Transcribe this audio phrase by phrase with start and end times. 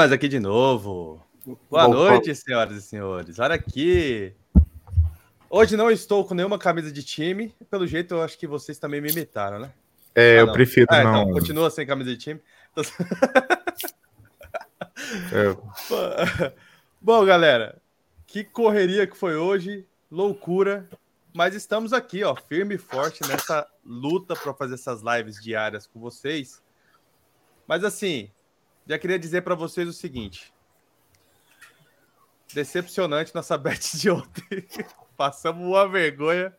[0.00, 1.22] Nós aqui de novo.
[1.70, 3.38] Boa noite, senhoras e senhores.
[3.38, 4.34] Olha aqui.
[5.50, 7.54] Hoje não estou com nenhuma camisa de time.
[7.70, 9.70] Pelo jeito, eu acho que vocês também me imitaram, né?
[10.14, 11.22] É, ah, eu prefiro ah, não.
[11.24, 12.40] Então, continua sem camisa de time.
[15.34, 16.54] é.
[16.98, 17.76] Bom, galera,
[18.26, 20.88] que correria que foi hoje, loucura.
[21.34, 26.00] Mas estamos aqui, ó, firme e forte nessa luta para fazer essas lives diárias com
[26.00, 26.62] vocês.
[27.68, 28.30] Mas assim,
[28.86, 30.52] já queria dizer para vocês o seguinte:
[32.52, 34.66] decepcionante nossa bet de ontem.
[35.16, 36.54] Passamos uma vergonha.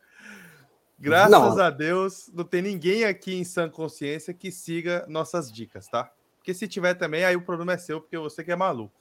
[1.00, 1.60] Graças não.
[1.60, 6.12] a Deus, não tem ninguém aqui em sã consciência que siga nossas dicas, tá?
[6.38, 8.94] Porque se tiver também, aí o problema é seu, porque você que é maluco.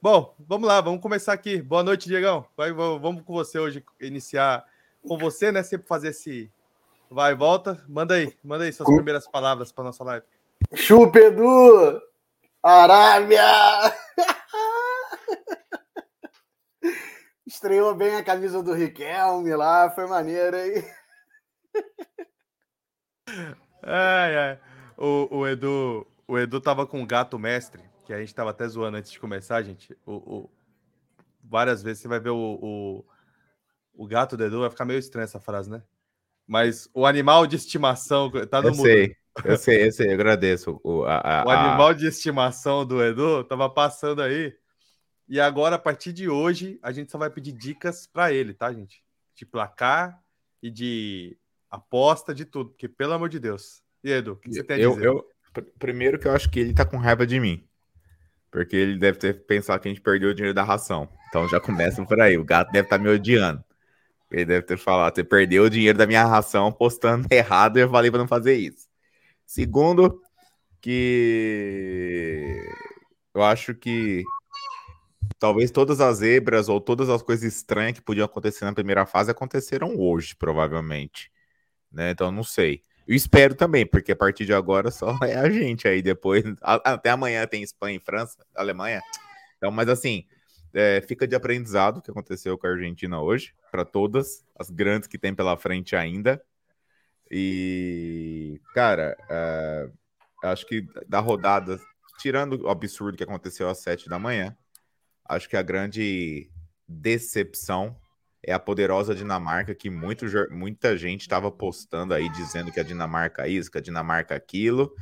[0.00, 1.60] Bom, vamos lá, vamos começar aqui.
[1.60, 2.46] Boa noite, Diegão.
[2.56, 4.64] Vai, vamos com você hoje, iniciar
[5.06, 5.62] com você, né?
[5.62, 6.50] Sempre fazer esse
[7.10, 7.82] vai e volta.
[7.88, 10.24] Manda aí, manda aí suas primeiras palavras para nossa live.
[10.74, 12.00] Chupa, Edu!
[12.62, 13.42] Arábia!
[17.46, 20.84] Estreou bem a camisa do Riquelme lá, foi maneiro aí.
[23.82, 24.60] Ai, ai.
[24.96, 28.66] O, o, Edu, o Edu tava com o gato mestre, que a gente tava até
[28.66, 29.96] zoando antes de começar, gente.
[30.04, 30.50] O, o
[31.42, 33.04] várias vezes você vai ver o, o,
[33.94, 35.82] o, gato do Edu, vai ficar meio estranha essa frase, né?
[36.46, 38.82] Mas o animal de estimação tá no mundo.
[38.82, 39.16] Sei.
[39.44, 40.80] Eu sei, eu sei, eu agradeço.
[40.82, 44.54] O, a, a, o animal de estimação do Edu tava passando aí.
[45.28, 48.72] E agora, a partir de hoje, a gente só vai pedir dicas para ele, tá,
[48.72, 49.02] gente?
[49.34, 50.20] De placar
[50.62, 51.36] e de
[51.70, 52.70] aposta, de tudo.
[52.70, 53.82] Porque, pelo amor de Deus.
[54.02, 55.06] E Edu, o que você tem a eu, dizer?
[55.06, 55.26] Eu,
[55.78, 57.66] primeiro que eu acho que ele tá com raiva de mim.
[58.50, 61.08] Porque ele deve ter pensado que a gente perdeu o dinheiro da ração.
[61.28, 62.38] Então já começa por aí.
[62.38, 63.62] O gato deve estar tá me odiando.
[64.30, 67.90] Ele deve ter falado, você perdeu o dinheiro da minha ração postando errado e eu
[67.90, 68.86] falei para não fazer isso.
[69.46, 70.20] Segundo,
[70.80, 72.60] que
[73.34, 74.24] eu acho que
[75.38, 79.30] talvez todas as zebras ou todas as coisas estranhas que podiam acontecer na primeira fase
[79.30, 81.30] aconteceram hoje, provavelmente.
[81.90, 82.10] Né?
[82.10, 82.82] Então, não sei.
[83.06, 86.02] Eu espero também, porque a partir de agora só é a gente aí.
[86.02, 89.00] Depois, até amanhã tem Espanha e França, Alemanha.
[89.56, 90.24] Então, mas assim,
[90.74, 95.08] é, fica de aprendizado o que aconteceu com a Argentina hoje, para todas as grandes
[95.08, 96.42] que tem pela frente ainda.
[97.30, 101.78] E, cara, uh, acho que da rodada,
[102.18, 104.56] tirando o absurdo que aconteceu às sete da manhã,
[105.24, 106.50] acho que a grande
[106.88, 107.96] decepção
[108.42, 113.46] é a poderosa Dinamarca, que muito, muita gente estava postando aí dizendo que a Dinamarca
[113.46, 114.94] é isso, que a Dinamarca é aquilo.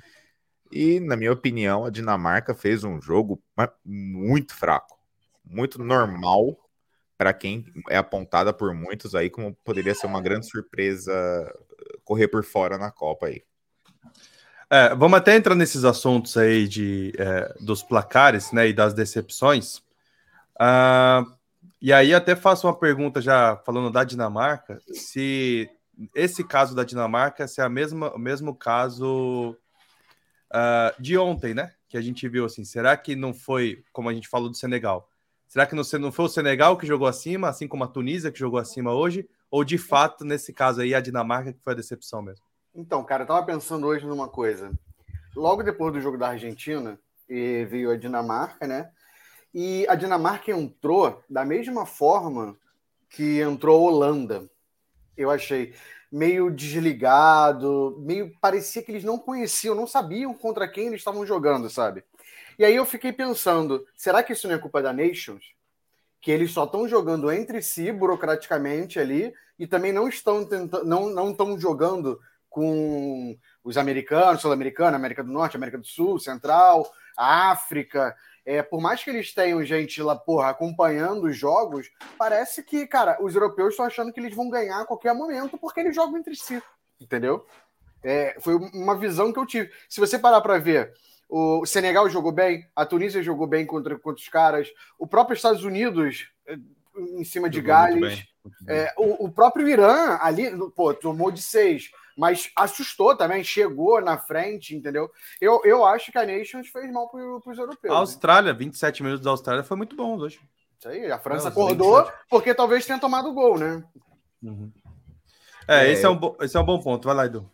[0.72, 3.42] E, na minha opinião, a Dinamarca fez um jogo
[3.84, 4.98] muito fraco,
[5.44, 6.58] muito normal
[7.18, 11.12] para quem é apontada por muitos aí como poderia ser uma grande surpresa
[12.04, 13.42] correr por fora na Copa aí.
[14.70, 19.78] É, vamos até entrar nesses assuntos aí de, é, dos placares né, e das decepções.
[20.56, 21.30] Uh,
[21.80, 25.68] e aí até faço uma pergunta já falando da Dinamarca, se
[26.14, 29.56] esse caso da Dinamarca se é a mesma, o mesmo caso
[30.50, 31.72] uh, de ontem, né?
[31.88, 32.64] Que a gente viu assim.
[32.64, 35.08] Será que não foi, como a gente falou do Senegal?
[35.46, 38.38] Será que não, não foi o Senegal que jogou acima, assim como a Tunísia que
[38.38, 39.28] jogou acima hoje?
[39.54, 42.44] Ou de fato, nesse caso aí, a Dinamarca que foi a decepção mesmo?
[42.74, 44.72] Então, cara, eu tava pensando hoje numa coisa.
[45.32, 46.98] Logo depois do jogo da Argentina,
[47.28, 48.90] veio a Dinamarca, né?
[49.54, 52.56] E a Dinamarca entrou da mesma forma
[53.08, 54.50] que entrou a Holanda.
[55.16, 55.72] Eu achei
[56.10, 61.70] meio desligado, meio parecia que eles não conheciam, não sabiam contra quem eles estavam jogando,
[61.70, 62.02] sabe?
[62.58, 65.53] E aí eu fiquei pensando, será que isso não é culpa da Nations?
[66.24, 71.10] Que eles só estão jogando entre si burocraticamente ali e também não estão tentando, não
[71.10, 72.18] não estão jogando
[72.48, 78.16] com os americanos, sul-americanos, América do Norte, América do Sul, Central, África.
[78.46, 83.18] É, por mais que eles tenham gente lá, porra, acompanhando os jogos, parece que, cara,
[83.22, 86.34] os europeus estão achando que eles vão ganhar a qualquer momento porque eles jogam entre
[86.34, 86.62] si,
[86.98, 87.44] entendeu?
[88.02, 89.70] É, foi uma visão que eu tive.
[89.88, 90.94] Se você parar para ver,
[91.28, 94.68] o Senegal jogou bem, a Tunísia jogou bem contra, contra os caras,
[94.98, 96.56] o próprio Estados Unidos é,
[96.96, 98.24] em cima de Gales,
[98.68, 104.16] é, o, o, próprio Irã ali, pô, tomou de seis mas assustou também, chegou na
[104.16, 105.10] frente, entendeu?
[105.40, 107.92] Eu, eu acho que a Nations fez mal para os europeus.
[107.92, 108.58] A Austrália, né?
[108.58, 110.40] 27 minutos da Austrália foi muito bom hoje.
[110.78, 112.24] Isso aí, a França Não, acordou 27.
[112.30, 113.82] porque talvez tenha tomado o gol, né?
[114.42, 114.70] Uhum.
[115.66, 116.36] É, é, esse, é um bo...
[116.40, 117.06] esse é um bom ponto.
[117.06, 117.50] Vai lá, Edu.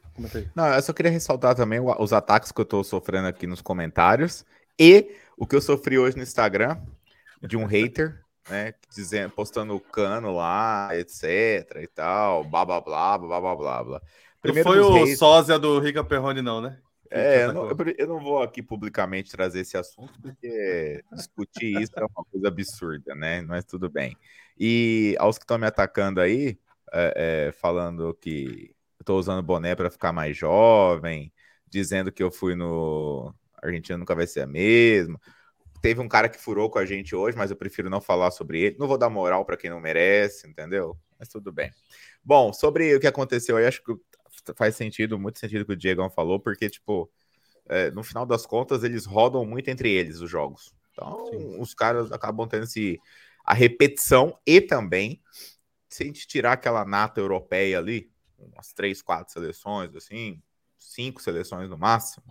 [0.55, 4.45] Não, eu só queria ressaltar também os ataques que eu tô sofrendo aqui nos comentários
[4.79, 6.79] e o que eu sofri hoje no Instagram
[7.43, 13.19] de um hater, né, dizendo, postando o cano lá, etc e tal, blá blá blá
[13.19, 14.03] blá blá blá blá.
[14.43, 15.19] Primeiro não foi o haters...
[15.19, 16.79] sósia do Rica Perrone, não, né?
[17.11, 17.69] É, eu não,
[17.99, 23.15] eu não, vou aqui publicamente trazer esse assunto, porque discutir isso é uma coisa absurda,
[23.17, 23.43] né?
[23.43, 24.17] Mas tudo bem.
[24.57, 26.57] E aos que estão me atacando aí,
[26.93, 31.33] é, é, falando que eu tô usando boné para ficar mais jovem,
[31.67, 35.19] dizendo que eu fui no Argentina nunca vai ser a mesma.
[35.81, 38.61] Teve um cara que furou com a gente hoje, mas eu prefiro não falar sobre
[38.61, 38.77] ele.
[38.79, 40.99] Não vou dar moral para quem não merece, entendeu?
[41.19, 41.71] Mas tudo bem.
[42.23, 43.95] Bom, sobre o que aconteceu aí, acho que
[44.55, 47.11] faz sentido, muito sentido o que o Diego falou, porque, tipo,
[47.67, 50.75] é, no final das contas, eles rodam muito entre eles os jogos.
[50.93, 51.59] Então, Sim.
[51.59, 53.01] os caras acabam tendo esse,
[53.45, 55.23] a repetição e também,
[55.89, 60.43] se a gente tirar aquela nata europeia ali, umas três, quatro seleções, assim,
[60.79, 62.27] cinco seleções no máximo,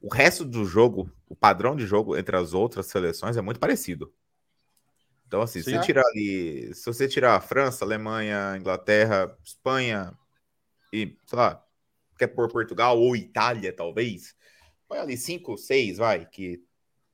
[0.00, 4.12] o resto do jogo, o padrão de jogo entre as outras seleções é muito parecido.
[5.26, 10.12] Então, assim, se você tirar ali, se você tirar a França, Alemanha, Inglaterra, Espanha
[10.92, 11.64] e, sei lá,
[12.18, 14.34] quer por Portugal ou Itália, talvez,
[14.88, 16.60] põe ali cinco, seis, vai, que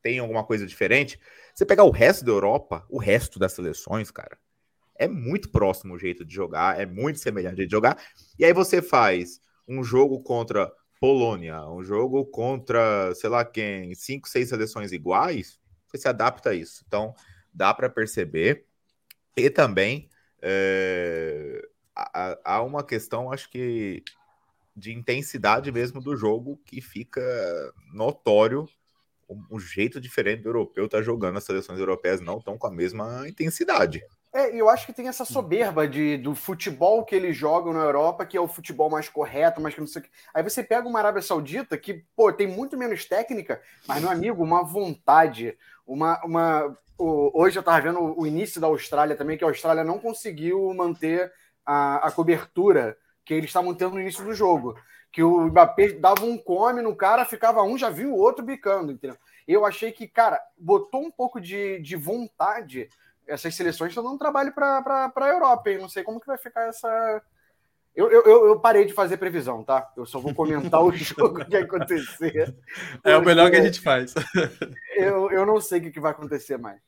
[0.01, 1.21] tem alguma coisa diferente.
[1.55, 4.39] Você pegar o resto da Europa, o resto das seleções, cara,
[4.99, 7.99] é muito próximo o jeito de jogar, é muito semelhante de jogar.
[8.39, 10.71] E aí você faz um jogo contra
[11.01, 16.55] Polônia, um jogo contra, sei lá quem, cinco, seis seleções iguais, você se adapta a
[16.55, 16.83] isso.
[16.87, 17.15] Então,
[17.53, 18.67] dá para perceber.
[19.37, 20.09] E também
[20.41, 21.63] é,
[21.95, 24.03] há uma questão, acho que,
[24.75, 27.23] de intensidade mesmo do jogo que fica
[27.93, 28.67] notório
[29.29, 31.37] o, jeito diferente do europeu tá jogando.
[31.37, 34.03] As seleções europeias não estão com a mesma intensidade.
[34.37, 38.27] É, eu acho que tem essa soberba de, do futebol que eles jogam na Europa,
[38.27, 40.11] que é o futebol mais correto, mas que não sei o que.
[40.35, 44.45] Aí você pega uma Arábia Saudita que, pô, tem muito menos técnica, mas, meu amigo,
[44.45, 45.57] uma vontade,
[45.87, 46.23] uma.
[46.23, 50.71] uma hoje eu tava vendo o início da Austrália também, que a Austrália não conseguiu
[50.75, 51.33] manter
[51.65, 52.95] a, a cobertura
[53.25, 54.79] que eles estavam tendo no início do jogo.
[55.11, 58.93] Que o Mbappé dava um come no cara, ficava um, já viu o outro bicando,
[58.93, 59.17] entendeu?
[59.49, 62.91] Eu achei que, cara, botou um pouco de, de vontade
[63.27, 65.79] essas seleções estão dando trabalho para a Europa, hein?
[65.79, 67.23] Não sei como que vai ficar essa.
[67.95, 69.91] Eu, eu, eu, parei de fazer previsão, tá?
[69.97, 72.55] Eu só vou comentar o jogo que acontecer.
[73.03, 74.15] É o melhor que a gente faz.
[74.97, 76.81] eu, eu não sei o que vai acontecer mais.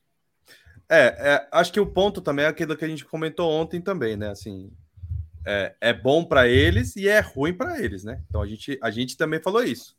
[0.88, 4.16] É, é, acho que o ponto também é aquilo que a gente comentou ontem também,
[4.16, 4.30] né?
[4.30, 4.70] Assim,
[5.46, 8.22] é, é bom para eles e é ruim para eles, né?
[8.28, 9.96] Então a gente, a gente também falou isso.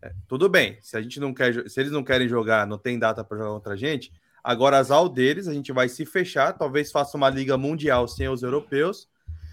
[0.00, 2.98] É, tudo bem, se a gente não quer, se eles não querem jogar, não tem
[2.98, 4.12] data para jogar contra a gente,
[4.42, 8.42] Agora, as deles, a gente vai se fechar, talvez faça uma liga mundial sem os
[8.42, 9.08] europeus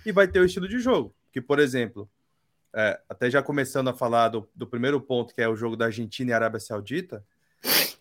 [0.06, 1.14] e vai ter o estilo de jogo.
[1.32, 2.10] Que, por exemplo,
[2.74, 5.86] é, até já começando a falar do, do, primeiro ponto, que é o jogo da
[5.86, 7.24] Argentina e Arábia Saudita,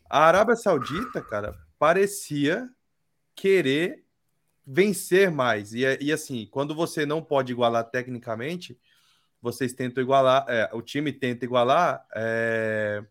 [0.08, 2.68] a Arábia Saudita, cara, parecia
[3.34, 4.04] querer
[4.66, 5.74] vencer mais.
[5.74, 8.78] E, e assim, quando você não pode igualar tecnicamente,
[9.42, 13.04] vocês tentam igualar, é, o time tenta igualar é,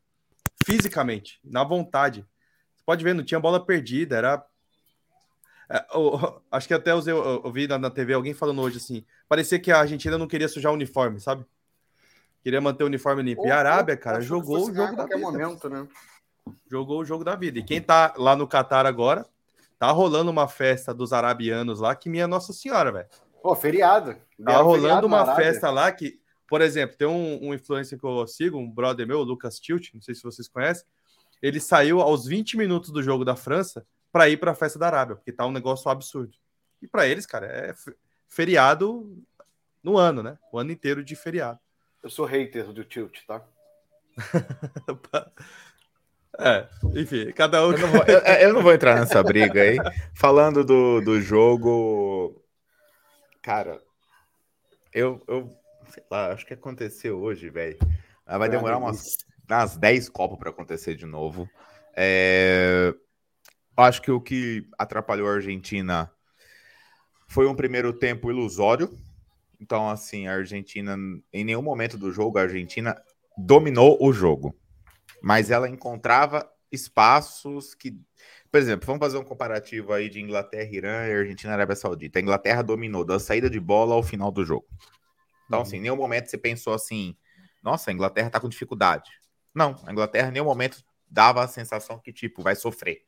[0.66, 2.26] fisicamente, na vontade
[2.88, 4.46] pode ver, não tinha bola perdida, era.
[5.70, 8.78] É, eu, acho que até eu, eu, eu vi na, na, TV alguém falando hoje
[8.78, 11.46] assim: parecia que a Argentina não queria sujar o uniforme, sabe?
[12.42, 13.46] Queria manter o uniforme limpo.
[13.46, 15.18] e a Arábia, cara, jogou o jogo da vida.
[15.18, 15.86] Momento, né?
[16.72, 17.60] Jogou o jogo da vida.
[17.60, 19.26] E quem tá lá no Catar agora,
[19.78, 23.08] tá rolando uma festa dos arabianos lá, que minha Nossa Senhora, velho.
[23.44, 24.16] Pô, feriado.
[24.42, 28.58] Tá rolando uma festa lá que, por exemplo, tem um, um influencer que eu sigo,
[28.58, 30.86] um brother meu, Lucas Tilt, não sei se vocês conhecem
[31.42, 34.88] ele saiu aos 20 minutos do jogo da França para ir para a festa da
[34.88, 36.34] Arábia, porque tá um negócio absurdo.
[36.82, 37.74] E para eles, cara, é
[38.28, 39.18] feriado
[39.84, 40.38] no ano, né?
[40.52, 41.60] O ano inteiro de feriado.
[42.04, 43.44] Eu sou hater do Tilt, tá?
[46.40, 47.72] é, enfim, cada um.
[47.72, 49.78] Eu não, vou, eu, eu não vou entrar nessa briga aí.
[50.16, 52.44] Falando do, do jogo,
[53.42, 53.82] cara,
[54.94, 55.50] eu, eu
[55.90, 57.78] sei lá, acho que aconteceu hoje, velho.
[58.26, 59.18] Vai demorar umas
[59.48, 61.50] nas 10 Copas para acontecer de novo.
[61.96, 62.94] É...
[63.76, 66.12] Acho que o que atrapalhou a Argentina
[67.28, 68.90] foi um primeiro tempo ilusório.
[69.60, 70.96] Então, assim, a Argentina,
[71.34, 73.00] em nenhum momento do jogo, a Argentina
[73.38, 74.56] dominou o jogo.
[75.22, 78.00] Mas ela encontrava espaços que.
[78.52, 82.18] Por exemplo, vamos fazer um comparativo aí de Inglaterra, Irã e Argentina Arábia Saudita.
[82.18, 84.66] A Inglaterra dominou da saída de bola ao final do jogo.
[85.48, 87.16] Então, assim, em nenhum momento você pensou assim:
[87.64, 89.12] nossa, a Inglaterra tá com dificuldade.
[89.58, 93.02] Não, a Inglaterra em nenhum momento dava a sensação que, tipo, vai sofrer.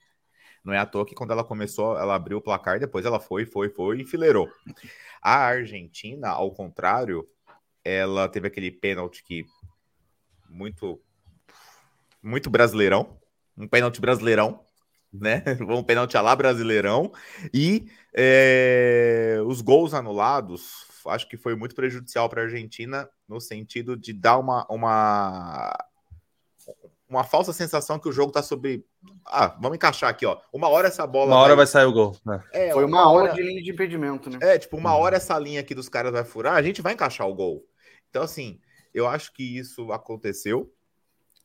[0.63, 3.45] Não é à toa que quando ela começou, ela abriu o placar, depois ela foi,
[3.45, 4.49] foi, foi e enfileirou.
[5.21, 7.29] A Argentina, ao contrário,
[7.85, 9.45] ela teve aquele pênalti que
[10.49, 10.99] muito
[12.21, 13.15] muito brasileirão,
[13.55, 14.65] um pênalti brasileirão,
[15.13, 15.43] né?
[15.69, 17.11] Um pênalti lá brasileirão
[17.53, 23.95] e é, os gols anulados acho que foi muito prejudicial para a Argentina no sentido
[23.95, 25.71] de dar uma, uma,
[27.09, 28.85] uma falsa sensação que o jogo tá sobre.
[29.25, 30.37] Ah, vamos encaixar aqui, ó.
[30.53, 31.31] Uma hora essa bola.
[31.31, 32.15] Uma hora vai, vai sair o gol.
[32.23, 32.41] Né?
[32.53, 34.37] É, foi uma, uma hora de linha de impedimento, né?
[34.41, 37.27] É, tipo, uma hora essa linha aqui dos caras vai furar, a gente vai encaixar
[37.27, 37.65] o gol.
[38.09, 38.59] Então, assim,
[38.93, 40.71] eu acho que isso aconteceu.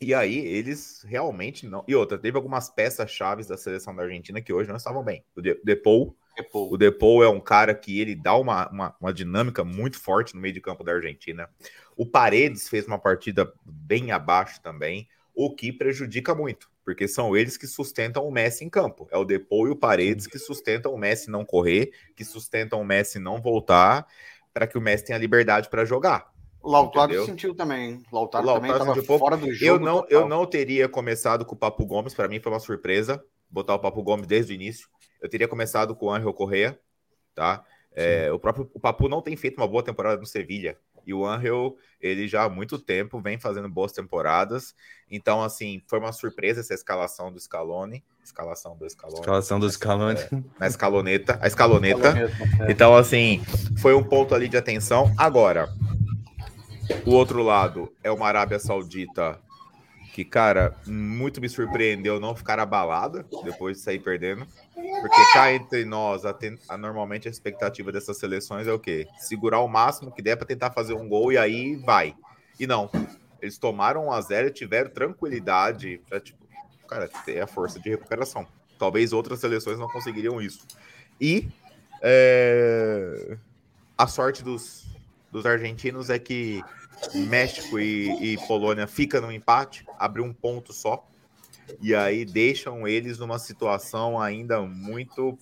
[0.00, 1.82] E aí, eles realmente não.
[1.88, 5.24] E outra, teve algumas peças chaves da seleção da Argentina que hoje não estavam bem.
[5.34, 6.14] O Depou.
[6.52, 10.40] O Depou é um cara que ele dá uma, uma, uma dinâmica muito forte no
[10.40, 11.48] meio de campo da Argentina.
[11.96, 17.56] O Paredes fez uma partida bem abaixo também o que prejudica muito, porque são eles
[17.56, 19.08] que sustentam o Messi em campo.
[19.10, 22.84] É o Depou e o Paredes que sustentam o Messi não correr, que sustentam o
[22.84, 24.06] Messi não voltar,
[24.52, 26.32] para que o Messi tenha liberdade para jogar.
[26.62, 27.26] Lautaro entendeu?
[27.26, 28.02] sentiu também.
[28.10, 29.64] Lautaro, Lautaro também estava fora do jogo.
[29.64, 33.22] Eu não, eu não teria começado com o Papo Gomes, para mim foi uma surpresa
[33.50, 34.88] botar o Papo Gomes desde o início.
[35.20, 36.78] Eu teria começado com o Angel Correa,
[37.34, 37.64] tá?
[37.92, 40.78] É, o próprio o Papu não tem feito uma boa temporada no Sevilha.
[41.06, 44.74] E o Angel, ele já há muito tempo vem fazendo boas temporadas.
[45.10, 48.02] Então, assim, foi uma surpresa essa escalação do Scaloni.
[48.22, 49.20] Escalação do Scaloni.
[49.20, 50.20] Escalação do Scaloni.
[50.20, 51.38] É, na escaloneta.
[51.40, 52.14] A escaloneta.
[52.60, 52.70] É.
[52.70, 53.42] Então, assim,
[53.78, 55.12] foi um ponto ali de atenção.
[55.18, 55.68] Agora,
[57.04, 59.38] o outro lado é uma Arábia Saudita
[60.14, 64.46] que, cara, muito me surpreendeu não ficar abalada depois de sair perdendo.
[64.72, 66.32] Porque cá entre nós, a,
[66.68, 69.08] a, normalmente a expectativa dessas seleções é o quê?
[69.18, 72.14] Segurar o máximo que der para tentar fazer um gol e aí vai.
[72.60, 72.88] E não.
[73.42, 76.46] Eles tomaram um a zero e tiveram tranquilidade para, tipo,
[76.86, 78.46] cara, ter a força de recuperação.
[78.78, 80.64] Talvez outras seleções não conseguiriam isso.
[81.20, 81.48] E
[82.00, 83.36] é,
[83.98, 84.86] a sorte dos,
[85.32, 86.62] dos argentinos é que
[87.14, 91.06] México e, e Polônia fica no empate, abriu um ponto só
[91.80, 95.38] e aí deixam eles numa situação ainda muito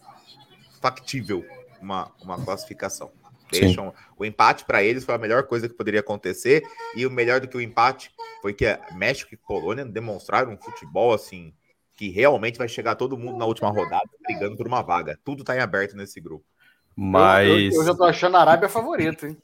[0.81, 1.45] factível,
[1.81, 3.11] uma, uma classificação.
[3.51, 3.97] Deixam Sim.
[4.17, 6.63] o empate para eles foi a melhor coisa que poderia acontecer
[6.97, 11.13] e o melhor do que o empate foi que México e Polônia demonstraram um futebol
[11.13, 11.53] assim
[11.95, 15.19] que realmente vai chegar todo mundo na última rodada brigando por uma vaga.
[15.23, 16.45] Tudo está em aberto nesse grupo.
[16.97, 19.37] Mas eu, eu, eu já tô achando a Arábia favorita, hein?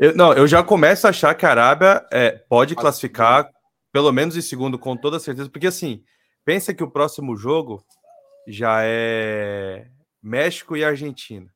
[0.00, 3.52] Eu, não, eu já começo a achar que a Arábia é, pode classificar
[3.92, 6.02] pelo menos em segundo, com toda certeza, porque assim,
[6.42, 7.84] pensa que o próximo jogo
[8.48, 9.90] já é
[10.22, 11.52] México e Argentina.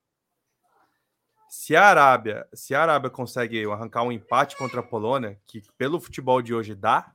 [1.48, 5.98] Se a Arábia, se a Arábia consegue arrancar um empate contra a Polônia, que pelo
[5.98, 7.14] futebol de hoje dá,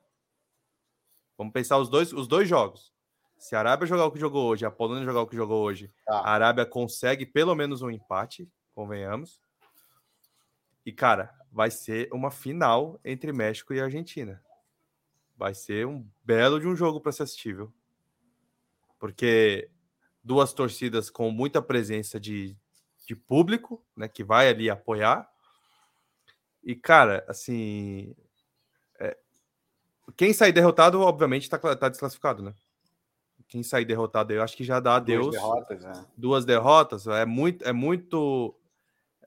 [1.37, 2.91] vamos pensar os dois, os dois jogos.
[3.37, 5.93] Se a Arábia jogar o que jogou hoje, a Polônia jogar o que jogou hoje,
[6.07, 6.21] tá.
[6.21, 9.39] a Arábia consegue pelo menos um empate, convenhamos.
[10.85, 14.41] E cara, vai ser uma final entre México e Argentina.
[15.37, 17.71] Vai ser um belo de um jogo para ser assistível.
[18.99, 19.69] Porque
[20.23, 22.55] duas torcidas com muita presença de,
[23.07, 25.29] de público, né, que vai ali apoiar.
[26.63, 28.15] E, cara, assim.
[28.99, 29.17] É,
[30.15, 32.53] quem sair derrotado, obviamente, está tá desclassificado, né?
[33.47, 35.27] Quem sair derrotado, eu acho que já dá adeus.
[35.27, 36.05] Duas derrotas, né?
[36.15, 38.53] Duas derrotas, é muito, é muito.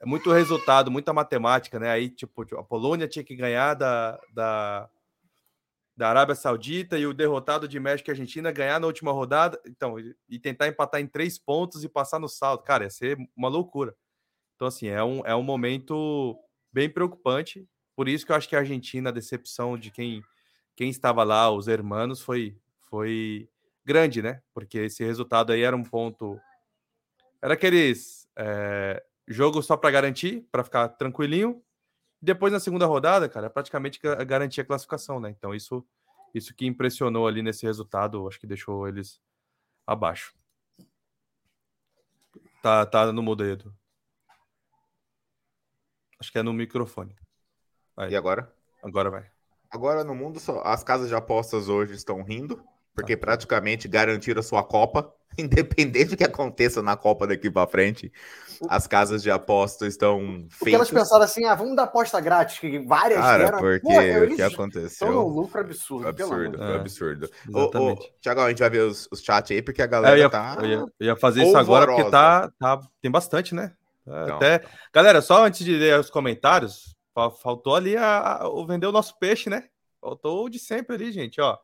[0.02, 1.88] É muito resultado, muita matemática, né?
[1.88, 4.90] Aí, tipo, a Polônia tinha que ganhar da, da,
[5.96, 9.94] da Arábia Saudita e o derrotado de México e Argentina ganhar na última rodada, então,
[10.28, 12.64] e tentar empatar em três pontos e passar no saldo.
[12.64, 13.94] Cara, ia ser uma loucura.
[14.56, 16.36] Então, assim, é um, é um momento
[16.72, 17.64] bem preocupante.
[17.94, 20.20] Por isso que eu acho que a Argentina, a decepção de quem,
[20.74, 22.58] quem estava lá, os hermanos, foi,
[22.90, 23.48] foi
[23.84, 24.42] grande, né?
[24.52, 26.40] Porque esse resultado aí era um ponto.
[27.40, 31.62] Era aqueles é, jogo só para garantir, para ficar tranquilinho,
[32.20, 35.30] depois, na segunda rodada, cara, praticamente garantia a classificação, né?
[35.30, 35.84] Então, isso,
[36.32, 39.20] isso que impressionou ali nesse resultado, acho que deixou eles
[39.84, 40.32] abaixo.
[42.62, 43.74] Tá, tá no mudo aí, Edu.
[46.20, 47.16] Acho que é no microfone.
[47.96, 48.12] Aí.
[48.12, 48.54] E agora?
[48.80, 49.28] Agora vai.
[49.68, 52.62] Agora no mundo, as casas de apostas hoje estão rindo,
[52.94, 55.12] porque praticamente garantiram a sua Copa.
[55.38, 58.12] independente do que aconteça na Copa daqui para frente,
[58.68, 60.58] as casas de aposta estão feitas.
[60.58, 63.58] Porque elas pensaram assim, ah, vamos dar aposta grátis, que várias Cara, deram.
[63.58, 64.86] porque Pô, o que aconteceu?
[64.86, 66.08] Estão no lucro absurdo.
[66.08, 67.30] Absurdo, é, absurdo.
[67.52, 70.22] Ô, Tiago, a gente vai ver os, os chats aí, porque a galera é, eu
[70.24, 70.56] ia, tá...
[70.60, 73.72] Eu ia, eu ia fazer isso agora, porque tá, tá, tem bastante, né?
[74.06, 74.62] É, Não, Até...
[74.92, 76.94] Galera, só antes de ler os comentários,
[77.40, 79.68] faltou ali a, a, o vender o nosso peixe, né?
[80.00, 81.58] Faltou o de sempre ali, gente, ó.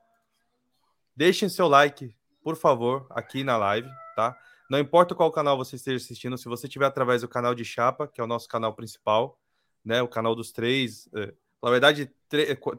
[1.16, 2.14] Deixem seu like,
[2.48, 4.34] por favor, aqui na live, tá?
[4.70, 8.08] Não importa qual canal você esteja assistindo, se você tiver através do canal de Chapa,
[8.08, 9.38] que é o nosso canal principal,
[9.84, 10.00] né?
[10.00, 11.10] O canal dos três.
[11.14, 12.10] É, na verdade,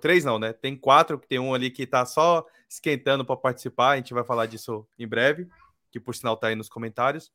[0.02, 0.54] três não, né?
[0.54, 3.92] Tem quatro, que tem um ali que tá só esquentando para participar.
[3.92, 5.48] A gente vai falar disso em breve,
[5.92, 7.32] que por sinal tá aí nos comentários.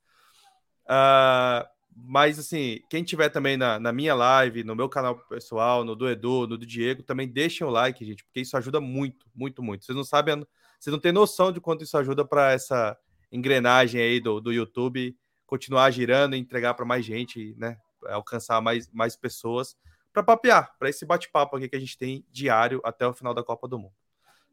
[0.87, 1.65] Uh,
[1.95, 6.11] mas, assim, quem tiver também na, na, minha live, no meu canal pessoal, no do
[6.11, 9.85] Edu, no do Diego, também deixem o like, gente, porque isso ajuda muito, muito, muito.
[9.85, 10.45] Vocês não sabem,
[10.85, 12.95] vocês não têm noção de quanto isso ajuda para essa
[13.33, 17.81] engrenagem aí do, do YouTube continuar girando e entregar para mais gente, né?
[18.05, 19.79] Alcançar mais, mais pessoas
[20.13, 23.43] para papear, para esse bate-papo aqui que a gente tem diário até o final da
[23.43, 23.95] Copa do Mundo.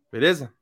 [0.10, 0.54] Beleza?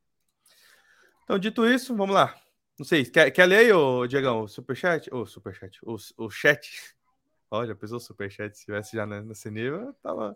[1.23, 2.35] Então, dito isso, vamos lá.
[2.79, 5.13] Não sei, quer, quer ler aí, ô, Diegão, o superchat?
[5.13, 6.95] Ô, superchat, o, o chat.
[7.51, 10.35] Olha, pensou o superchat, se tivesse já nesse nível, tava...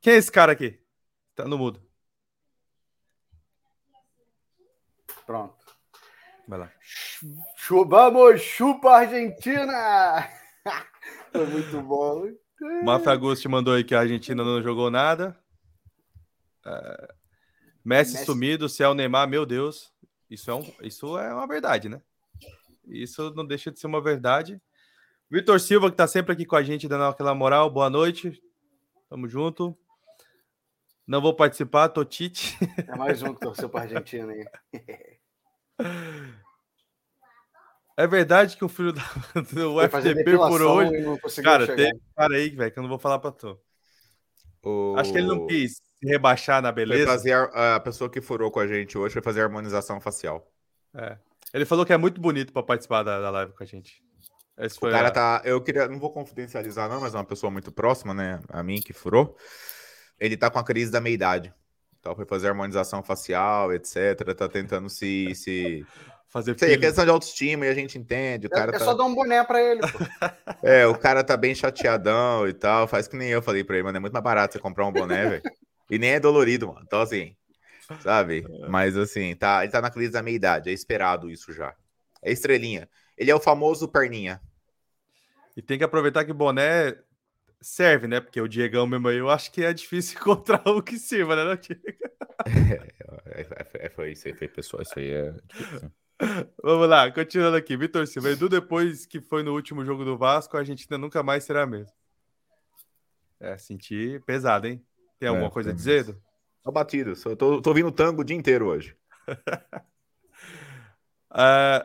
[0.00, 0.80] Quem é esse cara aqui?
[1.34, 1.84] Tá no mudo.
[5.26, 5.56] Pronto.
[6.46, 6.72] Vai lá.
[7.88, 10.28] Vamos, chupa Argentina!
[11.32, 12.30] Foi muito bom.
[12.84, 15.36] Mafia Augusto mandou aí que a Argentina não jogou nada.
[16.64, 17.12] Uh,
[17.84, 19.92] Messi, Messi sumido, se é o Neymar, meu Deus.
[20.30, 22.00] Isso é, um, isso é uma verdade, né?
[22.86, 24.60] Isso não deixa de ser uma verdade.
[25.30, 27.68] Vitor Silva, que está sempre aqui com a gente, dando aquela moral.
[27.68, 28.40] Boa noite.
[29.08, 29.76] Tamo junto.
[31.06, 32.56] Não vou participar, tô Tite.
[32.88, 34.44] É mais um que torceu para a Argentina aí.
[37.96, 39.00] É verdade que o filho do
[39.88, 40.92] FTP por hoje.
[41.42, 41.76] Cara, chegar.
[41.76, 43.58] tem um cara aí, velho, que eu não vou falar para tu.
[44.62, 44.94] O...
[44.98, 47.06] Acho que ele não quis se rebaixar na beleza.
[47.06, 50.46] Fazer a, a, pessoa que furou com a gente hoje foi fazer harmonização facial.
[50.94, 51.16] É.
[51.54, 54.02] Ele falou que é muito bonito para participar da, da, live com a gente.
[54.58, 55.10] Esse o cara a...
[55.10, 55.42] tá.
[55.44, 55.88] Eu queria.
[55.88, 58.40] Não vou confidencializar, não, mas é uma pessoa muito próxima, né?
[58.48, 59.36] A mim que furou.
[60.18, 61.54] Ele tá com a crise da meia-idade.
[62.06, 64.32] Então foi fazer harmonização facial, etc.
[64.36, 65.34] Tá tentando se.
[65.34, 65.84] se...
[66.28, 68.48] Fazer Sei, é questão de autoestima e a gente entende.
[68.48, 68.84] O cara é, tá...
[68.84, 69.98] só dar um boné pra ele, pô.
[70.62, 72.86] É, o cara tá bem chateadão e tal.
[72.86, 73.96] Faz que nem eu falei pra ele, mano.
[73.96, 75.42] É muito mais barato você comprar um boné, velho.
[75.88, 76.82] E nem é dolorido, mano.
[76.84, 77.36] Então, assim,
[78.00, 78.44] sabe?
[78.44, 78.68] É.
[78.68, 80.68] Mas, assim, tá, ele tá na crise da meia-idade.
[80.68, 81.72] É esperado isso já.
[82.20, 82.88] É estrelinha.
[83.16, 84.40] Ele é o famoso perninha.
[85.56, 86.92] E tem que aproveitar que o boné
[87.66, 88.20] serve, né?
[88.20, 91.56] Porque o Diegão mesmo aí, eu acho que é difícil encontrar o que sirva, né,
[91.56, 91.82] Diego?
[93.26, 94.82] É, é, é, foi isso aí, foi pessoal.
[94.82, 95.34] Isso aí é.
[96.62, 97.76] Vamos lá, continuando aqui.
[97.76, 101.44] Vitor Silva, Edu, depois que foi no último jogo do Vasco, a Argentina nunca mais
[101.44, 101.92] será a mesma.
[103.40, 104.82] É, senti pesado, hein?
[105.18, 106.00] Tem alguma é, coisa a dizer?
[106.00, 106.22] Edu?
[106.62, 108.96] Tô batido, só tô, tô ouvindo tango o dia inteiro hoje.
[111.30, 111.84] uh,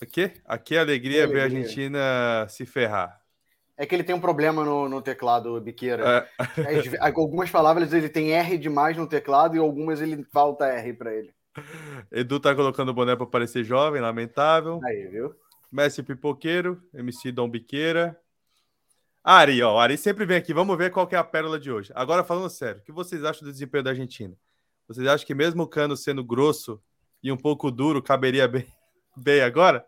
[0.00, 0.32] aqui?
[0.44, 3.25] Aqui é alegria, alegria ver a Argentina se ferrar.
[3.76, 6.26] É que ele tem um problema no, no teclado, Biqueira.
[6.58, 6.98] É.
[7.00, 11.34] algumas palavras ele tem R demais no teclado e algumas ele falta R para ele.
[12.10, 14.80] Edu tá colocando o boné para parecer jovem, lamentável.
[14.84, 15.34] Aí, viu?
[15.70, 18.18] Messi Pipoqueiro, MC Dom Biqueira.
[19.22, 20.54] Ari, ó, Ari sempre vem aqui.
[20.54, 21.92] Vamos ver qual é a pérola de hoje.
[21.94, 24.34] Agora, falando sério, o que vocês acham do desempenho da Argentina?
[24.86, 26.80] Vocês acham que mesmo o Cano sendo grosso
[27.22, 28.66] e um pouco duro, caberia bem,
[29.16, 29.84] bem agora?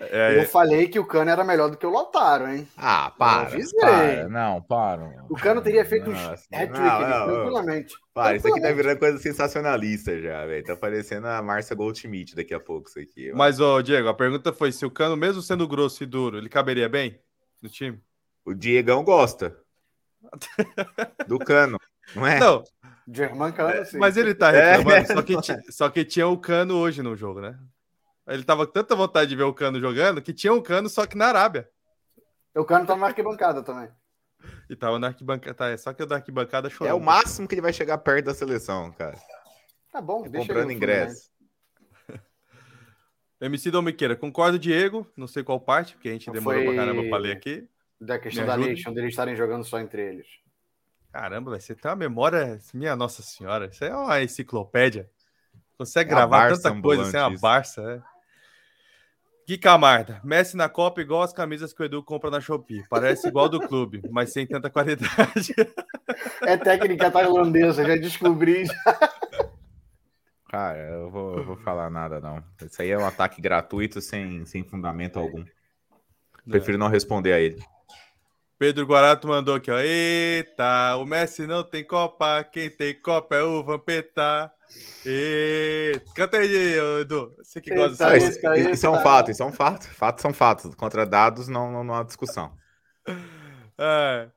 [0.00, 2.66] É, eu falei que o Cano era melhor do que o Lotaro, hein?
[2.76, 3.50] Ah, para.
[3.80, 5.24] para não, para.
[5.28, 7.94] O Cano teria feito um hat-trick tranquilamente.
[8.12, 10.64] Para, isso aqui tá virando coisa sensacionalista já, velho.
[10.64, 13.32] Tá parecendo a Márcia Goldschmidt daqui a pouco, isso aqui.
[13.34, 16.48] Mas, ô, Diego, a pergunta foi se o Cano, mesmo sendo grosso e duro, ele
[16.48, 17.18] caberia bem
[17.60, 18.00] no time?
[18.44, 19.56] O Diegão gosta.
[21.26, 21.78] do Cano,
[22.14, 22.38] não é?
[22.38, 22.64] Não.
[23.08, 23.98] German Cano, sim.
[23.98, 25.04] Mas ele tá reclamando, é.
[25.04, 27.56] só, que, só que tinha o Cano hoje no jogo, né?
[28.26, 31.06] Ele tava com tanta vontade de ver o Cano jogando que tinha um Cano só
[31.06, 31.68] que na Arábia.
[32.54, 33.88] O Cano tava na arquibancada também.
[34.68, 36.90] E tava na arquibancada, tá, é só que o da arquibancada chorou.
[36.90, 39.16] É o máximo que ele vai chegar perto da seleção, cara.
[39.92, 41.30] Tá bom, é deixa comprando ingresso.
[43.40, 45.06] MC Domiqueira, concordo, Diego.
[45.16, 46.74] Não sei qual parte, porque a gente demorou Foi...
[46.74, 47.68] pra caramba pra ler aqui.
[48.00, 50.26] Da questão da Nation, deles estarem jogando só entre eles.
[51.12, 52.58] Caramba, você tem uma memória.
[52.74, 55.08] Minha Nossa Senhora, isso é uma enciclopédia.
[55.78, 58.15] Consegue é gravar tanta coisa, você é uma Barça, é.
[59.46, 62.82] Gui Camarda, Messi na Copa igual as camisas que o Edu compra na Shopee.
[62.90, 65.54] Parece igual do clube, mas sem tanta qualidade.
[66.42, 68.64] É técnica tailandesa, já descobri.
[70.48, 72.42] Cara, eu vou, eu vou falar nada, não.
[72.60, 75.44] Isso aí é um ataque gratuito sem, sem fundamento algum.
[76.48, 77.62] Prefiro não responder a ele.
[78.58, 79.78] Pedro Guarato mandou aqui, ó.
[79.78, 84.50] Eita, o Messi não tem Copa, quem tem Copa é o Vampeta.
[85.04, 86.00] E...
[86.14, 87.34] Canta aí, Edu.
[87.38, 88.30] Você que gosta disso.
[88.30, 89.88] Isso, isso, isso é um fato, isso é um fato.
[89.88, 90.74] Fatos são fatos.
[90.74, 92.52] Contra dados não, não, não há discussão.
[93.78, 94.30] É.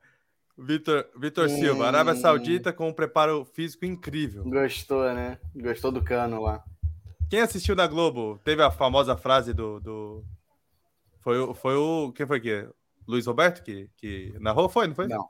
[0.58, 1.48] Vitor, Vitor hum...
[1.48, 4.44] Silva, Arábia Saudita com um preparo físico incrível.
[4.44, 5.38] Gostou, né?
[5.56, 6.62] Gostou do cano lá.
[7.30, 9.80] Quem assistiu na Globo teve a famosa frase do.
[9.80, 10.24] do...
[11.20, 12.12] Foi, foi o.
[12.12, 12.68] Quem foi que?
[13.08, 14.68] Luiz Roberto que, que narrou?
[14.68, 15.08] Foi, não foi?
[15.08, 15.26] Não.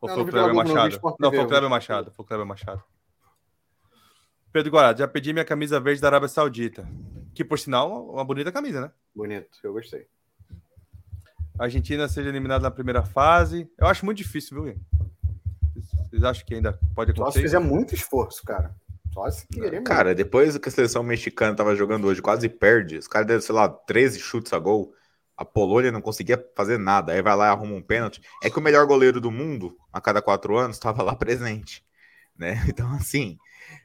[0.00, 1.00] Ou não, foi o Kleber Machado?
[1.18, 2.12] Não, foi o Kleber Machado.
[2.12, 2.84] Foi o Kleber Machado.
[4.52, 6.86] Pedro Guarado, já pedi minha camisa verde da Arábia Saudita.
[7.34, 8.90] Que, por sinal, uma bonita camisa, né?
[9.14, 10.06] Bonito, eu gostei.
[11.58, 13.66] a Argentina seja eliminada na primeira fase.
[13.78, 14.76] Eu acho muito difícil, viu?
[16.10, 17.32] Vocês acham que ainda pode acontecer?
[17.32, 18.74] Só se fizer muito esforço, cara.
[19.14, 19.82] Só se querer.
[19.82, 22.98] Cara, depois que a seleção mexicana tava jogando hoje, quase perde.
[22.98, 24.92] Os caras deram, sei lá, 13 chutes a gol.
[25.34, 27.12] A Polônia não conseguia fazer nada.
[27.12, 28.20] Aí vai lá e arruma um pênalti.
[28.42, 31.82] É que o melhor goleiro do mundo, a cada quatro anos, estava lá presente.
[32.36, 32.62] Né?
[32.68, 33.38] Então, assim,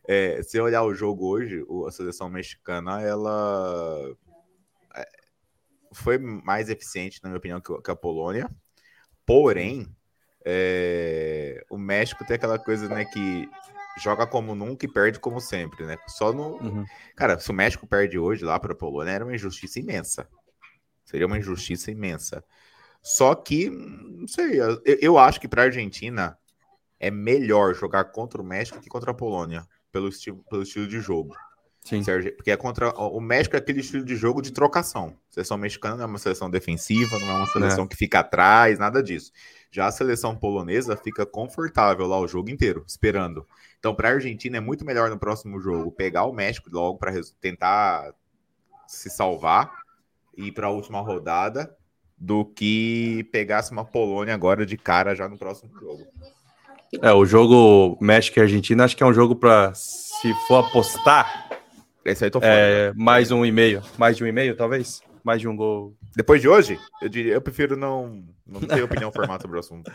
[0.07, 4.15] é, se olhar o jogo hoje, a seleção mexicana, ela
[4.95, 5.07] é,
[5.93, 8.49] foi mais eficiente, na minha opinião, que a Polônia.
[9.25, 9.87] Porém,
[10.45, 13.49] é, o México tem aquela coisa, né, que
[13.97, 15.97] joga como nunca e perde como sempre, né?
[16.07, 16.55] Só no.
[16.57, 16.85] Uhum.
[17.15, 20.27] Cara, se o México perde hoje lá para a Polônia, era uma injustiça imensa.
[21.03, 22.43] Seria uma injustiça imensa.
[23.01, 26.37] Só que, não sei, eu, eu acho que para a Argentina
[26.99, 30.99] é melhor jogar contra o México que contra a Polônia, pelo estilo, pelo estilo de
[30.99, 31.35] jogo.
[31.87, 32.03] Sim.
[32.35, 32.89] Porque é contra.
[32.89, 35.15] O México é aquele estilo de jogo de trocação.
[35.29, 37.87] A seleção mexicana não é uma seleção defensiva, não é uma seleção é.
[37.87, 39.31] que fica atrás, nada disso.
[39.71, 43.47] Já a seleção polonesa fica confortável lá o jogo inteiro, esperando.
[43.79, 47.13] Então, para a Argentina é muito melhor no próximo jogo pegar o México logo para
[47.39, 48.13] tentar
[48.85, 49.71] se salvar
[50.35, 51.73] e ir para a última rodada
[52.17, 56.05] do que pegasse uma Polônia agora de cara já no próximo jogo.
[57.01, 61.49] É, o jogo México e Argentina acho que é um jogo para se for apostar.
[62.05, 62.93] Esse aí tô fora, é, né?
[62.95, 65.95] mais um e meio, mais de um e meio talvez, mais de um gol.
[66.15, 69.91] Depois de hoje, eu diria, eu prefiro não não ter opinião formada sobre o assunto.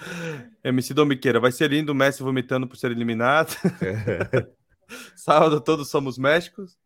[0.63, 3.57] MC Domiqueira, vai ser lindo o Messi vomitando por ser eliminado.
[5.17, 6.77] Sábado todos somos Méxicos.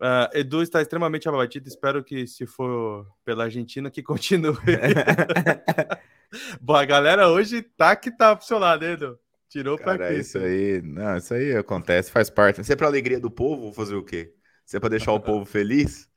[0.00, 1.68] Uh, Edu está extremamente abatido.
[1.68, 4.56] Espero que, se for pela Argentina, que continue.
[6.58, 9.18] Bom, a galera hoje tá que tá pro seu lado, hein, Edu?
[9.50, 10.20] Tirou para quê?
[10.20, 12.64] Isso aí, não, isso aí acontece, faz parte.
[12.64, 14.32] Se é pra alegria do povo, vou fazer o quê?
[14.64, 16.08] Se é pra deixar o povo feliz,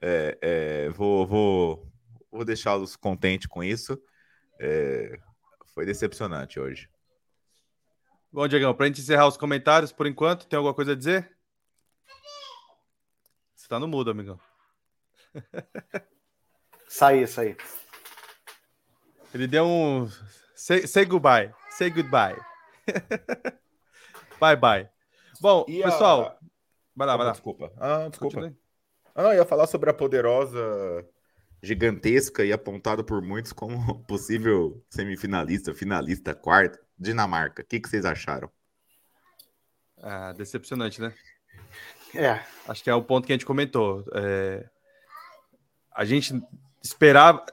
[0.00, 1.92] é, é, vou, vou,
[2.30, 4.00] vou deixá-los contentes com isso.
[4.58, 5.18] É,
[5.74, 6.88] foi decepcionante hoje.
[8.32, 11.37] Bom, Diegão, pra gente encerrar os comentários, por enquanto, tem alguma coisa a dizer?
[13.68, 14.40] Você tá no mudo, amigão.
[16.88, 17.54] Saí, saí.
[19.34, 20.08] Ele deu um.
[20.54, 21.52] Say, say goodbye.
[21.68, 22.34] Say goodbye.
[24.40, 24.88] bye bye.
[25.38, 26.22] Bom, e pessoal.
[26.22, 26.38] A...
[26.96, 27.32] Vai lá, vai lá.
[27.32, 27.70] Desculpa.
[27.76, 28.56] Ah, desculpa.
[29.14, 31.06] Ah, eu ia falar sobre a poderosa,
[31.62, 37.60] gigantesca e apontada por muitos como possível semifinalista, finalista, quarto, Dinamarca.
[37.60, 38.50] O que, que vocês acharam?
[39.98, 41.12] Ah, decepcionante, né?
[42.14, 42.42] É.
[42.66, 44.04] Acho que é o ponto que a gente comentou.
[44.14, 44.68] É...
[45.92, 46.40] A gente
[46.82, 47.44] esperava,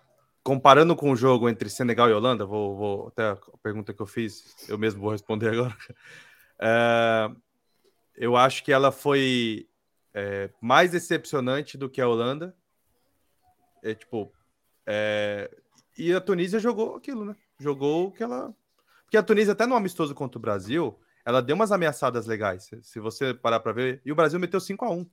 [0.44, 4.06] comparando com o jogo entre Senegal e Holanda, vou, vou até a pergunta que eu
[4.06, 5.76] fiz, eu mesmo vou responder agora.
[6.60, 7.30] É...
[8.16, 9.68] Eu acho que ela foi
[10.14, 12.56] é, mais decepcionante do que a Holanda.
[13.84, 14.32] É tipo.
[14.86, 15.52] É...
[15.98, 17.36] E a Tunísia jogou aquilo, né?
[17.60, 18.56] Jogou o que ela.
[19.04, 22.70] Porque a Tunísia, até no amistoso contra o Brasil, ela deu umas ameaçadas legais.
[22.84, 25.06] Se você parar para ver, e o Brasil meteu 5 a 1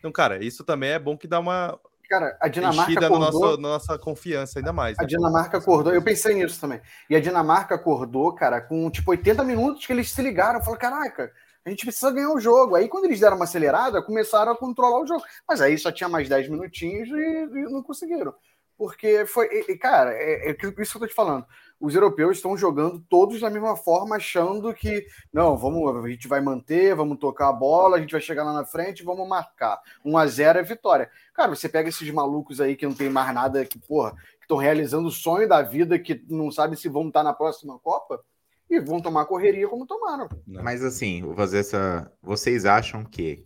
[0.00, 1.78] Então, cara, isso também é bom que dá uma.
[2.08, 3.18] Cara, a Dinamarca acordou...
[3.18, 4.98] na nossa, nossa confiança ainda mais.
[4.98, 5.04] Né?
[5.04, 6.80] A Dinamarca acordou, eu pensei nisso também.
[7.08, 10.60] E a Dinamarca acordou, cara, com tipo 80 minutos que eles se ligaram.
[10.60, 11.32] Falaram, caraca,
[11.64, 12.74] a gente precisa ganhar o jogo.
[12.74, 15.22] Aí, quando eles deram uma acelerada, começaram a controlar o jogo.
[15.48, 18.34] Mas aí só tinha mais 10 minutinhos e, e não conseguiram.
[18.76, 19.46] Porque foi.
[19.68, 21.46] E, cara, é, é, isso que eu tô te falando
[21.82, 26.40] os europeus estão jogando todos da mesma forma, achando que não, vamos, a gente vai
[26.40, 29.80] manter, vamos tocar a bola, a gente vai chegar lá na frente, vamos marcar.
[30.04, 31.10] 1 a 0 é vitória.
[31.34, 34.58] Cara, você pega esses malucos aí que não tem mais nada que, porra, que estão
[34.58, 38.22] realizando o sonho da vida, que não sabe se vão estar na próxima Copa
[38.70, 40.28] e vão tomar correria como tomaram.
[40.46, 42.12] Mas assim, vou fazer essa.
[42.22, 43.44] Vocês acham que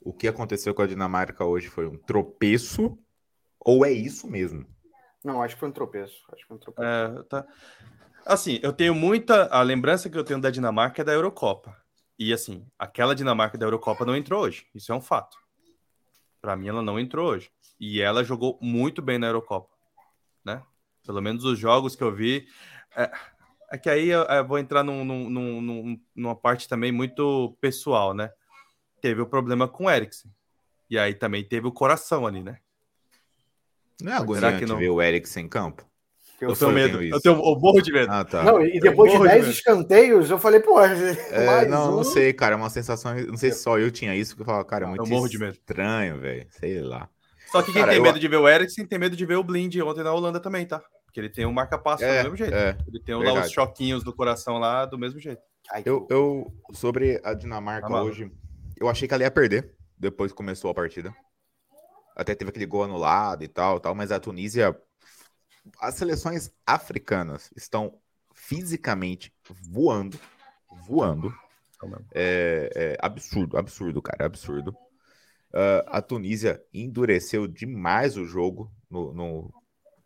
[0.00, 2.96] o que aconteceu com a Dinamarca hoje foi um tropeço
[3.58, 4.64] ou é isso mesmo?
[5.26, 6.22] Não, acho que foi um tropeço.
[6.32, 6.88] Acho que foi um tropeço.
[6.88, 7.44] É, tá.
[8.24, 9.46] Assim, eu tenho muita.
[9.48, 11.76] A lembrança que eu tenho da Dinamarca é da Eurocopa.
[12.16, 14.68] E assim, aquela Dinamarca da Eurocopa não entrou hoje.
[14.72, 15.36] Isso é um fato.
[16.40, 17.50] Para mim, ela não entrou hoje.
[17.80, 19.74] E ela jogou muito bem na Eurocopa.
[20.44, 20.62] Né?
[21.04, 22.46] Pelo menos os jogos que eu vi.
[22.96, 23.10] É,
[23.72, 28.14] é que aí eu, eu vou entrar num, num, num, numa parte também muito pessoal,
[28.14, 28.30] né?
[29.00, 30.32] Teve o problema com o Eriksen.
[30.88, 32.60] E aí também teve o coração ali, né?
[34.00, 34.76] Não é agoniante que não...
[34.76, 35.86] ver o Eric sem campo?
[36.40, 37.02] Eu, eu tenho medo.
[37.02, 38.12] Eu, tenho, eu morro de medo.
[38.12, 38.42] Ah, tá.
[38.42, 40.78] Não, e depois de 10 de escanteios, eu falei, pô.
[41.30, 41.96] É, não, um...
[41.96, 42.54] não sei, cara.
[42.54, 43.14] É uma sensação.
[43.14, 45.28] Não sei se só eu tinha isso, que eu falava, cara, é muito eu morro
[45.28, 45.52] de medo.
[45.52, 46.46] estranho, velho.
[46.50, 47.08] Sei lá.
[47.50, 48.02] Só que quem cara, tem eu...
[48.02, 50.66] medo de ver o Eriksen tem medo de ver o Blind ontem na Holanda também,
[50.66, 50.82] tá?
[51.06, 52.54] Porque ele tem um marca-passo é, do mesmo jeito.
[52.54, 55.40] É, ele tem lá os choquinhos do coração lá do mesmo jeito.
[55.84, 58.30] Eu, eu sobre a Dinamarca tá hoje,
[58.78, 61.14] eu achei que ela ia perder depois que começou a partida.
[62.16, 64.74] Até teve aquele gol anulado e tal, tal, mas a Tunísia
[65.80, 67.98] as seleções africanas estão
[68.34, 70.18] fisicamente voando,
[70.86, 71.32] voando.
[72.14, 74.70] É, é absurdo, absurdo, cara, absurdo.
[75.52, 79.55] Uh, a Tunísia endureceu demais o jogo no, no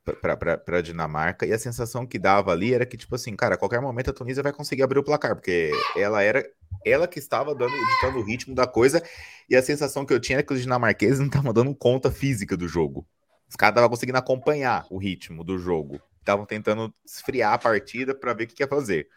[0.05, 3.59] para a Dinamarca e a sensação que dava ali era que tipo assim, cara, a
[3.59, 6.45] qualquer momento a Tunísia vai conseguir abrir o placar, porque ela era
[6.85, 9.03] ela que estava dando ditando o ritmo da coisa
[9.49, 12.57] e a sensação que eu tinha era que os dinamarqueses não estavam dando conta física
[12.57, 13.07] do jogo.
[13.49, 18.33] Os caras estavam conseguindo acompanhar o ritmo do jogo, estavam tentando esfriar a partida para
[18.33, 19.09] ver o que quer fazer.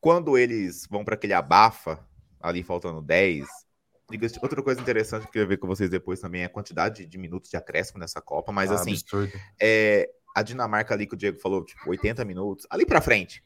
[0.00, 2.06] Quando eles vão para aquele abafa
[2.40, 3.46] ali faltando 10,
[4.40, 7.18] Outra coisa interessante que eu queria ver com vocês depois também é a quantidade de
[7.18, 8.94] minutos de acréscimo nessa Copa, mas ah, assim,
[9.60, 13.42] é, a Dinamarca ali que o Diego falou, tipo, 80 minutos, ali pra frente,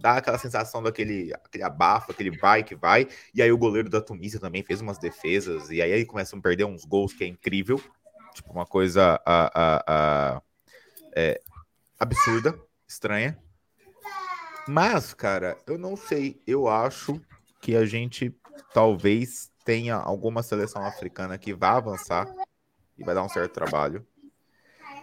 [0.00, 4.00] dá aquela sensação daquele aquele abafo, aquele vai que vai, e aí o goleiro da
[4.00, 7.26] Tunísia também fez umas defesas, e aí, aí começam a perder uns gols que é
[7.26, 7.78] incrível,
[8.32, 10.42] tipo, uma coisa a, a, a,
[11.14, 11.40] é,
[12.00, 13.38] absurda, estranha.
[14.66, 17.20] Mas, cara, eu não sei, eu acho
[17.60, 18.34] que a gente
[18.72, 22.26] talvez tenha alguma seleção africana que vá avançar
[22.96, 24.02] e vai dar um certo trabalho.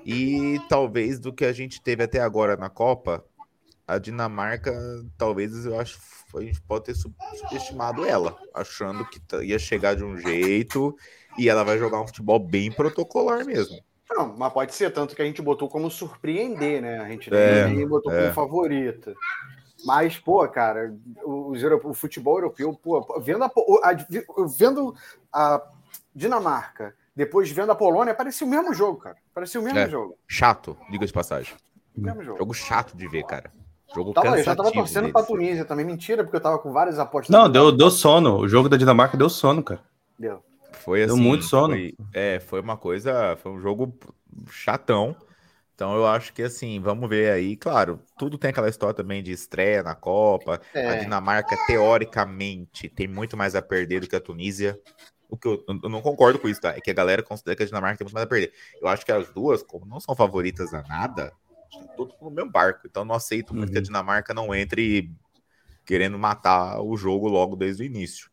[0.04, 3.24] E talvez do que a gente teve até agora na Copa,
[3.88, 4.74] a Dinamarca,
[5.16, 6.00] talvez eu acho
[6.36, 10.98] a gente pode ter subestimado ela, achando que ia chegar de um jeito
[11.38, 13.80] e ela vai jogar um futebol bem protocolar mesmo.
[14.10, 17.00] Não, mas pode ser, tanto que a gente botou como surpreender, né?
[17.00, 18.24] A gente é, nem botou é.
[18.24, 19.14] como favorita.
[19.86, 20.94] Mas, pô, cara,
[21.24, 23.94] os o futebol europeu, pô, vendo a, a,
[24.58, 24.96] vendo
[25.32, 25.62] a
[26.14, 29.16] Dinamarca, depois vendo a Polônia, parecia o mesmo jogo, cara.
[29.34, 30.18] Parecia o mesmo é, jogo.
[30.28, 31.54] Chato, diga de passagem.
[31.96, 32.38] Mesmo jogo.
[32.40, 33.52] jogo chato de ver, cara.
[33.94, 35.14] Jogo tava, eu já tava torcendo deles.
[35.14, 35.86] pra Tunísia também.
[35.86, 37.30] Mentira, porque eu tava com várias apostas.
[37.30, 38.40] Não, deu, deu sono.
[38.40, 39.80] O jogo da Dinamarca deu sono, cara.
[40.20, 40.44] Deu.
[40.74, 41.14] Foi assim.
[41.14, 41.74] Deu muito sono.
[41.76, 43.38] Foi, é, foi uma coisa.
[43.38, 43.94] Foi um jogo
[44.50, 45.16] chatão.
[45.76, 49.34] Então eu acho que assim, vamos ver aí, claro, tudo tem aquela história também de
[49.34, 50.62] estreia na Copa.
[50.74, 50.88] É.
[50.88, 54.80] A Dinamarca, teoricamente, tem muito mais a perder do que a Tunísia.
[55.30, 56.70] O que eu, eu, não concordo com isso, tá?
[56.70, 58.54] É que a galera considera que a Dinamarca tem muito mais a perder.
[58.82, 61.34] Eu acho que as duas, como não são favoritas a nada,
[61.70, 62.88] estão todos no mesmo barco.
[62.88, 63.74] Então não aceito muito uhum.
[63.74, 63.86] que a uhum.
[63.86, 65.12] Dinamarca não entre
[65.86, 68.30] querendo matar o jogo logo desde o início.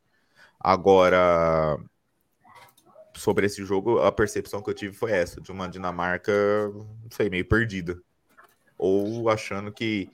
[0.61, 1.77] Agora,
[3.15, 6.33] sobre esse jogo, a percepção que eu tive foi essa, de uma Dinamarca,
[6.73, 8.01] não sei, meio perdida.
[8.79, 10.11] Ou achando que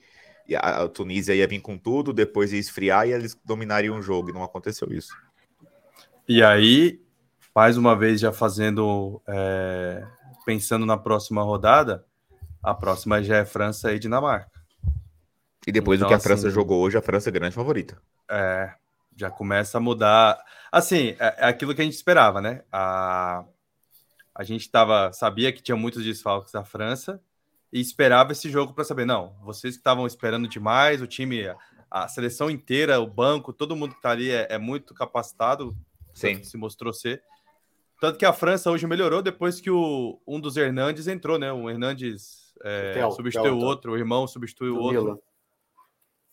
[0.55, 4.33] a Tunísia ia vir com tudo, depois ia esfriar e eles dominariam o jogo, e
[4.33, 5.13] não aconteceu isso.
[6.27, 7.01] E aí,
[7.55, 10.05] mais uma vez, já fazendo, é,
[10.45, 12.05] pensando na próxima rodada,
[12.61, 14.59] a próxima já é França e Dinamarca.
[15.65, 18.01] E depois então, do que a França assim, jogou hoje, a França é grande favorita.
[18.29, 18.73] É,
[19.19, 20.43] já começa a mudar.
[20.71, 22.63] Assim, é, é aquilo que a gente esperava, né?
[22.71, 23.43] A,
[24.33, 27.21] a gente tava, sabia que tinha muitos desfalques da França
[27.71, 31.43] e esperava esse jogo para saber, não, vocês que estavam esperando demais, o time,
[31.91, 35.75] a, seleção inteira, o banco, todo mundo que está ali é, é, muito capacitado,
[36.13, 36.41] Sim.
[36.43, 37.21] se mostrou ser.
[37.99, 41.51] Tanto que a França hoje melhorou depois que o, um dos Hernandes entrou, né?
[41.51, 45.21] O Hernandes é, substituiu o outro, o irmão substituiu o outro.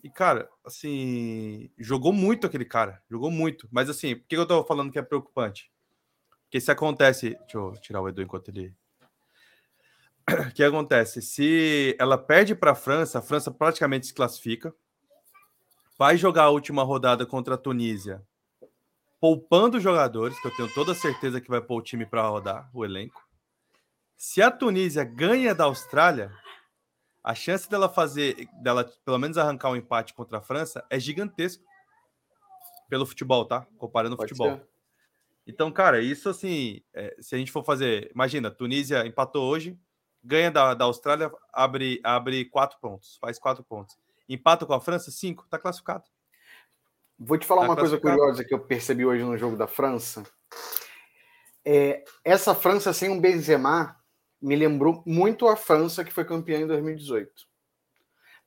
[0.02, 3.68] E, cara, assim, jogou muito aquele cara, jogou muito.
[3.70, 5.70] Mas, assim, por que eu tô falando que é preocupante?
[6.44, 7.30] Porque se acontece.
[7.40, 8.74] Deixa eu tirar o Edu enquanto ele.
[10.28, 11.20] O que acontece?
[11.20, 14.74] Se ela perde para a França, a França praticamente se classifica.
[15.98, 18.22] Vai jogar a última rodada contra a Tunísia,
[19.18, 22.84] poupando jogadores, que eu tenho toda certeza que vai pôr o time para rodar, o
[22.84, 23.26] elenco.
[24.16, 26.30] Se a Tunísia ganha da Austrália,
[27.26, 31.64] a chance dela fazer, dela pelo menos arrancar um empate contra a França é gigantesca.
[32.88, 33.66] Pelo futebol, tá?
[33.76, 34.52] Comparando o futebol.
[34.52, 34.68] Ser.
[35.44, 39.76] Então, cara, isso assim, é, se a gente for fazer, imagina, Tunísia empatou hoje,
[40.22, 43.98] ganha da, da Austrália, abre, abre quatro pontos, faz quatro pontos.
[44.28, 46.04] Empata com a França, cinco, tá classificado.
[47.18, 50.22] Vou te falar tá uma coisa curiosa que eu percebi hoje no jogo da França.
[51.64, 53.96] É, essa França sem um Benzema
[54.40, 57.30] me lembrou muito a França que foi campeã em 2018.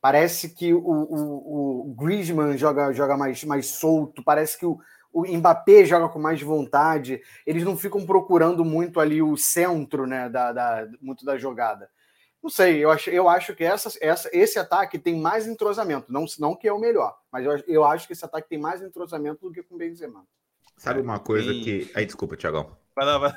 [0.01, 4.79] Parece que o, o, o Griezmann joga, joga mais, mais solto, parece que o,
[5.11, 10.29] o Mbappé joga com mais vontade, eles não ficam procurando muito ali o centro né,
[10.29, 11.89] da, da muito da jogada.
[12.41, 16.23] Não sei, eu acho, eu acho que essa, essa, esse ataque tem mais entrosamento, não,
[16.39, 19.45] não que é o melhor, mas eu, eu acho que esse ataque tem mais entrosamento
[19.45, 20.25] do que com o Benzema.
[20.77, 21.91] Sabe uma coisa que...
[21.93, 22.77] Aí, desculpa, Tiagão.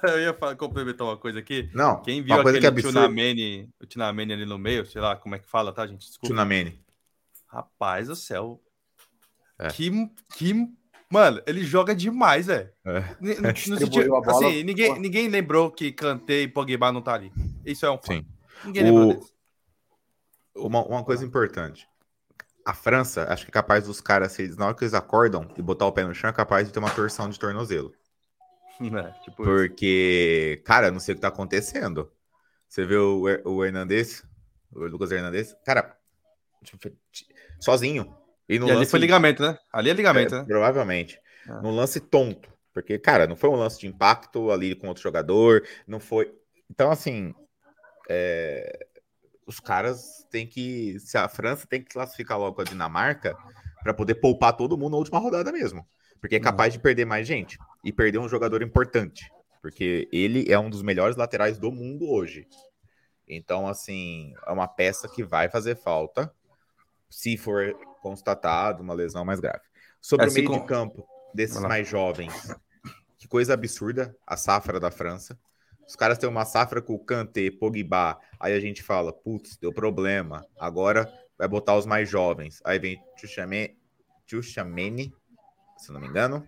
[0.02, 1.70] Eu ia falar, complementar uma coisa aqui.
[1.74, 5.38] Não, Quem viu aquele que Tsunamene, o Tsunamene ali no meio, sei lá como é
[5.38, 6.06] que fala, tá, gente?
[6.06, 6.26] Desculpa.
[6.26, 6.82] Tsunamene.
[7.46, 8.60] Rapaz do céu.
[9.58, 9.68] É.
[9.68, 9.90] Que,
[10.34, 10.54] que.
[11.10, 12.70] Mano, ele joga demais, velho.
[12.84, 13.04] É.
[14.26, 17.30] assim, ninguém, ninguém lembrou que Kanté e Pogba não tá ali.
[17.64, 18.14] Isso é um fato.
[18.14, 18.26] Sim.
[18.64, 19.20] Ninguém lembrou
[20.54, 20.66] o...
[20.66, 21.86] Uma, uma coisa importante.
[22.64, 25.48] A França, acho que é capaz dos caras, se eles, na hora que eles acordam
[25.56, 27.92] e botar o pé no chão, é capaz de ter uma torção de tornozelo.
[28.82, 30.64] É, tipo Porque, isso.
[30.64, 32.10] cara, não sei o que tá acontecendo.
[32.68, 34.24] Você vê o, o Hernandez,
[34.72, 35.96] o Lucas Hernandez, cara,
[36.64, 36.90] tipo,
[37.60, 38.16] sozinho.
[38.48, 38.78] E, no e lance...
[38.78, 39.58] ali foi ligamento, né?
[39.72, 40.44] Ali é ligamento, é, né?
[40.46, 41.20] Provavelmente.
[41.46, 41.52] É.
[41.60, 42.50] No lance tonto.
[42.72, 46.34] Porque, cara, não foi um lance de impacto ali com outro jogador, não foi.
[46.70, 47.34] Então, assim,
[48.08, 48.86] é...
[49.46, 50.98] os caras têm que.
[50.98, 53.36] Se a França tem que classificar logo a Dinamarca
[53.82, 55.86] para poder poupar todo mundo na última rodada mesmo.
[56.20, 56.44] Porque é uhum.
[56.44, 59.30] capaz de perder mais gente e perder um jogador importante.
[59.60, 62.46] Porque ele é um dos melhores laterais do mundo hoje.
[63.28, 66.32] Então, assim, é uma peça que vai fazer falta
[67.08, 69.62] se for constatado uma lesão mais grave.
[70.00, 70.58] Sobre é, o meio com...
[70.58, 72.32] de campo desses mais jovens,
[73.18, 75.38] que coisa absurda a safra da França.
[75.86, 79.72] Os caras têm uma safra com o Kanté, Pogba, aí a gente fala, putz, deu
[79.72, 82.60] problema, agora vai botar os mais jovens.
[82.64, 83.02] Aí vem
[84.26, 85.14] Tchouchameni,
[85.82, 86.46] se não me engano.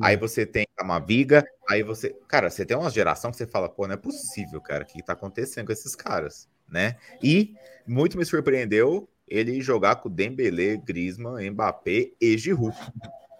[0.00, 0.20] Aí hum.
[0.20, 2.14] você tem uma viga, aí você.
[2.28, 5.02] Cara, você tem uma geração que você fala, pô, não é possível, cara, o que
[5.02, 6.96] tá acontecendo com esses caras, né?
[7.22, 7.54] E
[7.86, 12.76] muito me surpreendeu ele jogar com Dembele, Griezmann, Mbappé e Giroud.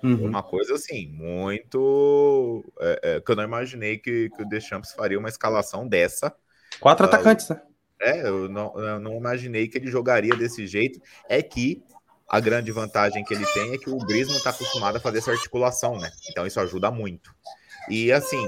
[0.03, 0.27] Uhum.
[0.27, 2.65] Uma coisa assim, muito.
[2.81, 6.35] É, é, que eu não imaginei que, que o Deschamps faria uma escalação dessa.
[6.81, 7.61] Quatro uh, atacantes, né?
[8.01, 11.01] É, eu não, eu não imaginei que ele jogaria desse jeito.
[11.29, 11.83] É que
[12.29, 15.31] a grande vantagem que ele tem é que o Griezmann está acostumado a fazer essa
[15.31, 16.11] articulação, né?
[16.31, 17.35] Então isso ajuda muito.
[17.89, 18.45] E assim,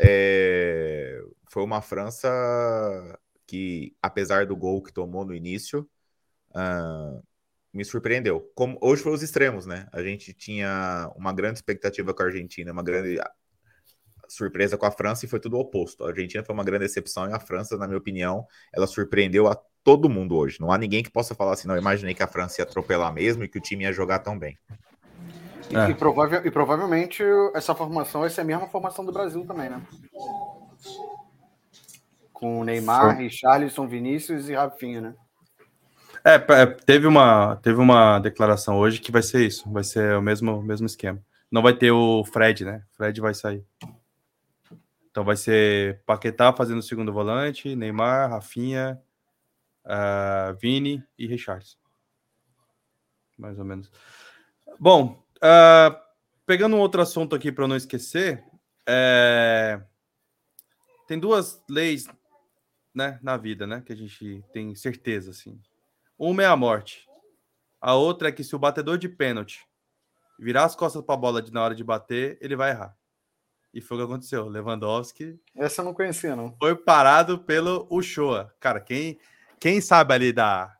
[0.00, 1.22] é...
[1.50, 2.28] foi uma França
[3.46, 5.88] que, apesar do gol que tomou no início,
[6.50, 7.22] uh,
[7.72, 8.50] me surpreendeu.
[8.54, 9.86] Como hoje foi os extremos, né?
[9.92, 13.18] A gente tinha uma grande expectativa com a Argentina, uma grande
[14.28, 16.04] surpresa com a França e foi tudo o oposto.
[16.04, 19.62] A Argentina foi uma grande decepção e a França, na minha opinião, ela surpreendeu a
[19.84, 20.60] todo mundo hoje.
[20.60, 23.44] Não há ninguém que possa falar assim, não, imaginei que a França ia atropelar mesmo
[23.44, 24.58] e que o time ia jogar tão bem.
[25.70, 25.90] E, é.
[25.90, 27.22] e, provável, e provavelmente
[27.54, 29.82] essa formação vai ser a mesma formação do Brasil também, né?
[32.32, 35.14] Com Neymar, Richarlison, Vinícius e Rafinha, né?
[36.24, 40.22] É, é, teve uma, teve uma declaração hoje que vai ser isso, vai ser o
[40.22, 41.20] mesmo, mesmo esquema.
[41.50, 42.82] Não vai ter o Fred, né?
[42.96, 43.64] Fred vai sair.
[45.10, 48.98] Então vai ser Paquetá fazendo o segundo volante, Neymar, Rafinha,
[49.84, 51.76] uh, Vini e Richardson.
[53.38, 53.90] Mais ou menos.
[54.78, 55.96] Bom, uh,
[56.46, 58.44] pegando um outro assunto aqui para não esquecer,
[58.86, 59.82] é...
[61.06, 62.08] tem duas leis
[62.94, 65.60] né, na vida, né, que a gente tem certeza, assim.
[66.18, 67.08] Uma é a morte.
[67.80, 69.66] A outra é que se o batedor de pênalti
[70.38, 72.96] virar as costas para a bola de, na hora de bater, ele vai errar.
[73.72, 74.48] E foi o que aconteceu.
[74.48, 75.40] Lewandowski.
[75.56, 76.54] Essa eu não conhecia, não.
[76.58, 78.54] Foi parado pelo Uchoa.
[78.60, 79.18] Cara, quem,
[79.62, 80.76] quem sabe ali da,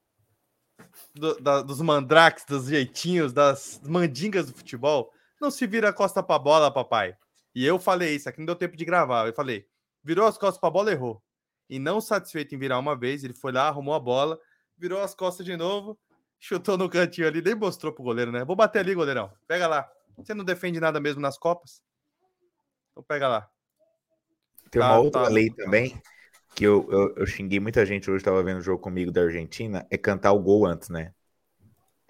[1.14, 6.20] do, da, dos mandrakes, dos jeitinhos, das mandingas do futebol, não se vira a costa
[6.20, 7.16] pra bola, papai.
[7.54, 9.28] E eu falei isso, aqui não deu tempo de gravar.
[9.28, 9.64] Eu falei,
[10.02, 11.22] virou as costas pra bola, errou.
[11.70, 14.36] E não satisfeito em virar uma vez, ele foi lá, arrumou a bola,
[14.76, 15.96] virou as costas de novo,
[16.40, 18.44] chutou no cantinho ali, nem mostrou pro goleiro, né?
[18.44, 19.32] Vou bater ali, goleirão.
[19.46, 19.88] Pega lá.
[20.16, 21.80] Você não defende nada mesmo nas Copas?
[22.90, 23.48] Então pega lá.
[24.72, 26.02] Tem uma tá, outra tá, lei também
[26.54, 29.86] que eu, eu, eu, xinguei muita gente hoje, estava vendo o jogo comigo da Argentina,
[29.90, 31.12] é cantar o gol antes, né?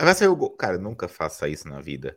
[0.01, 0.51] Vai sair o gol.
[0.51, 2.17] Cara, nunca faça isso na vida.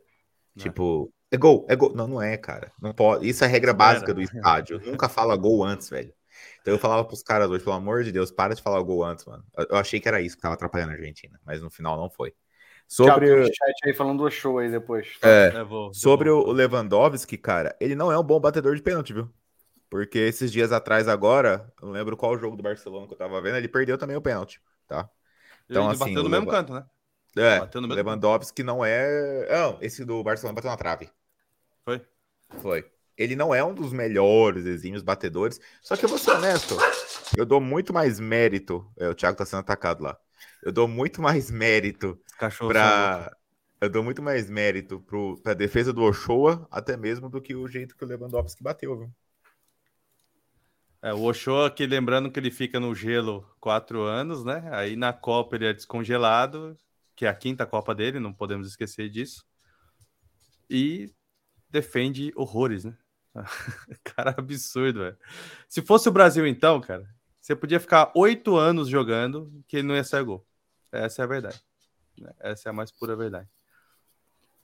[0.54, 0.62] Não.
[0.62, 1.94] Tipo, é gol, é gol.
[1.94, 2.72] Não, não é, cara.
[2.80, 3.28] Não pode.
[3.28, 4.80] Isso é regra básica do estádio.
[4.84, 6.12] nunca fala gol antes, velho.
[6.60, 9.04] Então eu falava pros caras hoje, pelo amor de Deus, para de falar o gol
[9.04, 9.44] antes, mano.
[9.56, 12.34] Eu achei que era isso que tava atrapalhando a Argentina, mas no final não foi.
[12.88, 15.08] Sobre o chat aí falando do show aí depois.
[15.22, 16.48] É, é vou, sobre vou.
[16.48, 19.28] o Lewandowski, cara, ele não é um bom batedor de pênalti, viu?
[19.88, 23.56] Porque esses dias atrás, agora, não lembro qual jogo do Barcelona que eu tava vendo,
[23.56, 25.08] ele perdeu também o pênalti, tá?
[25.68, 26.14] Então, ele assim.
[26.14, 26.84] Bateu no mesmo canto, né?
[27.36, 29.46] É, bateu no mesmo Lewandowski não é.
[29.50, 31.10] Não, esse do Barcelona bateu na trave.
[31.84, 32.02] Foi?
[32.58, 32.90] Foi.
[33.16, 35.60] Ele não é um dos melhores exímios batedores.
[35.80, 36.76] Só que eu vou ser honesto.
[37.36, 38.86] Eu dou muito mais mérito.
[38.96, 40.18] É, o Thiago tá sendo atacado lá.
[40.62, 43.34] Eu dou muito mais mérito Cachorro pra.
[43.80, 47.68] Eu dou muito mais mérito pro, pra defesa do Ochoa, até mesmo do que o
[47.68, 49.12] jeito que o Lewandowski bateu, viu?
[51.02, 54.68] É, o Ochoa, que lembrando que ele fica no gelo quatro anos, né?
[54.72, 56.76] Aí na Copa ele é descongelado,
[57.14, 59.44] que é a quinta Copa dele, não podemos esquecer disso.
[60.68, 61.12] E
[61.70, 62.96] defende horrores, né?
[64.02, 65.18] cara, absurdo, velho.
[65.68, 67.08] Se fosse o Brasil, então, cara,
[67.40, 70.46] você podia ficar oito anos jogando que ele não ia sair gol.
[70.90, 71.62] Essa é a verdade.
[72.40, 73.48] Essa é a mais pura verdade.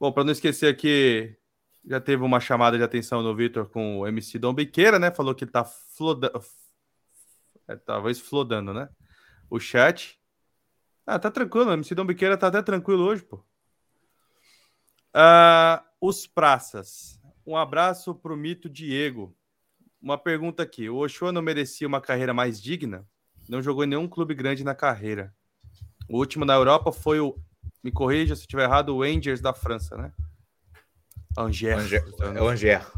[0.01, 1.37] Bom, para não esquecer aqui,
[1.85, 5.11] já teve uma chamada de atenção no Vitor com o MC Dom Biqueira, né?
[5.11, 6.41] Falou que ele tá flodando.
[7.69, 8.89] É, talvez flodando, né?
[9.51, 10.19] O chat.
[11.07, 13.45] Ah, tá tranquilo, o MC Dom Biqueira tá até tranquilo hoje, pô.
[15.15, 17.21] Uh, os praças.
[17.47, 19.37] Um abraço pro mito Diego.
[20.01, 23.07] Uma pergunta aqui: o Ochoa não merecia uma carreira mais digna?
[23.49, 25.35] Não jogou em nenhum clube grande na carreira.
[26.09, 27.37] O último na Europa foi o.
[27.83, 30.13] Me corrija se estiver errado, o Angers da França, né?
[31.37, 31.83] Angers.
[31.83, 32.05] Angers.
[32.21, 32.41] É.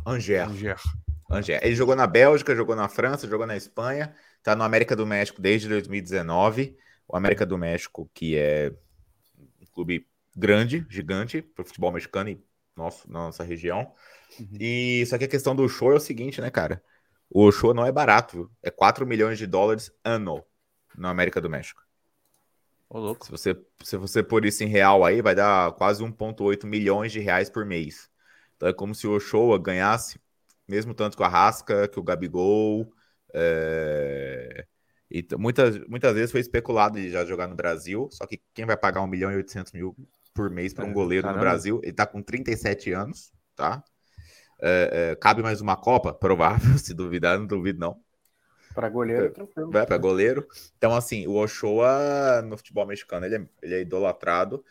[0.06, 0.48] Angers.
[0.48, 0.82] Angers.
[1.30, 1.62] Angers.
[1.62, 5.40] Ele jogou na Bélgica, jogou na França, jogou na Espanha, tá no América do México
[5.40, 6.76] desde 2019.
[7.06, 8.72] O América do México, que é
[9.60, 10.06] um clube
[10.36, 12.42] grande, gigante para o futebol mexicano e
[12.76, 13.92] nosso, na nossa região.
[14.38, 14.48] Uhum.
[14.58, 16.82] E só que a questão do show é o seguinte, né, cara?
[17.30, 18.50] O show não é barato, viu?
[18.62, 20.44] É 4 milhões de dólares ano
[20.96, 21.82] na América do México.
[22.88, 23.24] Ô, louco.
[23.24, 27.20] Se você, se você pôr isso em real aí, vai dar quase 1,8 milhões de
[27.20, 28.08] reais por mês.
[28.64, 30.18] Então é como se o Ochoa ganhasse
[30.66, 32.90] mesmo tanto que o Arrasca, que o Gabigol.
[33.34, 34.64] É...
[35.10, 38.76] E muitas, muitas vezes foi especulado de já jogar no Brasil, só que quem vai
[38.76, 39.94] pagar 1 milhão e 800 mil
[40.32, 41.44] por mês para um é, goleiro caramba.
[41.44, 41.78] no Brasil?
[41.82, 43.84] Ele está com 37 anos, tá?
[44.60, 46.14] É, é, cabe mais uma Copa?
[46.18, 48.00] Provável, se duvidar, não duvido não.
[48.74, 49.76] Para goleiro, é tranquilo.
[49.76, 50.48] É, para goleiro.
[50.78, 54.64] Então, assim, o Ochoa no futebol mexicano, ele é, ele é idolatrado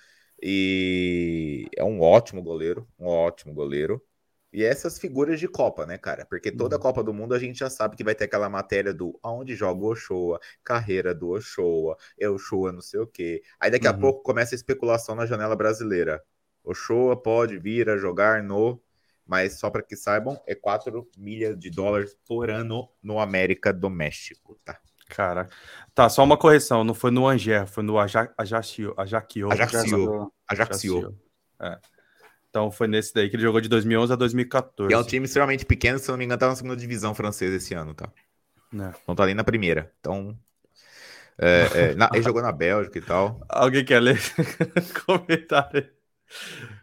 [0.45, 4.03] e é um ótimo goleiro, um ótimo goleiro.
[4.51, 6.25] E essas figuras de Copa, né, cara?
[6.25, 6.81] Porque toda uhum.
[6.81, 9.81] Copa do Mundo a gente já sabe que vai ter aquela matéria do aonde joga
[9.81, 13.41] o Ochoa, carreira do Ochoa, é Ochoa não sei o quê.
[13.57, 13.93] Aí daqui uhum.
[13.93, 16.21] a pouco começa a especulação na janela brasileira.
[16.61, 18.83] Ochoa pode vir a jogar no,
[19.25, 23.89] mas só para que saibam, é 4 milhas de dólares por ano no América do
[23.89, 24.79] México, tá?
[25.15, 25.47] Cara,
[25.93, 28.33] tá, só uma correção, não foi no Angers, foi no Ajaccio.
[28.35, 28.93] Ajaccio.
[28.97, 30.31] Ajaccio.
[30.49, 31.19] Ajaccio.
[31.61, 31.77] É.
[32.49, 34.91] Então foi nesse daí que ele jogou de 2011 a 2014.
[34.91, 37.57] E é um time extremamente pequeno, se não me engano, tá na segunda divisão francesa
[37.57, 38.09] esse ano, tá?
[38.73, 38.91] É.
[39.07, 39.91] Não tá ali na primeira.
[39.99, 40.35] Então.
[41.37, 43.39] É, é, na, ele jogou na Bélgica e tal.
[43.49, 44.19] Alguém quer ler
[45.05, 45.89] comentário?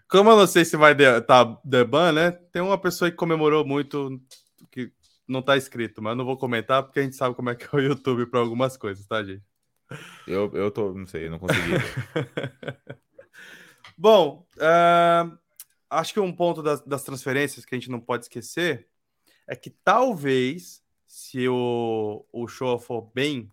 [0.09, 2.31] Como eu não sei se vai de, tá deban, né?
[2.31, 4.21] Tem uma pessoa que comemorou muito
[5.31, 7.65] não tá escrito, mas eu não vou comentar porque a gente sabe como é que
[7.65, 9.43] é o YouTube para algumas coisas, tá, gente?
[10.27, 11.73] Eu, eu tô, não sei, não consegui.
[13.97, 15.39] Bom, uh,
[15.89, 18.89] acho que um ponto das, das, transferências que a gente não pode esquecer
[19.47, 23.51] é que talvez, se o, o show for bem,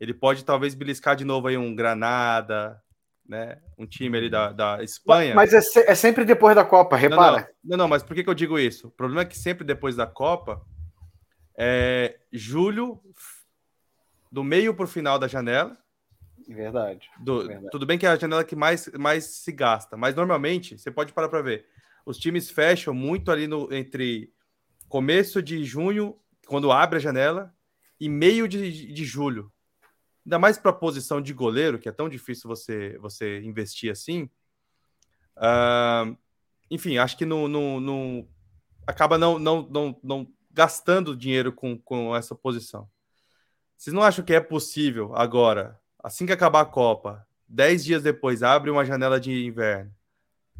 [0.00, 2.80] ele pode talvez beliscar de novo aí um Granada,
[3.28, 3.58] né?
[3.76, 5.34] Um time ali da, da Espanha.
[5.34, 7.20] Mas é, se, é sempre depois da Copa, repara.
[7.20, 8.88] Não não, não, não, mas por que, que eu digo isso?
[8.88, 10.64] O problema é que sempre depois da Copa,
[11.58, 13.02] é julho,
[14.30, 15.76] do meio para o final da janela,
[16.48, 17.68] Verdade, Do, verdade.
[17.70, 21.12] Tudo bem que é a janela que mais, mais se gasta, mas normalmente você pode
[21.12, 21.66] parar para ver.
[22.06, 24.32] Os times fecham muito ali no entre
[24.88, 27.54] começo de junho, quando abre a janela,
[28.00, 29.52] e meio de, de julho.
[30.24, 34.30] Ainda mais para a posição de goleiro, que é tão difícil você, você investir assim.
[35.36, 36.16] Uh,
[36.70, 38.28] enfim, acho que não, não, não
[38.86, 42.90] acaba não, não, não, não gastando dinheiro com, com essa posição.
[43.76, 48.42] Vocês não acham que é possível agora assim que acabar a Copa, dez dias depois,
[48.42, 49.94] abre uma janela de inverno,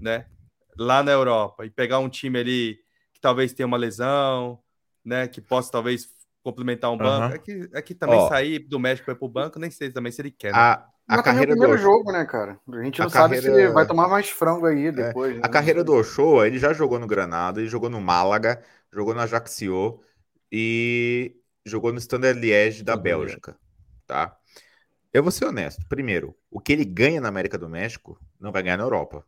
[0.00, 0.26] né?
[0.76, 2.78] Lá na Europa, e pegar um time ali
[3.12, 4.62] que talvez tenha uma lesão,
[5.04, 5.26] né?
[5.26, 6.08] Que possa talvez
[6.44, 7.26] complementar um banco.
[7.26, 7.34] Uhum.
[7.34, 10.12] É, que, é que também Ó, sair do México para o banco, nem sei também
[10.12, 10.52] se ele quer.
[10.52, 10.58] Né?
[10.60, 12.60] A, a carreira do primeiro jogo, né, cara?
[12.70, 13.68] A gente não a sabe carreira...
[13.68, 15.32] se vai tomar mais frango aí é, depois.
[15.32, 15.34] É.
[15.36, 15.40] Né?
[15.42, 19.20] A carreira do Ochoa, ele já jogou no Granada, ele jogou no Málaga, jogou no
[19.20, 20.00] Ajaccio
[20.52, 21.34] e
[21.64, 23.56] jogou no Standard Liège da Bélgica,
[24.06, 24.36] tá?
[25.12, 25.86] Eu vou ser honesto.
[25.88, 29.24] Primeiro, o que ele ganha na América do México não vai ganhar na Europa.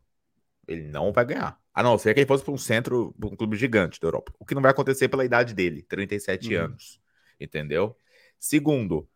[0.68, 1.58] Ele não vai ganhar.
[1.72, 4.32] A não ser que ele fosse para um centro, para um clube gigante da Europa.
[4.38, 6.64] O que não vai acontecer pela idade dele, 37 uhum.
[6.64, 7.00] anos.
[7.40, 7.96] Entendeu?
[8.38, 9.08] Segundo,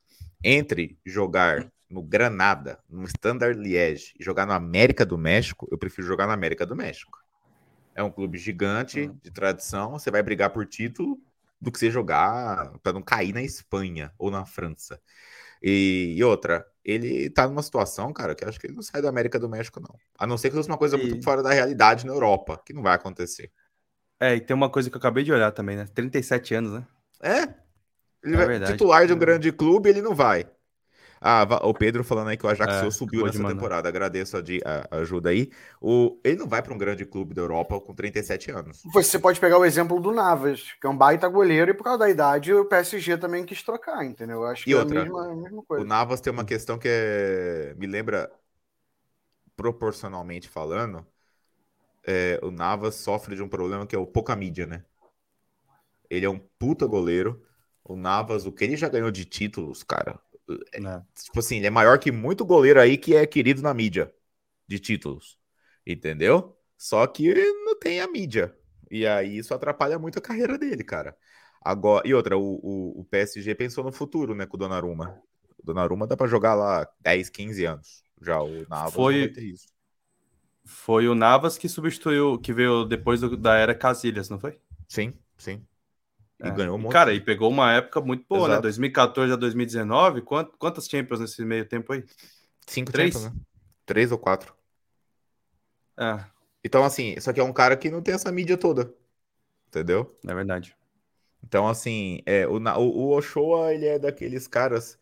[0.43, 6.05] entre jogar no Granada, no Standard Liège e jogar na América do México, eu prefiro
[6.05, 7.21] jogar na América do México.
[7.95, 9.17] É um clube gigante, uhum.
[9.23, 11.17] de tradição, você vai brigar por título
[11.61, 15.01] do que você jogar para não cair na Espanha ou na França.
[15.63, 19.09] E, e, outra, ele tá numa situação, cara, que acho que ele não sai da
[19.09, 19.97] América do México, não.
[20.19, 21.01] A não ser que fosse uma coisa e...
[21.01, 23.53] muito fora da realidade na Europa, que não vai acontecer.
[24.19, 25.87] É, e tem uma coisa que eu acabei de olhar também, né?
[25.95, 26.87] 37 anos, né?
[27.23, 27.43] É.
[28.25, 30.51] Ele é vai titular de um grande clube, ele não vai.
[31.27, 33.89] Ah, o Pedro falando aí que o Ajax é, subiu nessa temporada.
[33.89, 34.41] Agradeço a,
[34.91, 35.51] a, ajuda aí.
[35.81, 38.83] O, ele não vai para um grande clube da Europa com 37 anos.
[38.93, 42.01] Você pode pegar o exemplo do Navas, que é um baita goleiro, e por causa
[42.01, 44.43] da idade o PSG também quis trocar, entendeu?
[44.43, 45.83] Eu acho que e é outra, a mesma, a mesma coisa.
[45.83, 48.31] O Navas tem uma questão que é, me lembra,
[49.57, 51.07] proporcionalmente falando,
[52.07, 54.85] é, o Navas sofre de um problema que é o pouca mídia, né?
[56.11, 57.43] Ele é um puta goleiro.
[57.83, 60.21] O Navas, o que ele já ganhou de títulos, cara,
[60.73, 60.79] É,
[61.23, 64.13] tipo assim, ele é maior que muito goleiro aí que é querido na mídia
[64.69, 65.39] de títulos.
[65.87, 66.57] Entendeu?
[66.77, 67.35] Só que
[67.65, 68.57] não tem a mídia.
[68.91, 71.17] E aí isso atrapalha muito a carreira dele, cara.
[71.63, 75.19] Agora, e outra, o, o, o PSG pensou no futuro, né, com o Donnarumma.
[75.59, 78.05] O Donnarumma dá para jogar lá 10, 15 anos.
[78.21, 79.33] Já o Navas foi,
[80.65, 84.59] Foi o Navas que substituiu, que veio depois do, da era Casilhas, não foi?
[84.89, 85.67] Sim, sim.
[86.43, 86.51] E é.
[86.51, 86.93] ganhou muito.
[86.93, 88.55] Cara, e pegou uma época muito boa, né?
[88.55, 88.59] Exato.
[88.59, 88.63] né?
[88.63, 90.23] 2014 a 2019.
[90.23, 92.05] Quant, quantas Champions nesse meio tempo aí?
[92.67, 93.15] Cinco, três?
[93.15, 93.41] Champions, né?
[93.87, 94.55] Três ou quatro.
[95.99, 96.25] É.
[96.65, 98.93] Então, assim, só que é um cara que não tem essa mídia toda.
[99.69, 100.19] Entendeu?
[100.27, 100.75] É verdade.
[101.43, 104.99] Então, assim, é, o, o, o Ochoa, ele é daqueles caras.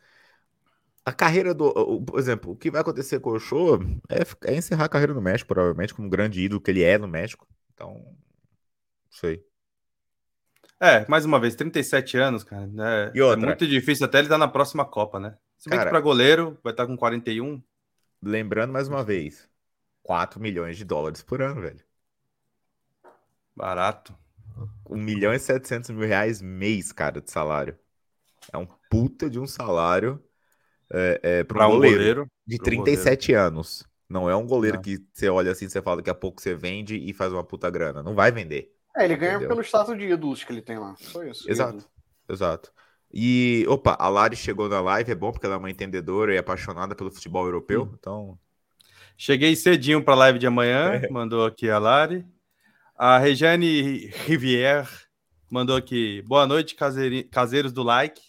[1.04, 1.66] A carreira do.
[1.66, 5.14] O, por exemplo, o que vai acontecer com o Ochoa é, é encerrar a carreira
[5.14, 7.46] no México, provavelmente, como um grande ídolo que ele é no México.
[7.72, 8.16] Então, não
[9.10, 9.44] sei.
[10.82, 12.66] É, mais uma vez, 37 anos, cara.
[12.66, 13.12] Né?
[13.14, 15.36] É muito difícil até ele estar na próxima Copa, né?
[15.56, 17.62] Se bem cara, que para goleiro vai estar com 41.
[18.20, 19.48] Lembrando mais uma vez,
[20.02, 21.78] 4 milhões de dólares por ano, velho.
[23.54, 24.12] Barato.
[24.90, 27.78] 1 milhão e 700 mil reais mês, cara, de salário.
[28.52, 30.20] É um puta de um salário
[30.92, 33.46] é, é, para um, goleiro, goleiro, de 37 goleiro.
[33.46, 33.86] anos.
[34.08, 34.82] Não é um goleiro Não.
[34.82, 37.70] que você olha assim, você fala daqui a pouco você vende e faz uma puta
[37.70, 38.02] grana.
[38.02, 38.76] Não vai vender.
[38.97, 39.49] É, ele ganha entendeu?
[39.49, 40.95] pelo status de ídolos que ele tem lá.
[40.99, 41.51] Só isso.
[41.51, 41.90] Exato, ídolo.
[42.28, 42.72] exato.
[43.12, 46.38] E, opa, a Lari chegou na live, é bom porque ela é uma entendedora e
[46.38, 47.97] apaixonada pelo futebol europeu, hum.
[47.99, 48.38] então...
[49.16, 51.09] Cheguei cedinho para a live de amanhã, é.
[51.11, 52.26] mandou aqui a Lari.
[52.97, 54.88] A Regiane Rivière
[55.51, 56.74] mandou aqui, boa noite,
[57.30, 58.20] caseiros do like.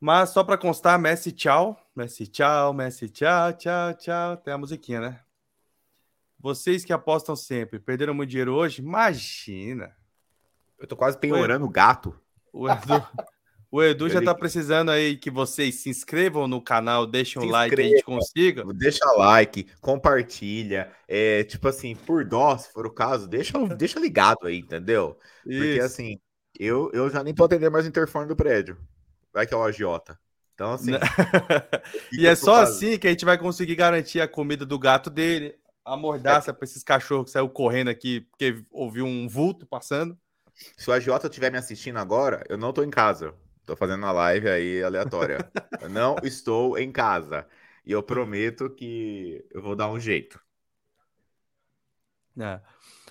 [0.00, 4.36] Mas só para constar, Messi tchau, Messi tchau, Messi tchau, tchau, tchau.
[4.38, 5.20] Tem a musiquinha, né?
[6.40, 8.80] Vocês que apostam sempre, perderam muito dinheiro hoje?
[8.80, 9.94] Imagina.
[10.78, 12.18] Eu tô quase penhorando o gato.
[12.50, 13.06] O Edu,
[13.70, 17.48] o Edu já tá precisando aí que vocês se inscrevam no canal, deixem o um
[17.50, 18.64] like que a gente consiga.
[18.72, 20.90] Deixa like, compartilha.
[21.06, 25.18] É, tipo assim, por dó, se for o caso, deixa, deixa ligado aí, entendeu?
[25.46, 25.62] Isso.
[25.62, 26.18] Porque assim,
[26.58, 28.78] eu, eu já nem tô atender mais o interfone do prédio.
[29.32, 30.18] Vai que é o agiota.
[30.54, 30.92] Então, assim.
[32.12, 35.54] e é só assim que a gente vai conseguir garantir a comida do gato dele,
[35.90, 36.54] a mordaça é.
[36.54, 40.16] para esses cachorros que saiu correndo aqui porque ouviu um vulto passando.
[40.76, 43.34] Se o agiota estiver me assistindo agora, eu não tô em casa.
[43.66, 45.50] Tô fazendo uma live aí aleatória.
[45.80, 47.46] eu não estou em casa.
[47.84, 50.40] E eu prometo que eu vou dar um jeito.
[52.38, 52.60] É.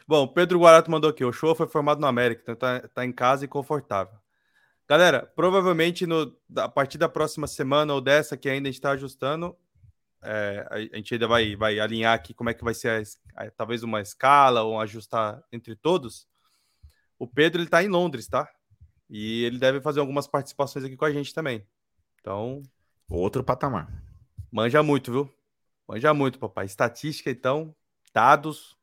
[0.07, 1.25] Bom, Pedro Guarato mandou aqui.
[1.25, 4.17] O show foi formado no América, então tá, tá em casa e confortável.
[4.87, 8.91] Galera, provavelmente no, a partir da próxima semana ou dessa que ainda a gente está
[8.91, 9.55] ajustando,
[10.23, 13.05] é, a, gente ainda vai, vai alinhar aqui como é que vai ser
[13.35, 16.27] a, a, talvez uma escala ou ajustar entre todos.
[17.17, 18.49] O Pedro ele tá em Londres, tá?
[19.09, 21.65] E ele deve fazer algumas participações aqui com a gente também.
[22.19, 22.61] Então,
[23.09, 23.91] outro patamar.
[24.51, 25.33] Manja muito, viu?
[25.87, 26.65] Manja muito, papai.
[26.65, 27.75] Estatística, então,
[28.13, 28.77] dados.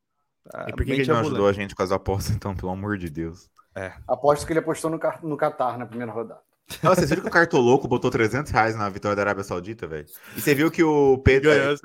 [0.66, 2.99] E por que, que ele não ajudou a gente com as apostas, então, pelo amor
[2.99, 3.49] de Deus?
[3.74, 3.93] É.
[4.09, 6.41] Aposto que ele apostou no, no Qatar na primeira rodada.
[6.82, 10.06] Não, vocês viram que o Cartoloco botou 300 reais na vitória da Arábia Saudita, velho?
[10.36, 11.50] E você viu que o Pedro.
[11.50, 11.76] Ganhou,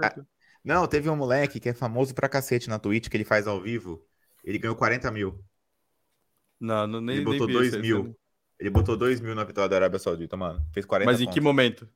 [0.63, 3.59] não, teve um moleque que é famoso pra cacete na Twitch, que ele faz ao
[3.61, 4.03] vivo.
[4.43, 5.43] Ele ganhou 40 mil.
[6.59, 8.15] Não, não nem Ele botou nem 2 mil.
[8.59, 10.63] Ele botou 2 mil na vitória da Arábia Saudita, mano.
[10.71, 11.33] Fez 40 Mas em pontos.
[11.33, 11.89] que momento?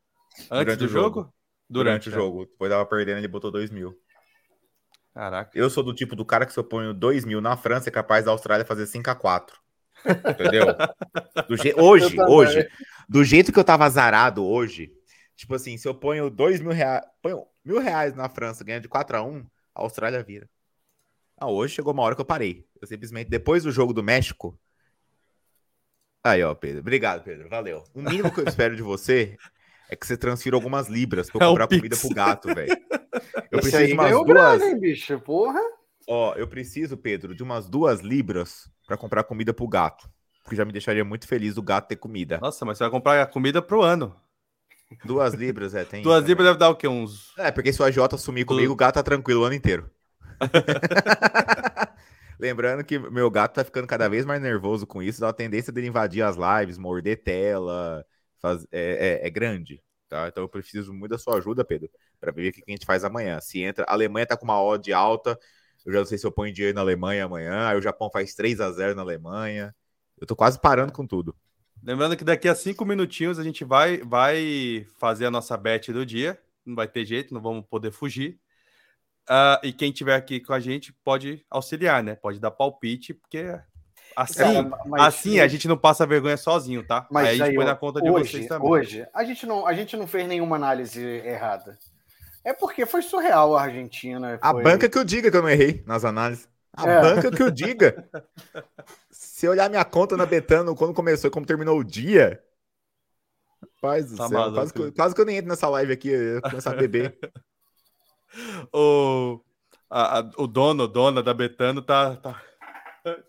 [0.50, 1.20] Antes Durante do jogo?
[1.22, 1.34] jogo?
[1.70, 2.14] Durante, Durante o é.
[2.14, 2.46] jogo.
[2.48, 3.96] Depois tava perdendo, ele botou 2 mil.
[5.14, 5.52] Caraca.
[5.58, 7.92] Eu sou do tipo do cara que se eu ponho 2 mil na França, é
[7.92, 9.65] capaz da Austrália fazer 5 a 4
[10.06, 10.68] Entendeu?
[11.62, 11.74] Je...
[11.78, 12.70] Hoje, hoje,
[13.08, 14.92] do jeito que eu tava azarado hoje,
[15.36, 18.88] tipo assim, se eu ponho dois mil reais, ponho mil reais na França, ganha de
[18.88, 19.46] 4 a 1
[19.76, 20.50] a Austrália vira.
[21.38, 22.66] Ah, hoje chegou uma hora que eu parei.
[22.82, 24.58] Eu simplesmente, depois do jogo do México.
[26.24, 26.80] Aí, ó, Pedro.
[26.80, 27.50] Obrigado, Pedro.
[27.50, 27.84] Valeu.
[27.94, 29.38] O mínimo que eu espero de você
[29.90, 32.76] é que você transfira algumas libras pra eu é comprar comida pro gato, velho.
[33.52, 34.26] Eu preciso de umas duas.
[34.26, 35.20] Grana, hein, bicho?
[35.22, 35.62] Porra.
[36.08, 40.10] Ó, eu preciso, Pedro, de umas duas libras para comprar comida pro gato.
[40.44, 42.38] Porque já me deixaria muito feliz o gato ter comida.
[42.40, 44.16] Nossa, mas você vai comprar a comida pro ano.
[45.04, 46.04] Duas libras, é, tem.
[46.04, 46.88] Duas libras deve dar o quê?
[46.88, 47.34] Uns.
[47.38, 49.90] É, porque se o AJ sumir comigo, o gato tá tranquilo o ano inteiro.
[52.40, 55.72] Lembrando que meu gato tá ficando cada vez mais nervoso com isso, dá a tendência
[55.72, 58.06] dele invadir as lives, morder tela,
[58.42, 58.68] faz...
[58.72, 60.28] é, é, é grande, tá?
[60.28, 63.06] Então eu preciso muito da sua ajuda, Pedro, para ver o que a gente faz
[63.06, 63.40] amanhã.
[63.40, 65.40] Se entra, a Alemanha tá com uma odd alta,
[65.86, 67.68] eu já não sei se eu ponho dinheiro na Alemanha amanhã.
[67.68, 69.76] Aí o Japão faz 3 a 0 na Alemanha.
[70.20, 71.36] Eu tô quase parando com tudo.
[71.84, 76.06] Lembrando que daqui a cinco minutinhos a gente vai, vai fazer a nossa bet do
[76.06, 76.40] dia.
[76.66, 78.40] Não vai ter jeito, não vamos poder fugir.
[79.30, 82.16] Uh, e quem tiver aqui com a gente pode auxiliar, né?
[82.16, 83.60] Pode dar palpite, porque
[84.16, 84.70] Assim, Cara,
[85.00, 87.06] assim a gente não passa vergonha sozinho, tá?
[87.12, 88.70] Mas aí a gente aí, põe na conta de hoje, vocês também.
[88.70, 91.78] Hoje, a gente, não, a gente não fez nenhuma análise errada.
[92.46, 94.38] É porque foi surreal a Argentina.
[94.40, 96.48] A banca que eu diga que eu não errei nas análises.
[96.78, 97.02] A é.
[97.02, 98.08] banca que eu diga.
[99.10, 102.40] Se olhar minha conta na Betano, quando começou e como terminou o dia.
[103.82, 106.42] Rapaz do tá céu, quase que, quase que, eu nem entro nessa live aqui, eu
[106.42, 107.18] começar a beber.
[108.72, 109.42] o,
[109.90, 112.42] a, a, o dono, dona da Betano tá, tá,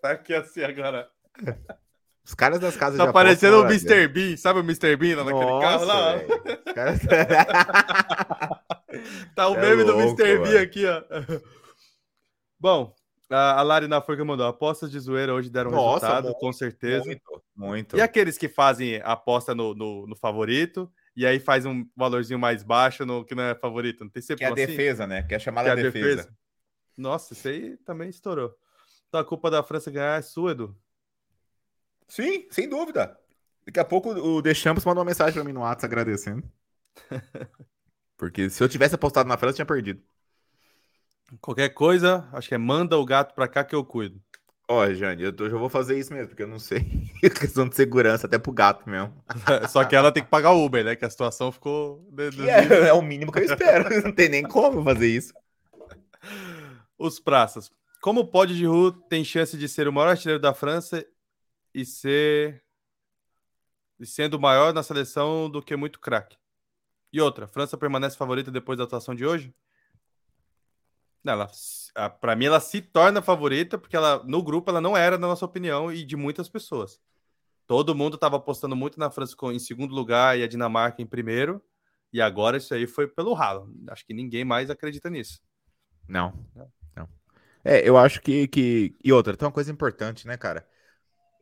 [0.03, 1.09] tá aqui assim agora.
[2.25, 4.09] Os caras das casas Tá parecendo o Mr.
[4.09, 4.97] Bean, sabe o Mr.
[4.97, 6.15] Bean lá naquele Nossa, carro lá?
[6.75, 7.01] Caras...
[9.35, 10.39] tá o é meme louco, do Mr.
[10.39, 11.03] Bean aqui, ó.
[12.59, 12.95] Bom,
[13.29, 17.05] a, Lari na Forca mandou apostas de zoeira hoje deram Nossa, resultado, muito, com certeza.
[17.05, 17.97] Muito, muito.
[17.97, 22.63] E aqueles que fazem aposta no, no, no, favorito e aí faz um valorzinho mais
[22.63, 24.05] baixo no que não é favorito?
[24.05, 24.67] Não tem sempre que é a assim?
[24.67, 25.23] defesa, né?
[25.23, 26.17] Que é chamada que é defesa.
[26.17, 26.37] defesa.
[26.97, 28.55] Nossa, isso aí também estourou.
[29.09, 30.77] Então a culpa da França ganhar é sua, Edu.
[32.09, 33.19] Sim, sem dúvida.
[33.67, 36.49] Daqui a pouco o Deschamps mandou uma mensagem para mim no WhatsApp agradecendo.
[38.17, 40.03] Porque se eu tivesse apostado na França, tinha perdido.
[41.41, 44.21] Qualquer coisa, acho que é manda o gato para cá que eu cuido.
[44.69, 46.81] Ó, oh, Jane, eu, tô, eu já vou fazer isso mesmo, porque eu não sei.
[47.39, 49.15] questão de segurança, até pro gato mesmo.
[49.69, 50.97] Só que ela tem que pagar o Uber, né?
[50.97, 52.05] Que a situação ficou.
[52.49, 53.89] É, é o mínimo que eu espero.
[54.03, 55.33] não tem nem como fazer isso.
[56.99, 57.71] Os praças.
[58.01, 61.05] Como pode Giroud tem chance de ser o maior artilheiro da França
[61.73, 62.63] e ser
[63.99, 66.37] e sendo maior na seleção do que muito craque.
[67.17, 69.55] E outra, França permanece favorita depois da atuação de hoje?
[71.25, 71.51] Não, ela,
[72.21, 75.47] para mim, ela se torna favorita porque ela no grupo ela não era, na nossa
[75.47, 77.01] opinião, e de muitas pessoas.
[77.67, 81.65] Todo mundo estava apostando muito na França em segundo lugar e a Dinamarca em primeiro.
[82.13, 83.75] E agora isso aí foi pelo ralo.
[83.89, 85.41] Acho que ninguém mais acredita nisso.
[86.07, 86.35] Não.
[86.95, 87.09] Não.
[87.65, 88.95] É, eu acho que, que.
[89.03, 90.69] E outra, tem uma coisa importante, né, cara?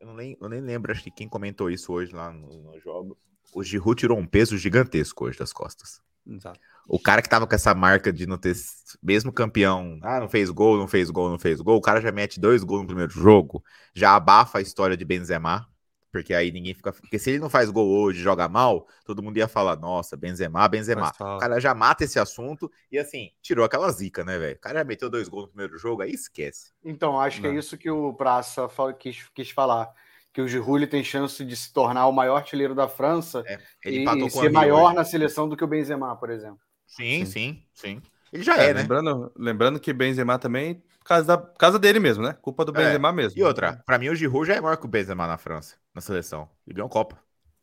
[0.01, 3.19] Eu, nem, eu nem lembro, acho que quem comentou isso hoje lá no, no jogo.
[3.53, 6.01] O Giroud tirou um peso gigantesco hoje das costas.
[6.27, 6.59] Exato.
[6.87, 8.55] O cara que tava com essa marca de não ter,
[9.03, 12.13] mesmo campeão, ah, não fez gol, não fez gol, não fez gol, o cara já
[12.13, 13.63] mete dois gols no primeiro jogo,
[13.95, 15.67] já abafa a história de Benzema,
[16.15, 16.93] porque aí ninguém fica.
[16.93, 20.69] Porque se ele não faz gol hoje, joga mal, todo mundo ia falar, nossa, Benzema,
[20.69, 21.11] Benzema.
[21.19, 24.55] O cara já mata esse assunto e assim, tirou aquela zica, né, velho?
[24.55, 26.71] O cara já meteu dois gols no primeiro jogo, aí esquece.
[26.85, 27.51] Então, acho não.
[27.51, 29.93] que é isso que o Praça quis, quis falar.
[30.35, 34.05] Que o Giroud tem chance de se tornar o maior artilheiro da França é, e,
[34.05, 34.95] e ser maior hoje.
[34.97, 36.59] na seleção do que o Benzema, por exemplo.
[36.87, 38.01] Sim, sim, sim.
[38.01, 38.03] sim.
[38.33, 38.81] Ele já é, é né?
[38.81, 42.37] Lembrando, lembrando que Benzema também, casa, da, casa dele mesmo, né?
[42.43, 42.85] Culpa do é.
[42.85, 43.13] Benzema é.
[43.13, 43.39] mesmo.
[43.39, 46.01] E outra, para mim o Giroud já é maior que o Benzema na França, na
[46.01, 46.51] seleção.
[46.67, 47.17] Ele ganhou Copa.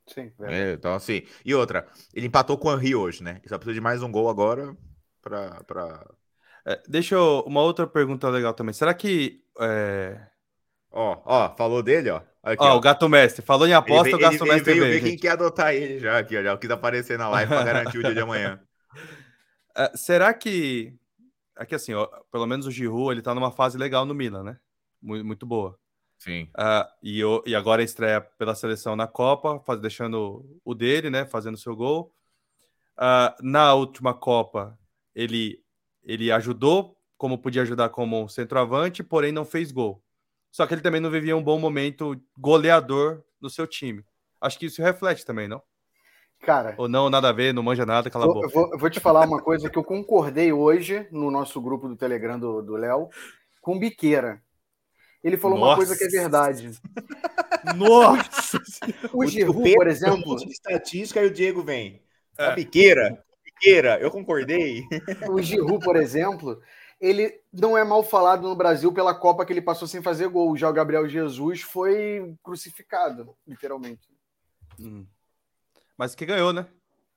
[0.07, 1.23] Sim, é, então assim.
[1.45, 3.37] E outra, ele empatou com o Henry hoje, né?
[3.39, 4.75] Ele só precisa de mais um gol agora
[5.21, 6.05] para pra...
[6.65, 7.43] É, deixa eu.
[7.45, 8.73] Uma outra pergunta legal também.
[8.73, 9.43] Será que.
[10.91, 12.21] Ó, ó, falou dele, ó.
[12.43, 13.45] Aqui, ó, ó, o Gato Mestre.
[13.45, 15.99] Falou em aposta, ele, o Gato ele, Mestre ele veio ver quem quer adotar ele
[15.99, 16.43] já aqui, ó.
[16.43, 18.59] Já quis aparecer na live para garantir o dia de amanhã.
[19.71, 20.93] Uh, será que.
[21.55, 24.57] Aqui assim, ó, pelo menos o Giroud, ele tá numa fase legal no Milan, né?
[25.01, 25.77] Muito, muito boa.
[26.17, 26.43] Sim.
[26.57, 31.25] Uh, e, e agora estreia pela seleção na Copa, faz, deixando o dele, né?
[31.25, 32.13] Fazendo seu gol.
[32.97, 34.77] Uh, na última Copa,
[35.15, 35.63] ele,
[36.03, 40.03] ele ajudou como podia ajudar como centroavante, porém não fez gol.
[40.51, 44.03] Só que ele também não vivia um bom momento goleador no seu time.
[44.39, 45.61] Acho que isso reflete também, não?
[46.41, 46.73] Cara.
[46.77, 48.47] Ou não, nada a ver, não manja nada, cala vou, a boca.
[48.47, 51.95] Eu vou, vou te falar uma coisa que eu concordei hoje no nosso grupo do
[51.95, 53.09] Telegram do Léo
[53.61, 54.41] com Biqueira.
[55.23, 55.69] Ele falou Nossa.
[55.69, 56.71] uma coisa que é verdade.
[57.77, 58.59] Nossa!
[59.13, 60.35] O, o Giroud, por exemplo.
[60.37, 62.01] De estatística e o Diego vem.
[62.37, 62.45] É.
[62.45, 64.83] A Biqueira, Biqueira, eu concordei.
[65.29, 66.59] O Giroud, por exemplo,
[67.01, 70.55] ele não é mal falado no Brasil pela Copa que ele passou sem fazer gol.
[70.55, 74.07] Já o Gabriel Jesus foi crucificado, literalmente.
[74.79, 75.05] Hum.
[75.97, 76.67] Mas que ganhou, né?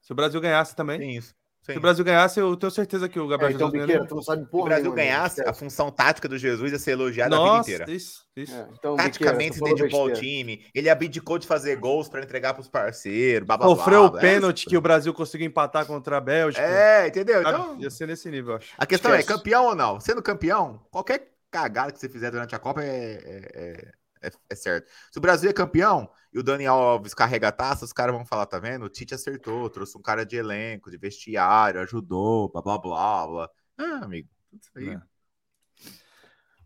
[0.00, 0.98] Se o Brasil ganhasse também.
[0.98, 1.34] Tem isso.
[1.64, 1.72] Sim.
[1.72, 4.14] Se o Brasil ganhasse, eu tenho certeza que o Gabriel é, então, Jesus Biqueira, tu
[4.16, 6.90] não sabe porra Se o Brasil nenhuma, ganhasse, a função tática do Jesus ia ser
[6.90, 7.90] elogiada Nossa, a vida inteira.
[7.90, 8.54] Isso, isso.
[8.54, 10.66] É, então, Taticamente, se dedicou ao time.
[10.74, 13.46] Ele abdicou de fazer gols para entregar para os parceiros.
[13.46, 16.62] Blá, blá, Sofreu blá, o pênalti é, que o Brasil conseguiu empatar contra a Bélgica.
[16.62, 17.40] É, entendeu?
[17.40, 18.74] Então, ia ser nesse nível, acho.
[18.76, 19.32] A questão Esquece.
[19.32, 19.98] é: campeão ou não?
[19.98, 23.88] Sendo campeão, qualquer cagada que você fizer durante a Copa é,
[24.26, 24.90] é, é certo.
[25.10, 28.24] Se o Brasil é campeão e o Daniel Alves carrega a taça, os caras vão
[28.24, 28.84] falar, tá vendo?
[28.84, 33.50] O Tite acertou, trouxe um cara de elenco, de vestiário, ajudou, blá blá blá blá.
[33.78, 34.88] Ah, amigo, tudo isso aí.
[34.90, 35.00] É.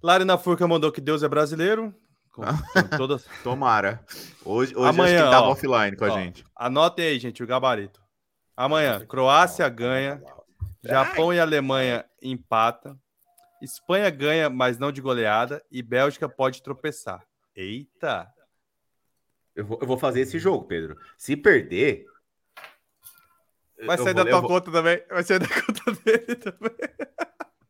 [0.02, 1.94] Larina Furca mandou que Deus é brasileiro.
[2.32, 3.26] Com, com todas...
[3.42, 4.04] Tomara.
[4.44, 6.44] Hoje, hoje Amanhã, acho que tava ó, offline com a ó, gente.
[6.54, 8.00] Anotem aí, gente, o gabarito.
[8.56, 10.22] Amanhã, Croácia ganha,
[10.82, 12.98] Japão e Alemanha empata,
[13.60, 17.24] Espanha ganha, mas não de goleada, e Bélgica pode tropeçar.
[17.58, 18.32] Eita!
[19.52, 20.96] Eu vou, eu vou fazer esse jogo, Pedro.
[21.16, 22.06] Se perder.
[23.84, 24.48] Vai sair da tua vou...
[24.48, 25.02] conta também.
[25.10, 26.70] Vai sair da conta dele também.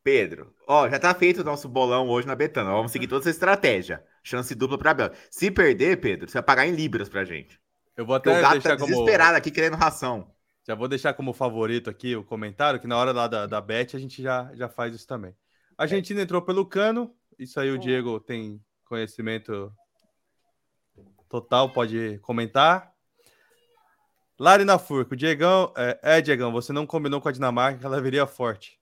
[0.05, 2.70] Pedro, ó, já tá feito o nosso bolão hoje na Betana.
[2.70, 4.05] Vamos seguir toda essa estratégia.
[4.22, 5.11] Chance dupla pra Bel.
[5.30, 7.59] Se perder, Pedro, você vai pagar em libras pra gente.
[7.97, 10.30] Eu vou até o gato deixar tá desesperado aqui querendo ração.
[10.66, 13.97] Já vou deixar como favorito aqui o comentário, que na hora lá da, da bet
[13.97, 15.34] a gente já, já faz isso também.
[15.78, 17.14] A Argentina entrou pelo cano.
[17.39, 19.72] Isso aí o Diego tem conhecimento
[21.28, 22.93] total, pode comentar.
[24.39, 25.72] Lari na Furca, o Diegão.
[25.76, 28.78] É, é, Diegão, você não combinou com a Dinamarca que ela viria forte.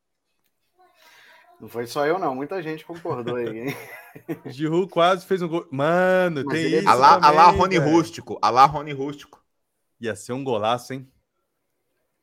[1.59, 2.35] Não foi só eu, não.
[2.35, 3.77] Muita gente concordou aí, hein?
[4.47, 5.67] Giroud quase fez um gol.
[5.71, 6.89] Mano, Mas tem isso.
[6.89, 7.91] Alá, também, alá Rony velho.
[7.91, 8.39] Rústico.
[8.43, 9.43] Alá Rony Rústico.
[9.99, 11.11] Ia ser um golaço, hein?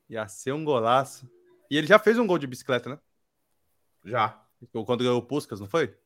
[0.08, 1.28] Ia ser um golaço.
[1.72, 3.00] E ele já fez um gol de bicicleta, né?
[4.06, 4.40] Já.
[4.72, 5.98] Quando ganhou o Puskas, não foi?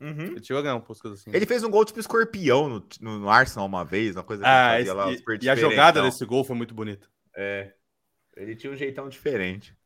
[0.00, 0.26] Uhum.
[0.28, 1.30] Ele chegou a ganhar um assim.
[1.32, 4.48] Ele fez um gol tipo escorpião no, no, no Arsenal uma vez, uma coisa que
[4.48, 7.06] ah, esse, lá, e, e a jogada desse gol foi muito bonita.
[7.36, 7.74] É.
[8.36, 9.76] Ele tinha um jeitão diferente.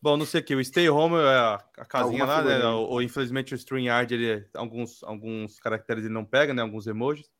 [0.00, 2.66] Bom, não sei o que, o Stay Home é a, a casinha Alguma lá, né?
[2.66, 6.60] Ou, ou, infelizmente o StreamYard, ele, alguns, alguns caracteres ele não pega, né?
[6.60, 7.30] Alguns emojis.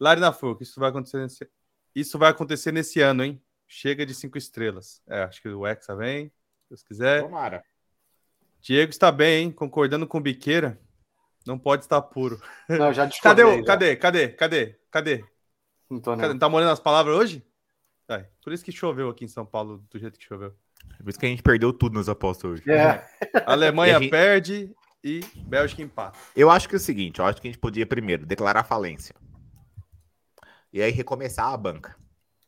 [0.00, 1.48] Lari na Furca, isso vai acontecer nesse,
[1.94, 3.40] isso vai acontecer nesse ano, hein?
[3.68, 5.02] Chega de cinco estrelas.
[5.06, 7.22] É, acho que o Hexa vem, se Deus quiser.
[7.22, 7.62] Tomara.
[8.64, 9.52] Diego está bem, hein?
[9.52, 10.80] Concordando com Biqueira.
[11.46, 12.40] Não pode estar puro.
[12.66, 15.24] Não, já cadê, o, cadê, cadê, cadê, cadê?
[15.90, 16.38] Não tô, não.
[16.38, 17.46] Tá molhando as palavras hoje?
[18.08, 20.54] É, por isso que choveu aqui em São Paulo, do jeito que choveu.
[20.98, 22.70] Por isso que a gente perdeu tudo nos apostas hoje.
[22.70, 23.06] É.
[23.44, 24.10] Alemanha gente...
[24.10, 26.18] perde e Bélgica empata.
[26.34, 29.14] Eu acho que é o seguinte, eu acho que a gente podia primeiro declarar falência.
[30.72, 31.94] E aí recomeçar a banca.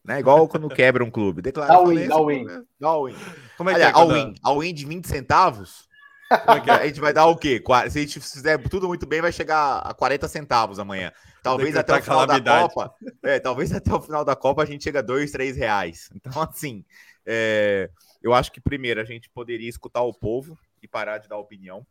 [0.03, 0.21] Né?
[0.21, 1.43] Igual quando quebra um clube.
[1.43, 2.15] Declarar all falência.
[2.15, 2.47] All win,
[2.83, 3.15] all win.
[3.59, 3.99] Como é que Aliás, é?
[3.99, 4.35] All win.
[4.43, 5.86] All win de 20 centavos?
[6.31, 7.63] É, é a gente vai dar o quê?
[7.91, 11.13] Se a gente fizer tudo muito bem, vai chegar a 40 centavos amanhã.
[11.43, 12.95] Talvez até o final da Copa.
[13.23, 16.11] É, talvez até o final da Copa a gente chega a 2, 3 reais.
[16.15, 16.85] Então, assim,
[17.25, 17.91] é,
[18.23, 21.87] eu acho que primeiro a gente poderia escutar o povo e parar de dar opinião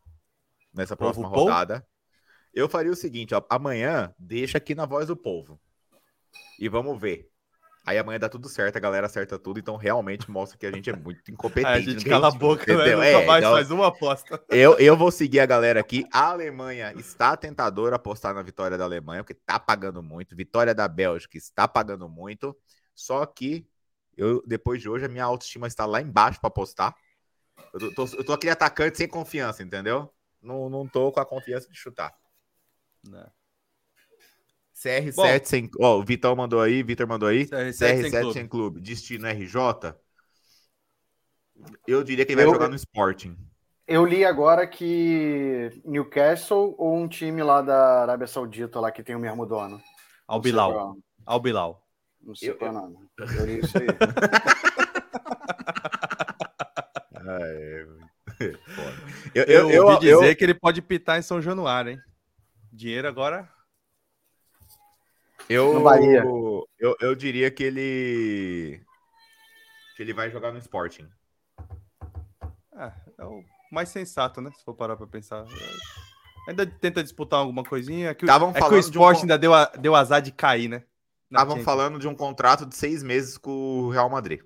[0.74, 1.80] nessa próxima povo, rodada.
[1.80, 1.86] Povo?
[2.54, 5.58] Eu faria o seguinte: ó, amanhã deixa aqui na voz do povo.
[6.58, 7.30] E vamos ver.
[7.86, 10.90] Aí amanhã dá tudo certo, a galera acerta tudo, então realmente mostra que a gente
[10.90, 11.68] é muito incompetente.
[11.68, 12.96] a gente cala a boca, né?
[12.96, 14.42] Nunca é, mais então, faz uma aposta.
[14.50, 16.04] Eu, eu vou seguir a galera aqui.
[16.12, 20.34] A Alemanha está tentadora apostar na vitória da Alemanha, porque tá pagando muito.
[20.34, 22.56] Vitória da Bélgica está pagando muito.
[22.92, 23.64] Só que
[24.16, 26.92] eu, depois de hoje, a minha autoestima está lá embaixo para apostar.
[27.72, 30.12] Eu tô, eu tô aquele atacante sem confiança, entendeu?
[30.42, 32.12] Não, não tô com a confiança de chutar.
[33.04, 33.30] Não.
[34.84, 35.00] Né.
[35.00, 35.70] CR7 Bom, sem.
[35.80, 37.46] Ó, o Vitão mandou aí, Vitor mandou aí.
[37.46, 38.32] CR7, CR7 sem, clube.
[38.32, 38.80] sem, clube.
[38.80, 39.94] Destino RJ.
[41.86, 43.36] Eu diria que ele vai eu, jogar no Sporting.
[43.88, 49.16] Eu li agora que Newcastle ou um time lá da Arábia Saudita lá que tem
[49.16, 49.80] o mesmo dono.
[50.28, 50.96] Al Bilal.
[51.24, 51.82] Al Bilal.
[52.20, 52.96] Não sei eu, qual é nome.
[53.18, 53.86] Eu li isso aí.
[59.34, 62.00] eu, eu, eu, ouvi dizer que ele pode pitar em São Januário, hein?
[62.72, 63.48] Dinheiro agora.
[65.48, 68.80] Eu, eu, eu diria que ele.
[69.96, 71.08] Que ele vai jogar no Sporting.
[72.74, 74.50] É, é o mais sensato, né?
[74.52, 75.44] Se for parar pra pensar.
[76.48, 78.10] Ainda tenta disputar alguma coisinha.
[78.10, 79.22] É que, é que o Sporting um...
[79.22, 80.84] ainda deu, deu azar de cair, né?
[81.30, 84.40] Estavam falando de um contrato de seis meses com o Real Madrid.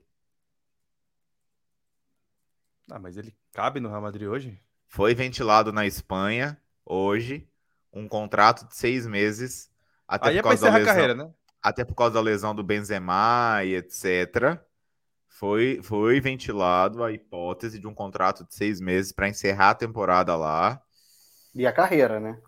[2.91, 4.59] Ah, mas ele cabe no Real Madrid hoje?
[4.87, 7.47] Foi ventilado na Espanha hoje
[7.93, 9.70] um contrato de seis meses.
[10.11, 11.31] Até Aí por é causa é da lesão, carreira, né?
[11.63, 14.61] Até por causa da lesão do Benzema e etc.
[15.29, 20.35] Foi, foi ventilado a hipótese de um contrato de seis meses para encerrar a temporada
[20.35, 20.83] lá.
[21.55, 22.41] E a carreira, né?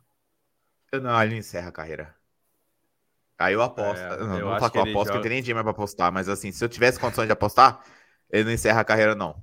[0.92, 2.12] Não, ele encerra a carreira.
[3.38, 4.02] Aí eu aposto.
[4.02, 5.10] É, não, eu não falo que eu aposto, joga...
[5.12, 7.32] que eu tenho nem dinheiro mais pra apostar, mas assim, se eu tivesse condições de
[7.32, 7.80] apostar,
[8.28, 9.40] ele não encerra a carreira, não.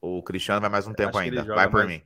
[0.00, 1.42] O Cristiano vai mais um tempo ainda.
[1.42, 1.88] Vai por mais...
[1.88, 2.02] mim.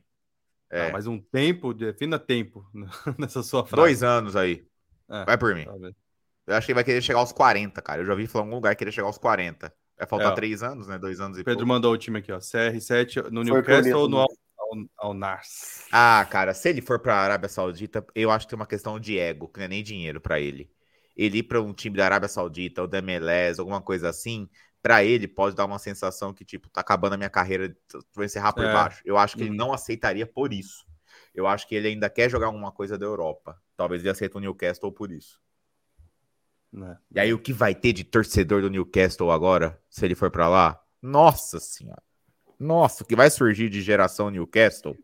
[0.71, 0.85] É.
[0.85, 2.65] Não, mais um tempo, defina tempo
[3.19, 3.75] nessa sua frase.
[3.75, 4.67] Dois anos aí.
[5.13, 5.65] É, vai por mim.
[6.45, 8.01] Eu acho que ele vai querer chegar aos 40, cara.
[8.01, 9.73] Eu já vi falar em algum lugar que querer chegar aos 40.
[9.97, 10.97] Vai faltar é, três anos, né?
[10.97, 11.67] Dois anos e Pedro pouco.
[11.69, 12.39] mandou o time aqui, ó.
[12.39, 14.27] CR7 no Newcastle ou no Al,
[14.59, 15.87] Al, Al Nars?
[15.91, 19.17] Ah, cara, se ele for pra Arábia Saudita, eu acho que tem uma questão de
[19.17, 20.69] ego, que não é nem dinheiro para ele
[21.15, 24.49] ele ir para um time da Arábia Saudita ou da MLS, alguma coisa assim,
[24.81, 27.75] para ele pode dar uma sensação que, tipo, tá acabando a minha carreira,
[28.13, 28.73] vou encerrar por é.
[28.73, 29.01] baixo.
[29.05, 29.49] Eu acho que uhum.
[29.49, 30.85] ele não aceitaria por isso.
[31.33, 33.59] Eu acho que ele ainda quer jogar alguma coisa da Europa.
[33.75, 35.41] Talvez ele aceite o Newcastle por isso.
[36.75, 36.97] É.
[37.15, 40.47] E aí, o que vai ter de torcedor do Newcastle agora, se ele for para
[40.47, 40.79] lá?
[41.01, 42.01] Nossa senhora.
[42.59, 44.97] Nossa, o que vai surgir de geração Newcastle?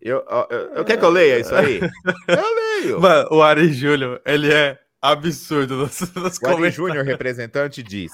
[0.00, 1.80] Eu, eu, eu, eu quer que eu leia isso aí?
[2.26, 3.00] Eu leio.
[3.00, 6.70] Mano, o Ari Júnior, ele é absurdo nos, nos O Ari.
[6.70, 8.12] Júnior, representante, diz,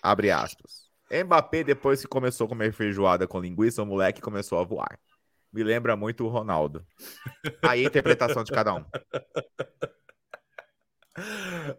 [0.00, 0.83] abre aspas,
[1.22, 4.98] Mbappé, depois que começou a comer feijoada com linguiça, o moleque começou a voar.
[5.52, 6.84] Me lembra muito o Ronaldo.
[7.62, 8.84] Aí a interpretação de cada um.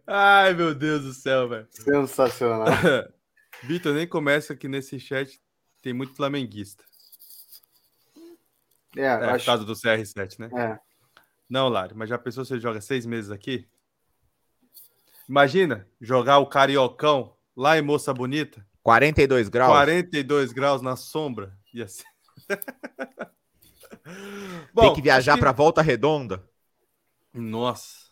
[0.08, 1.68] Ai, meu Deus do céu, velho.
[1.70, 2.68] Sensacional.
[3.64, 5.42] Vitor, nem começa que nesse chat
[5.82, 6.84] tem muito flamenguista.
[8.96, 10.50] É, É, por acho, causa do CR7, né?
[10.58, 10.80] é.
[11.50, 13.68] Não, Lari, mas já pensou se você joga seis meses aqui?
[15.30, 19.66] Imagina jogar o Cariocão lá em Moça Bonita, 42 graus.
[19.66, 21.58] 42 graus na sombra.
[21.74, 22.06] Ia ser...
[24.80, 26.44] Tem Bom, que viajar acho pra Volta Redonda.
[27.34, 28.06] Nossa.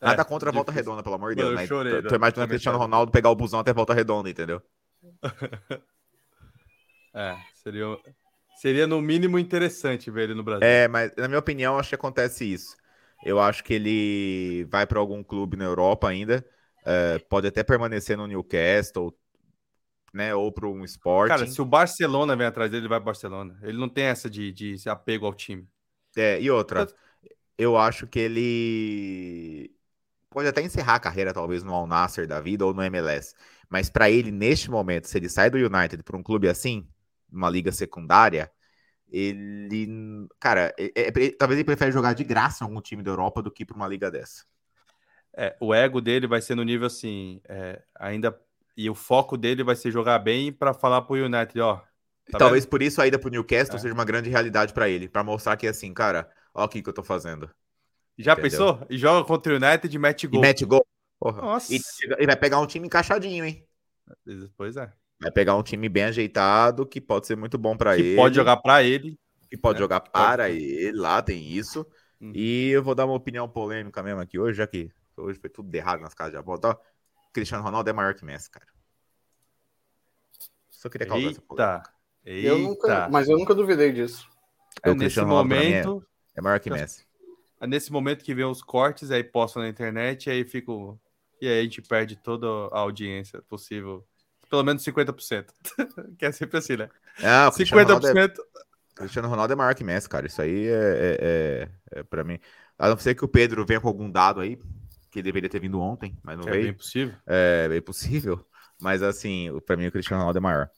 [0.00, 0.72] Nada É, contra a Volta difícil.
[0.72, 1.52] Redonda, pelo amor de Deus.
[1.52, 2.06] eu Mas chorei, tô, né?
[2.06, 2.48] tô imaginando Comentário.
[2.48, 4.62] Cristiano Ronaldo pegar o busão até Volta Redonda, entendeu?
[7.14, 7.98] É, seria,
[8.54, 10.60] seria no mínimo interessante ver ele no Brasil.
[10.60, 12.76] É, mas na minha opinião, acho que acontece isso.
[13.24, 16.44] Eu acho que ele vai para algum clube na Europa ainda.
[16.84, 19.16] é, pode até permanecer no Newcastle,
[20.12, 20.34] né?
[20.34, 21.28] Ou para um Sporting.
[21.36, 23.58] Cara, se o Barcelona vem atrás dele, ele vai pro Barcelona.
[23.62, 25.66] Ele não tem essa de, de apego ao time.
[26.16, 26.86] É, e outra,
[27.56, 29.74] eu acho que ele
[30.30, 33.34] pode até encerrar a carreira, talvez, no Al Nassr da vida ou no MLS.
[33.68, 36.86] Mas para ele, neste momento, se ele sai do United para um clube assim,
[37.30, 38.50] uma liga secundária,
[39.10, 40.28] ele.
[40.40, 43.50] Cara, é- é- talvez ele prefere jogar de graça em algum time da Europa do
[43.50, 44.44] que para uma liga dessa.
[45.34, 48.38] É, o ego dele vai ser no nível assim, é, ainda.
[48.76, 51.76] E o foco dele vai ser jogar bem pra falar pro United, ó.
[52.30, 53.78] tá talvez por isso a ida pro Newcastle É.
[53.78, 56.88] seja uma grande realidade para ele, para mostrar que assim, cara, ó o que que
[56.88, 57.50] eu tô fazendo.
[58.18, 58.50] Já Entendeu?
[58.50, 58.86] pensou?
[58.88, 60.40] E joga contra o United e mete E gol.
[60.40, 60.86] mete gol.
[61.18, 61.40] Porra.
[61.42, 61.72] Nossa.
[61.74, 61.80] E,
[62.18, 63.64] e vai pegar um time encaixadinho, hein?
[64.56, 64.92] Pois é.
[65.20, 68.16] Vai pegar um time bem ajeitado que pode ser muito bom para Que ele.
[68.16, 69.18] pode jogar pra ele.
[69.50, 69.80] Que pode né?
[69.84, 71.86] jogar Que pode- para ele, lá tem isso.
[72.20, 72.32] Uhum.
[72.34, 75.72] E eu vou dar uma opinião polêmica mesmo aqui hoje, já que hoje foi tudo
[75.74, 76.78] errado nas casas de aposta.
[77.32, 78.66] Cristiano Ronaldo é maior que Messi, cara.
[80.70, 81.92] Só queria causar essa polêmica.
[82.24, 82.48] Eita.
[82.48, 83.08] Eu nunca, Eita.
[83.08, 84.28] mas eu nunca duvidei disso.
[84.82, 86.06] É O nesse pra mim é- momento.
[86.34, 87.06] É maior que Messi.
[87.60, 90.72] É nesse momento que vem os cortes, aí postam na internet, aí fica.
[90.72, 90.98] o-
[91.40, 94.06] E aí a gente perde toda a audiência possível.
[94.48, 95.52] Pelo menos 50%.
[96.18, 96.88] que é sempre assim, né?
[97.22, 98.42] Ah, o Cristiano Ronaldo, é, 50%.
[98.94, 100.26] Cristiano Ronaldo é maior que Messi, cara.
[100.26, 102.38] Isso aí é, é, é, é para mim.
[102.78, 104.58] A não ser que o Pedro venha com algum dado aí,
[105.12, 106.76] que deveria ter vindo ontem, mas não É bem veio.
[106.76, 107.14] possível.
[107.26, 108.44] É bem possível.
[108.80, 110.70] Mas assim, pra mim o Cristiano Ronaldo é maior.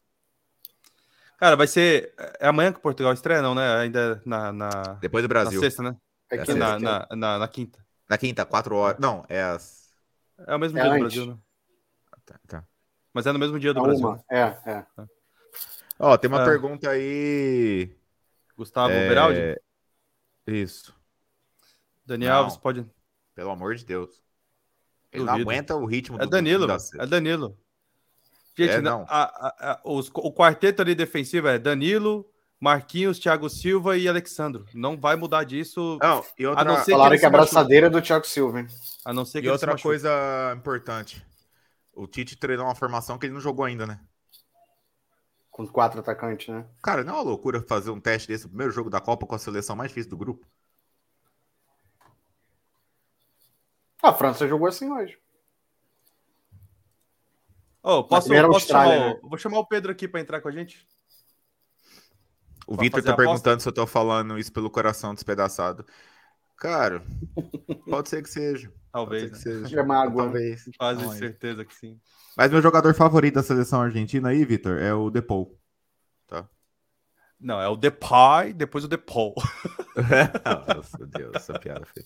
[1.39, 2.15] Cara, vai ser.
[2.41, 3.77] É amanhã que Portugal estreia, não, né?
[3.77, 4.71] Ainda na, na,
[5.01, 5.61] Depois do na Brasil.
[5.61, 5.97] sexta, né?
[6.31, 7.85] É É que na, na, na, na, na quinta.
[8.09, 8.99] Na quinta, quatro horas.
[9.01, 9.93] Não, é as.
[10.47, 11.15] É o mesmo É dia do antes.
[11.17, 11.39] Brasil, né?
[12.25, 12.65] Tá, tá.
[13.13, 14.07] Mas é no mesmo dia do Brasil.
[14.07, 14.25] uma.
[14.31, 14.87] É, é.
[15.99, 16.45] Ó, tem uma Ah.
[16.45, 17.97] pergunta aí.
[18.57, 19.61] Gustavo é, Beraldi?
[20.47, 20.95] Isso.
[22.07, 22.39] Daniel não.
[22.41, 22.87] Alves pode.
[23.35, 24.24] Pelo amor de Deus.
[25.15, 25.51] Ele não Duvido.
[25.51, 26.67] aguenta o ritmo É do Danilo.
[26.67, 27.57] da- É Danilo.
[28.57, 29.01] Gente, É, não.
[29.01, 29.07] não.
[29.09, 32.29] a- a- a- os- o quarteto ali defensivo é Danilo,
[32.61, 34.65] Marquinhos, Thiago Silva e Alexandro.
[34.75, 37.37] Não vai mudar disso, Não, e outra, A não ser- Falaram que a se machuca.
[37.37, 38.61] abraçadeira é do Thiago Silva.
[38.61, 38.67] hein?
[39.05, 40.11] a não ser que e outra coisa
[40.57, 41.25] importante.
[41.93, 44.01] O Tite treinou uma formação que ele não jogou ainda, né?
[45.51, 46.65] Com quatro atacantes, né?
[46.83, 49.35] Cara, não é uma loucura fazer um teste desse no primeiro jogo da Copa com
[49.35, 50.45] a seleção mais difícil do grupo?
[54.05, 55.19] A França jogou assim hoje.
[57.83, 60.87] Ô, posso, posso chamar o, Vou chamar o Pedro aqui para entrar com a gente.
[62.67, 65.85] O Vitor tá perguntando se eu tô falando isso pelo coração despedaçado.
[66.57, 67.03] Cara,
[67.89, 68.73] pode ser que seja.
[68.95, 69.67] Pode ser Talvez, que né?
[69.67, 69.81] seja.
[69.81, 70.23] É mágoa.
[70.23, 70.71] Talvez.
[70.79, 72.01] Quase Não, certeza que sim.
[72.37, 75.59] Mas meu jogador favorito da seleção argentina aí, Vitor, é o Depou.
[77.41, 79.35] Não, é o Depay, depois o Depol.
[79.97, 82.05] Nossa, meu Deus, essa piada foi.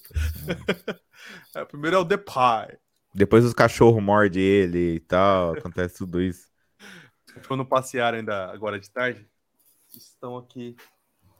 [1.55, 2.78] É, primeiro é o Depay.
[3.14, 6.49] Depois os cachorros mordem ele e tal, acontece tudo isso.
[7.47, 9.26] Quando passearam ainda agora de tarde,
[9.95, 10.76] estão aqui.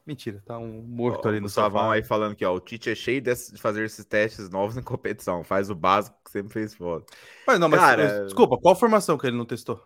[0.07, 1.94] Mentira, tá um morto Ó, ali no Savão sofá.
[1.94, 5.44] aí falando que ó, o Tite é cheio de fazer esses testes novos em competição.
[5.44, 7.05] Faz o básico que sempre fez foda.
[7.46, 9.84] Mas não, mas Cara- desculpa, qual formação que ele não testou?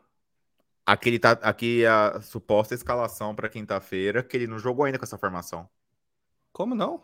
[0.87, 5.05] Aqui, ele tá, aqui a suposta escalação para quinta-feira, que ele não jogou ainda com
[5.05, 5.69] essa formação.
[6.53, 7.03] Como não?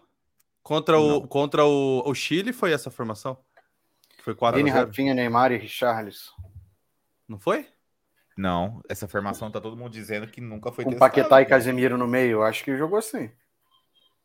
[0.62, 3.38] Contra o, contra o, o Chile foi essa formação?
[4.22, 6.32] Foi 4 Vini, a 0 Rafinha, Neymar e Richarlison.
[7.26, 7.66] Não foi?
[8.36, 11.11] Não, essa formação tá todo mundo dizendo que nunca foi Com testada.
[11.11, 12.42] Paquetá e Casemiro no meio.
[12.42, 13.30] Acho que jogou assim.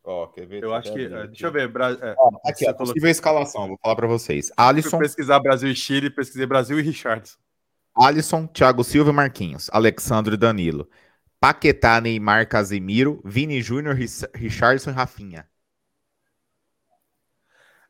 [0.04, 0.64] Ó, quer ver?
[0.64, 1.06] Eu acho que.
[1.06, 1.68] é, deixa eu ver.
[1.70, 1.92] Bra...
[1.92, 4.48] É, Ó, aqui, colocou- possível escalação, vou falar para vocês.
[4.48, 7.38] Fui Alisson, pesquisar Brasil e Chile, pesquisei Brasil e Richardson.
[7.96, 10.90] Alisson, Thiago Silva e Marquinhos, Alexandre e Danilo.
[11.44, 13.98] Paquetá, Neymar, Casemiro, Vini Júnior,
[14.34, 15.46] Richardson e Rafinha.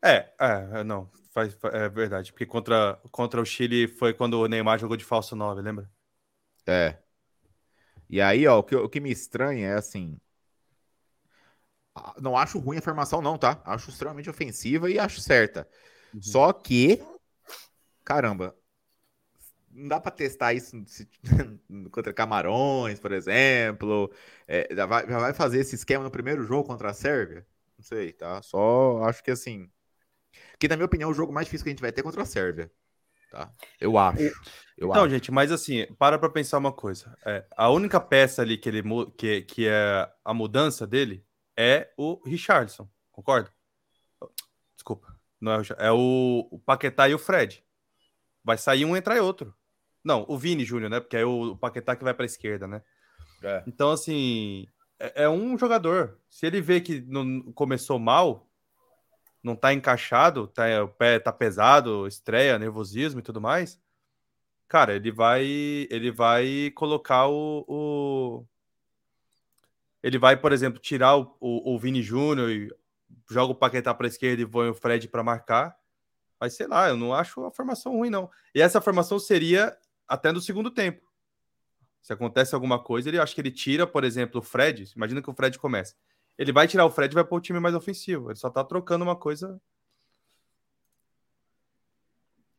[0.04, 2.32] É, é, não, faz, é verdade.
[2.32, 5.88] Porque contra, contra o Chile foi quando o Neymar jogou de falso 9, lembra?
[6.66, 6.98] É.
[8.10, 10.20] E aí, ó, o que, o que me estranha é assim.
[12.20, 13.62] Não acho ruim a formação, não, tá?
[13.66, 15.70] Acho extremamente ofensiva e acho certa.
[16.12, 16.24] Uhum.
[16.24, 17.06] Só que,
[18.04, 18.56] caramba,
[19.74, 20.76] não dá para testar isso
[21.92, 24.12] contra Camarões, por exemplo.
[24.48, 27.46] É, já, vai, já vai fazer esse esquema no primeiro jogo contra a Sérvia?
[27.78, 28.42] Não sei, tá?
[28.42, 29.70] Só acho que assim.
[30.60, 32.22] Que, na minha opinião, é o jogo mais difícil que a gente vai ter contra
[32.22, 32.72] a Sérvia.
[33.32, 33.52] Tá?
[33.82, 34.22] Eu acho.
[34.78, 35.10] Eu então, acho.
[35.10, 37.18] gente, mas assim, para pra pensar uma coisa.
[37.26, 38.84] É, a única peça ali que, ele,
[39.18, 41.26] que, que é a mudança dele
[41.58, 43.52] é o Richardson, concorda?
[44.76, 45.16] Desculpa.
[45.42, 47.64] Não é, o, é o, o Paquetá e o Fred.
[48.44, 49.54] Vai sair um, entrar outro.
[50.04, 51.00] Não, o Vini Júnior, né?
[51.00, 52.82] Porque é o, Paquetá que vai para a esquerda, né?
[53.42, 53.64] É.
[53.66, 54.68] Então, assim,
[55.00, 56.20] é, é, um jogador.
[56.30, 58.48] Se ele vê que não começou mal,
[59.42, 63.80] não tá encaixado, tá, o pé tá pesado, estreia, nervosismo e tudo mais,
[64.68, 65.46] cara, ele vai
[65.90, 68.46] ele vai colocar o, o...
[70.02, 72.70] ele vai, por exemplo, tirar o, o, o Vini Júnior e
[73.30, 75.78] joga o Paquetá para a esquerda e põe o Fred para marcar.
[76.40, 78.30] Mas sei lá, eu não acho a formação ruim, não.
[78.54, 79.78] E essa formação seria
[80.14, 81.02] até no segundo tempo.
[82.00, 84.92] Se acontece alguma coisa, ele acho que ele tira, por exemplo, o Fred.
[84.96, 85.96] Imagina que o Fred começa.
[86.38, 88.30] Ele vai tirar o Fred e vai pôr o time mais ofensivo.
[88.30, 89.60] Ele só tá trocando uma coisa.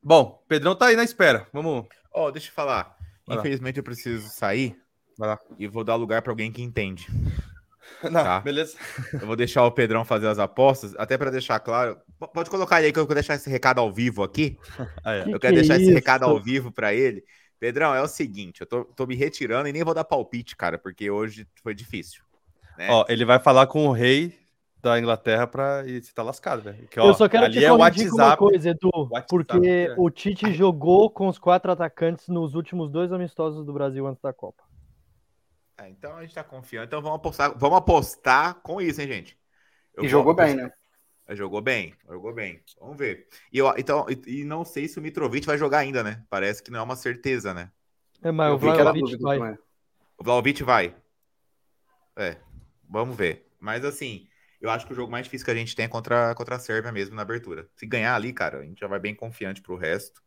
[0.03, 1.47] Bom, Pedrão tá aí na espera.
[1.53, 1.87] Vamos.
[2.13, 2.97] Ó, oh, deixa eu falar.
[3.25, 3.81] Vai Infelizmente lá.
[3.81, 4.77] eu preciso sair.
[5.17, 5.39] Vai lá.
[5.57, 7.07] E vou dar lugar para alguém que entende.
[8.03, 8.41] Não, tá?
[8.41, 8.77] beleza.
[9.13, 11.99] Eu vou deixar o Pedrão fazer as apostas, até para deixar claro.
[12.33, 14.59] Pode colocar aí que eu vou deixar esse recado ao vivo aqui.
[15.05, 15.21] Ah, é.
[15.23, 17.23] Eu quero que deixar esse recado ao vivo para ele.
[17.65, 20.77] Pedrão, é o seguinte, eu tô, tô, me retirando e nem vou dar palpite, cara,
[20.77, 22.23] porque hoje foi difícil.
[22.77, 22.89] Né?
[22.91, 24.39] Ó, ele vai falar com o rei
[24.83, 26.87] da Inglaterra para e você tá lascado, velho.
[26.95, 27.91] Eu só quero te é uma
[28.37, 29.95] coisa, Edu, WhatsApp, porque é.
[29.97, 34.35] o Tite jogou com os quatro atacantes nos últimos dois amistosos do Brasil antes da
[34.35, 34.63] Copa.
[35.79, 36.89] É, então a gente tá confiante.
[36.89, 39.39] Então vamos apostar, vamos apostar com isso, hein, gente?
[39.97, 40.55] Eu e jogou apostar.
[40.55, 40.71] bem, né?
[41.31, 42.61] Jogou bem, jogou bem.
[42.79, 43.27] Vamos ver.
[43.51, 46.23] E, eu, então, e, e, não sei se o Mitrovic vai jogar ainda, né?
[46.29, 47.71] Parece que não é uma certeza, né?
[48.23, 49.39] É, mas eu o Vlaovic vai.
[49.39, 49.59] vai.
[50.19, 50.95] O Vlaovic vai.
[52.17, 52.37] É,
[52.89, 53.47] vamos ver.
[53.59, 54.29] Mas assim,
[54.61, 56.59] eu acho que o jogo mais difícil que a gente tem é contra, contra a
[56.59, 57.69] Sérvia mesmo na abertura.
[57.75, 60.23] Se ganhar ali, cara, a gente já vai bem confiante pro resto.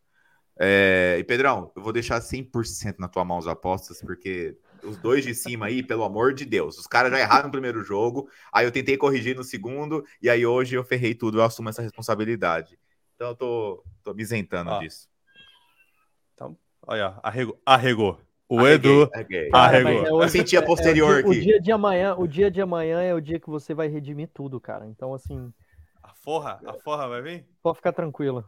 [0.59, 5.23] É, e Pedrão, eu vou deixar 100% na tua mão as apostas, porque os dois
[5.23, 8.65] de cima aí, pelo amor de Deus, os caras já erraram no primeiro jogo, aí
[8.65, 12.77] eu tentei corrigir no segundo, e aí hoje eu ferrei tudo, eu assumo essa responsabilidade.
[13.15, 14.79] Então eu tô, tô me isentando ah.
[14.79, 15.09] disso.
[16.33, 17.59] Então, olha, arregou.
[17.65, 18.21] arregou.
[18.49, 19.49] O arreguei, Edu arreguei.
[19.51, 20.21] arregou.
[20.21, 21.29] É, eu senti a posterior é, aqui.
[21.29, 24.29] O dia de amanhã, o dia de amanhã é o dia que você vai redimir
[24.33, 24.85] tudo, cara.
[24.85, 25.51] Então, assim.
[26.01, 26.61] A forra?
[26.65, 27.45] A forra vai vir?
[27.61, 28.45] Pode ficar tranquilo.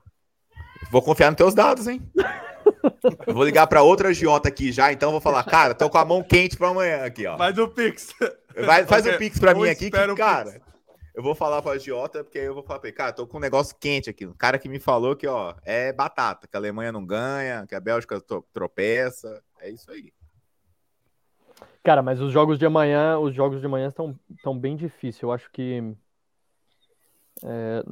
[0.92, 2.02] Vou confiar nos teus dados, hein?
[3.28, 6.06] Eu vou ligar para outra agiota aqui já, então vou falar, cara, tô com a
[6.06, 7.38] mão quente para amanhã aqui, ó.
[7.38, 8.14] Faz o Pix.
[8.66, 10.62] Vai, faz o Pix para mim aqui, que, cara.
[11.14, 13.38] Eu vou falar para agiota, porque aí eu vou falar pra ele, cara, tô com
[13.38, 14.26] um negócio quente aqui.
[14.26, 17.76] O cara que me falou que, ó, é batata, que a Alemanha não ganha, que
[17.76, 18.22] a Bélgica
[18.54, 19.44] tropeça.
[19.60, 20.14] É isso aí.
[21.84, 25.22] Cara, mas os jogos de amanhã, os jogos de amanhã estão, estão bem difíceis.
[25.22, 25.94] Eu acho que.
[27.44, 27.84] É,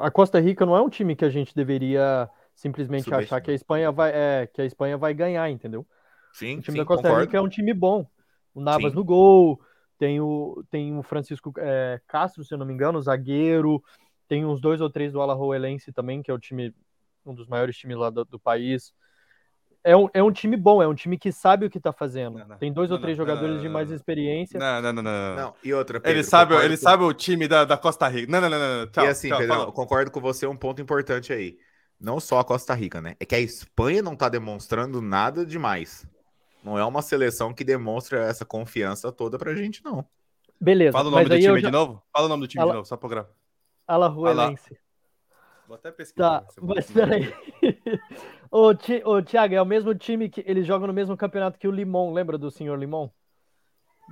[0.00, 3.54] a Costa Rica não é um time que a gente deveria simplesmente achar que a
[3.54, 5.86] Espanha vai, é, que a Espanha vai ganhar, entendeu?
[6.32, 7.24] Sim, o time sim, da Costa concordo.
[7.24, 8.06] Rica é um time bom.
[8.54, 8.96] O Navas sim.
[8.96, 9.60] no gol,
[9.98, 13.82] tem o, tem o Francisco é, Castro, se eu não me engano, zagueiro,
[14.28, 16.74] tem uns dois ou três do Alajuelense também, que é o time,
[17.24, 18.92] um dos maiores times lá do, do país.
[19.86, 22.38] É um, é um time bom, é um time que sabe o que tá fazendo.
[22.38, 24.58] Não, não, Tem dois não, ou três jogadores de mais experiência.
[24.58, 25.36] Não, não, não, não.
[25.36, 25.54] não.
[25.62, 26.82] E outra, Pedro, ele sabe, ele com...
[26.82, 28.32] sabe o time da, da Costa Rica.
[28.32, 28.86] Não, não, não, não.
[28.86, 31.58] Tchau, e assim, tchau, Pedro, concordo com você, um ponto importante aí.
[32.00, 33.14] Não só a Costa Rica, né?
[33.20, 36.06] É que a Espanha não tá demonstrando nada demais.
[36.62, 40.04] Não é uma seleção que demonstra essa confiança toda pra gente, não.
[40.58, 40.92] Beleza.
[40.92, 41.68] Fala o nome do time já...
[41.68, 42.02] de novo?
[42.10, 42.72] Fala o nome do time Ala...
[42.72, 43.30] de novo, só pra gravar.
[43.86, 44.78] Alajuelense.
[45.66, 46.40] Vou até pesquisar.
[46.40, 47.34] Tá, mas peraí.
[48.56, 51.66] Ô, Ti, ô, Thiago, é o mesmo time que eles jogam no mesmo campeonato que
[51.66, 53.10] o Limon, lembra do senhor Limon?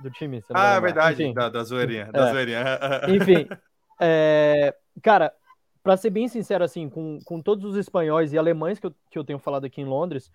[0.01, 0.43] Do time?
[0.53, 1.33] Ah, é verdade, Enfim.
[1.33, 2.11] da, da zoeirinha.
[2.11, 2.31] Da é.
[2.33, 2.63] zoeirinha.
[3.07, 3.47] Enfim,
[4.01, 5.31] é, cara,
[5.81, 9.17] para ser bem sincero, assim, com, com todos os espanhóis e alemães que eu, que
[9.17, 10.29] eu tenho falado aqui em Londres,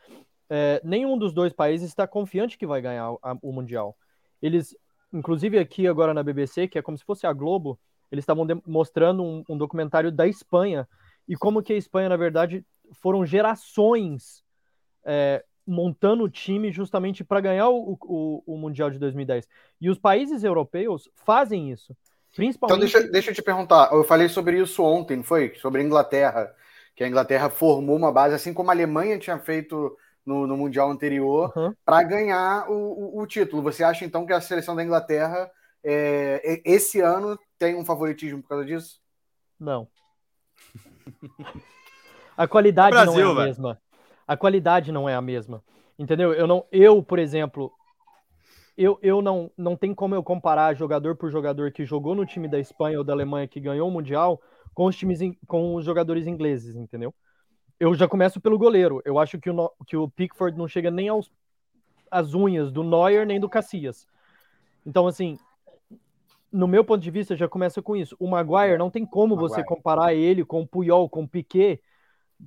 [0.49, 3.95] é, nenhum dos dois países está confiante que vai ganhar a, o Mundial.
[4.41, 4.75] Eles,
[5.13, 7.79] inclusive aqui agora na BBC, que é como se fosse a Globo,
[8.11, 10.89] eles estavam mostrando um, um documentário da Espanha
[11.29, 14.43] e como que a Espanha, na verdade, foram gerações
[15.05, 19.47] é, montando o time justamente para ganhar o, o, o, Mundial de 2010.
[19.81, 21.95] E os países europeus fazem isso.
[22.35, 22.89] Principalmente...
[22.89, 23.93] Então, deixa, deixa eu te perguntar.
[23.93, 25.55] Eu falei sobre isso ontem, não foi?
[25.57, 26.55] Sobre a Inglaterra.
[26.97, 30.91] Que a Inglaterra formou uma base, assim como a Alemanha tinha feito no, no Mundial
[30.91, 31.75] anterior, uhum.
[31.85, 33.63] para ganhar o, o, título.
[33.63, 35.51] Você acha, então, que a seleção da Inglaterra,
[35.83, 39.01] é, esse ano, tem um favoritismo por causa disso?
[39.59, 39.89] Não.
[42.39, 43.47] A qualidade Brasil, não é a véio.
[43.47, 43.81] mesma.
[44.25, 45.61] A qualidade não é a mesma.
[45.99, 46.33] Entendeu?
[46.33, 47.73] Eu não, eu, por exemplo,
[48.77, 52.47] eu, eu não, não tem como eu comparar jogador por jogador que jogou no time
[52.47, 54.41] da Espanha ou da Alemanha que ganhou o Mundial
[54.73, 55.19] com os times
[55.49, 57.13] com os jogadores ingleses, entendeu?
[57.81, 59.03] Eu já começo pelo goleiro.
[59.05, 61.29] Eu acho que o, que o Pickford não chega nem aos
[62.09, 64.07] as unhas do Neuer nem do Cassias.
[64.87, 65.37] Então, assim,
[66.53, 68.17] no meu ponto de vista, já começa com isso.
[68.21, 69.55] O Maguire não tem como Maguire.
[69.55, 71.83] você comparar ele com o Puyol, com o Piquet,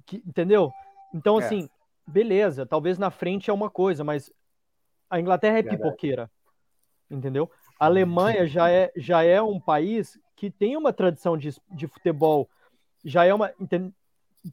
[0.05, 0.71] que, entendeu?
[1.13, 1.45] Então, é.
[1.45, 1.69] assim,
[2.07, 4.31] beleza, talvez na frente é uma coisa, mas
[5.09, 6.29] a Inglaterra é pipoqueira,
[7.09, 7.49] entendeu?
[7.79, 12.49] A Alemanha já é, já é um país que tem uma tradição de, de futebol,
[13.03, 13.51] já é uma.
[13.59, 13.93] Entende,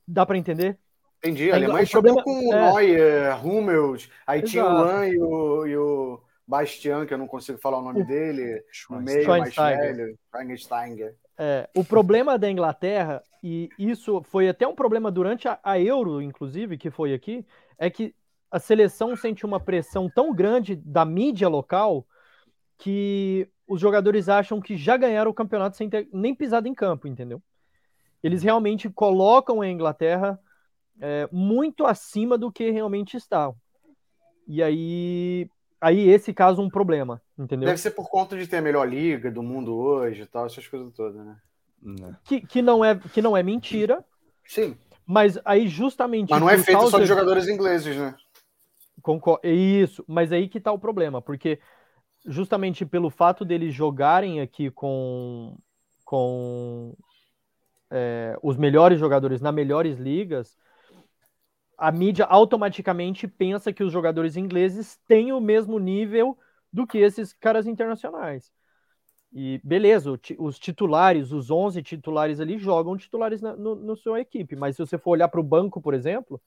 [0.07, 0.79] dá para entender?
[1.19, 1.51] Entendi.
[1.51, 2.73] A Alemanha jogou com o é...
[2.73, 4.51] Neuer, Hummels, aí Exato.
[4.51, 8.05] tinha o Lan e o, e o Bastian, que eu não consigo falar o nome
[8.05, 11.15] dele, no meio, mais velho, Schweinsteiger.
[11.37, 16.21] É, o problema da Inglaterra, e isso foi até um problema durante a, a Euro,
[16.21, 17.45] inclusive, que foi aqui,
[17.79, 18.15] é que
[18.51, 22.07] a seleção sente uma pressão tão grande da mídia local
[22.79, 27.07] que os jogadores acham que já ganharam o campeonato sem ter nem pisado em campo,
[27.07, 27.43] entendeu?
[28.23, 30.41] Eles realmente colocam a Inglaterra
[31.01, 33.53] é, muito acima do que realmente está.
[34.47, 35.49] E aí,
[35.81, 37.67] aí esse caso um problema, entendeu?
[37.67, 40.67] Deve ser por conta de ter a melhor liga do mundo hoje e tal, essas
[40.67, 41.37] coisas todas, né?
[42.25, 44.05] Que, que, não é, que não é mentira.
[44.45, 44.77] Sim.
[45.07, 46.31] Mas aí justamente.
[46.31, 48.15] Mas não é feito só de jogadores ingleses, né?
[49.03, 49.47] Concordo.
[49.47, 51.59] Isso, mas aí que tá o problema, porque
[52.27, 55.57] justamente pelo fato deles jogarem aqui com,
[56.05, 56.95] com
[57.91, 60.57] é, os melhores jogadores nas melhores ligas,
[61.77, 66.37] a mídia automaticamente pensa que os jogadores ingleses têm o mesmo nível
[66.73, 68.53] do que esses caras internacionais.
[69.33, 74.57] E beleza, os titulares, os 11 titulares ali jogam titulares na, no, no sua equipe,
[74.57, 76.41] mas se você for olhar para o banco, por exemplo,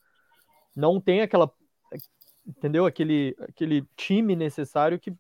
[0.75, 1.51] não tem aquela
[2.45, 2.86] entendeu?
[2.86, 5.13] Aquele, aquele time necessário que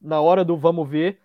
[0.00, 1.20] na hora do vamos ver.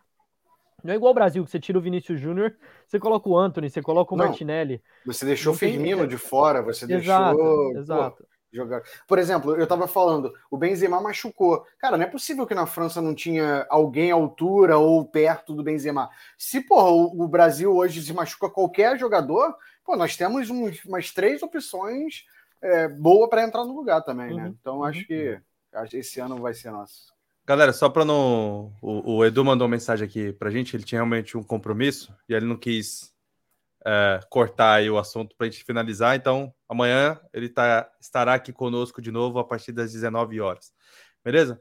[0.84, 2.56] Não é igual o Brasil, que você tira o Vinícius Júnior,
[2.88, 4.82] você coloca o Anthony, você coloca o não, Martinelli.
[5.06, 7.78] Você deixou o Firmino de fora, você exato, deixou.
[7.78, 8.28] Exato.
[8.54, 8.84] Jogar.
[9.08, 11.66] Por exemplo, eu tava falando, o Benzema machucou.
[11.80, 15.64] Cara, não é possível que na França não tinha alguém à altura ou perto do
[15.64, 16.10] Benzema.
[16.38, 19.56] Se, porra, o, o Brasil hoje se machuca qualquer jogador,
[19.86, 22.26] pô, nós temos uns, umas três opções
[22.62, 24.44] é, boa para entrar no lugar também, né?
[24.44, 24.56] Uhum.
[24.60, 25.40] Então acho que
[25.94, 27.12] esse ano vai ser nosso.
[27.46, 28.72] Galera, só para não.
[28.82, 32.16] O, o, Edu mandou uma mensagem aqui para a gente, ele tinha realmente um compromisso
[32.30, 33.11] e ele não quis
[33.86, 39.02] é, cortar o assunto para a gente finalizar, então amanhã ele tá, estará aqui conosco
[39.02, 40.72] de novo a partir das 19 horas.
[41.24, 41.60] Beleza?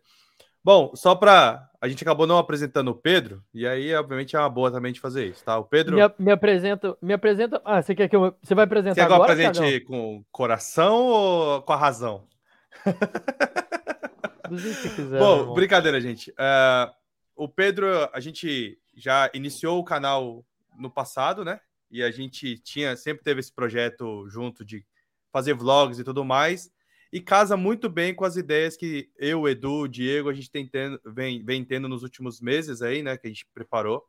[0.63, 1.69] Bom, só para.
[1.81, 5.01] A gente acabou não apresentando o Pedro, e aí, obviamente, é uma boa também de
[5.01, 5.57] fazer isso, tá?
[5.57, 5.97] O Pedro.
[5.97, 6.97] Me, me apresenta.
[7.01, 7.63] Me apresenta.
[7.65, 8.35] Ah, você quer que eu.
[8.43, 9.35] Você vai apresentar você agora?
[9.35, 12.29] Você apresente com coração ou com a razão?
[14.51, 15.19] Do jeito que quiser.
[15.19, 15.55] Bom, irmão.
[15.55, 16.31] brincadeira, gente.
[16.33, 16.93] Uh,
[17.37, 20.45] o Pedro, a gente já iniciou o canal
[20.79, 21.59] no passado, né?
[21.91, 24.85] E a gente tinha sempre teve esse projeto junto de
[25.33, 26.71] fazer vlogs e tudo mais
[27.13, 31.01] e casa muito bem com as ideias que eu, Edu, Diego, a gente tem tendo,
[31.05, 33.17] vem, vem tendo nos últimos meses aí, né?
[33.17, 34.09] Que a gente preparou.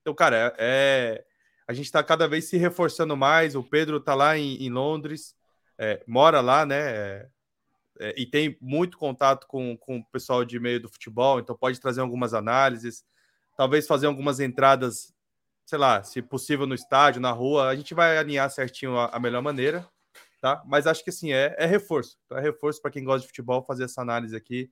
[0.00, 1.24] Então, cara, é, é
[1.68, 3.54] a gente está cada vez se reforçando mais.
[3.54, 5.36] O Pedro está lá em, em Londres,
[5.78, 6.80] é, mora lá, né?
[6.80, 7.28] É,
[8.00, 11.78] é, e tem muito contato com, com o pessoal de meio do futebol, então pode
[11.78, 13.04] trazer algumas análises,
[13.56, 15.11] talvez fazer algumas entradas,
[15.72, 17.68] sei lá, se possível no estádio, na rua.
[17.68, 19.88] A gente vai alinhar certinho a, a melhor maneira
[20.42, 20.60] tá?
[20.66, 22.38] Mas acho que assim é, é reforço, tá?
[22.38, 24.68] é reforço para quem gosta de futebol fazer essa análise aqui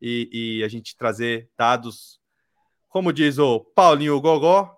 [0.00, 2.20] e, e, a gente trazer dados,
[2.88, 4.76] como diz o Paulinho Gogó,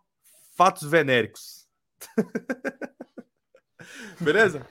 [0.55, 1.67] fatos venéricos.
[4.21, 4.69] Beleza?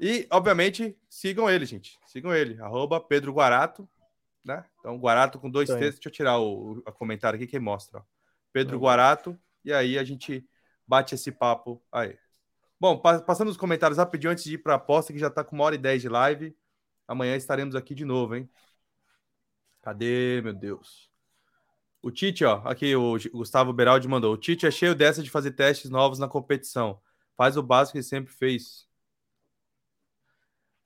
[0.00, 2.00] E, obviamente, sigam ele, gente.
[2.06, 3.86] Sigam ele, arroba Pedro Guarato,
[4.42, 4.64] né?
[4.80, 5.78] Então, Guarato com dois T.
[5.78, 7.98] Deixa eu tirar o, o, comentário aqui que mostra.
[7.98, 8.02] Ó.
[8.50, 10.46] Pedro Guarato, e aí a gente
[10.86, 12.18] bate esse papo aí.
[12.78, 15.56] Bom, passando os comentários rapidinho antes de ir para a aposta, que já está com
[15.56, 16.56] uma hora e dez de live.
[17.06, 18.48] Amanhã estaremos aqui de novo, hein?
[19.80, 21.10] Cadê, meu Deus?
[22.02, 24.34] O Tite, ó, aqui o Gustavo Beraldi mandou.
[24.34, 27.00] O Tite é cheio dessa de fazer testes novos na competição.
[27.36, 28.86] Faz o básico que sempre fez.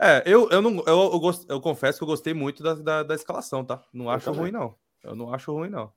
[0.01, 3.03] É, eu, eu, não, eu, eu, gost, eu confesso que eu gostei muito da, da,
[3.03, 3.85] da escalação, tá?
[3.93, 4.79] Não acho ruim, não.
[5.03, 5.93] Eu não acho ruim, não.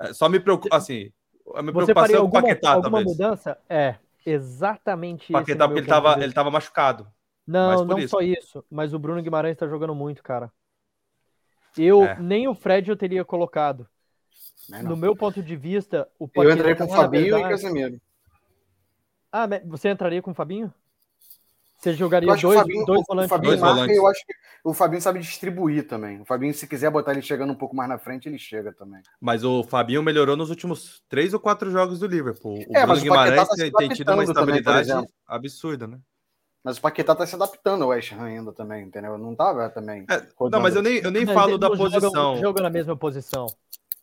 [0.00, 1.12] É, só me preocupa, assim,
[1.54, 3.16] a minha Você faria preocupação é o alguma, Paquetá, alguma talvez.
[3.18, 3.58] mudança?
[3.68, 5.32] É, exatamente isso.
[5.32, 7.06] Paquetá, no porque ele tava, ele tava machucado.
[7.46, 8.08] Não, não isso.
[8.08, 10.50] só isso, mas o Bruno Guimarães tá jogando muito, cara.
[11.78, 12.18] Eu, É.
[12.18, 13.86] nem o Fred eu teria colocado.
[14.68, 14.90] Né, não.
[14.90, 18.00] No meu ponto de vista, o Eu Paquetá, entrei com o Fabinho e verdade- Casemiro.
[19.30, 20.72] Ah, você entraria com o Fabinho?
[21.78, 23.28] Você jogaria dois, Fabinho, dois o- o volantes?
[23.30, 23.96] Fabinho Dois marca volantes.
[23.96, 24.32] e eu acho que
[24.64, 26.20] o Fabinho sabe distribuir também.
[26.20, 29.00] O Fabinho, se quiser botar ele chegando um pouco mais na frente, ele chega também.
[29.20, 32.54] Mas o Fabinho melhorou nos últimos três ou quatro jogos do Liverpool.
[32.58, 35.10] O É, Bruno Paquetá Guimarães tá se tem, tem tido uma também, estabilidade exemplo.
[35.26, 35.98] absurda, né?
[36.64, 39.16] Mas o Paquetá tá se adaptando ao West Ham ainda também, entendeu?
[39.16, 40.04] Não tava também.
[40.10, 42.36] É, não, mas eu nem, eu nem Mas falo da não joga- posição.
[42.38, 43.46] Joga na mesma posição.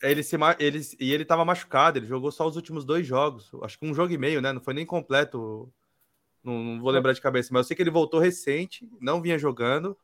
[0.01, 3.49] Ele se, ele, e ele tava machucado, ele jogou só os últimos dois jogos.
[3.63, 4.53] Acho que um jogo e meio, né?
[4.53, 5.69] Não foi nem completo.
[6.44, 9.38] Não, não vou lembrar de cabeça, mas eu sei que ele voltou recente, não vinha
[9.40, 9.98] jogando.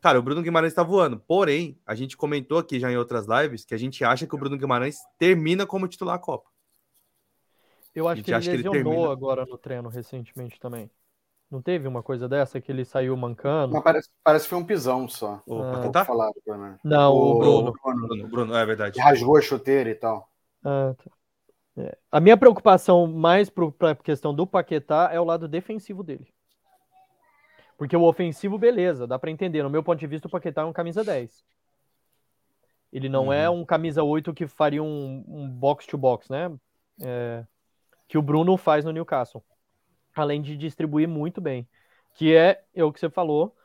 [0.00, 1.18] Cara, o Bruno Guimarães tá voando.
[1.20, 4.38] Porém, a gente comentou aqui já em outras lives que a gente acha que o
[4.38, 6.50] Bruno Guimarães termina como titular a Copa.
[7.94, 9.12] Eu acho que ele acha que ele lesionou termina.
[9.12, 10.90] agora no treino recentemente também.
[11.50, 13.74] Não teve uma coisa dessa que ele saiu mancando?
[13.74, 15.42] Mas parece, parece que foi um pisão só.
[15.46, 16.04] O Ah.
[16.04, 16.80] Falaram, pelo menos.
[16.82, 17.72] Não, o, O- Bruno.
[17.72, 18.06] Bruno.
[18.08, 18.94] Bruno, Bruno, é verdade.
[18.94, 20.28] Que rasgou a chuteira e tal.
[20.64, 21.10] Ah, tá.
[21.76, 21.96] É.
[22.10, 26.32] A minha preocupação mais para a questão do Paquetá é o lado defensivo dele.
[27.78, 29.62] Porque o ofensivo, beleza, dá para entender.
[29.62, 31.44] No meu ponto de vista, o Paquetá é um camisa 10.
[32.92, 36.52] Ele não é um camisa 8 que faria um, um box-to-box, né?
[37.00, 37.44] É,
[38.06, 39.42] que o Bruno faz no Newcastle.
[40.14, 41.66] Além de distribuir muito bem.
[42.14, 43.56] Que é, é o que você falou,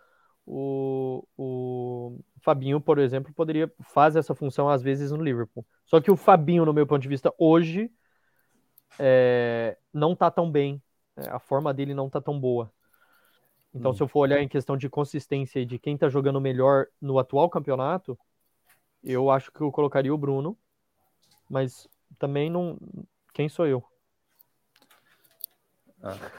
[0.48, 5.65] o, o Fabinho, por exemplo, poderia fazer essa função às vezes no Liverpool.
[5.86, 7.91] Só que o Fabinho, no meu ponto de vista, hoje
[8.98, 10.82] é, não tá tão bem.
[11.18, 12.72] É, a forma dele não tá tão boa.
[13.74, 13.94] Então, Hum.
[13.94, 17.19] se eu for olhar em questão de consistência e de quem tá jogando melhor no
[17.19, 18.18] atual campeonato,
[19.03, 20.57] eu acho que eu colocaria o Bruno,
[21.49, 21.88] mas
[22.18, 22.78] também não.
[23.34, 23.84] Quem sou eu?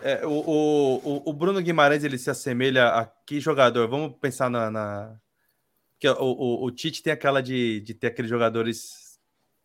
[0.03, 3.89] É, o, o, o- o Bruno Guimarães ele se assemelha a que jogador?
[3.89, 4.71] Vamos pensar na.
[4.71, 5.17] na...
[5.99, 9.19] Que o, o, o Tite tem aquela de, de ter aqueles jogadores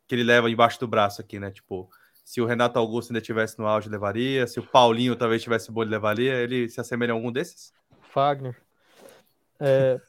[0.07, 1.51] que ele leva embaixo do braço aqui, né?
[1.51, 1.89] Tipo,
[2.25, 4.47] se o Renato Augusto ainda estivesse no auge, levaria.
[4.47, 6.33] Se o Paulinho talvez tivesse bom, ele levaria.
[6.33, 7.71] Ele se assemelha a algum desses?
[8.11, 8.59] Fagner.
[9.59, 9.99] É,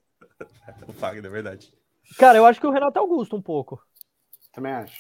[0.89, 1.73] O Fagner, é verdade.
[2.19, 3.81] cara, eu acho que o Renato Augusto um pouco.
[4.53, 4.99] Também acho.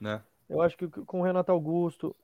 [0.00, 0.22] Né?
[0.48, 2.16] Eu acho que com o Renato Augusto,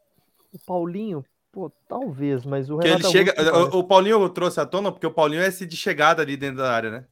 [0.52, 3.34] o Paulinho, pô, talvez, mas o Que ele Renato chega.
[3.52, 3.76] Augusto.
[3.76, 6.36] O, o Paulinho eu trouxe à tona porque o Paulinho é esse de chegada ali
[6.36, 7.06] dentro da área, né?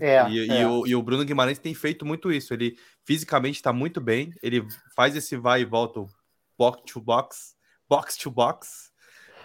[0.00, 0.68] É, e, e é.
[0.68, 2.54] o, e o Bruno Guimarães tem feito muito isso.
[2.54, 4.32] Ele fisicamente está muito bem.
[4.42, 4.64] Ele
[4.94, 6.08] faz esse vai e volta, o
[6.56, 7.56] box to box,
[7.88, 8.92] box to box.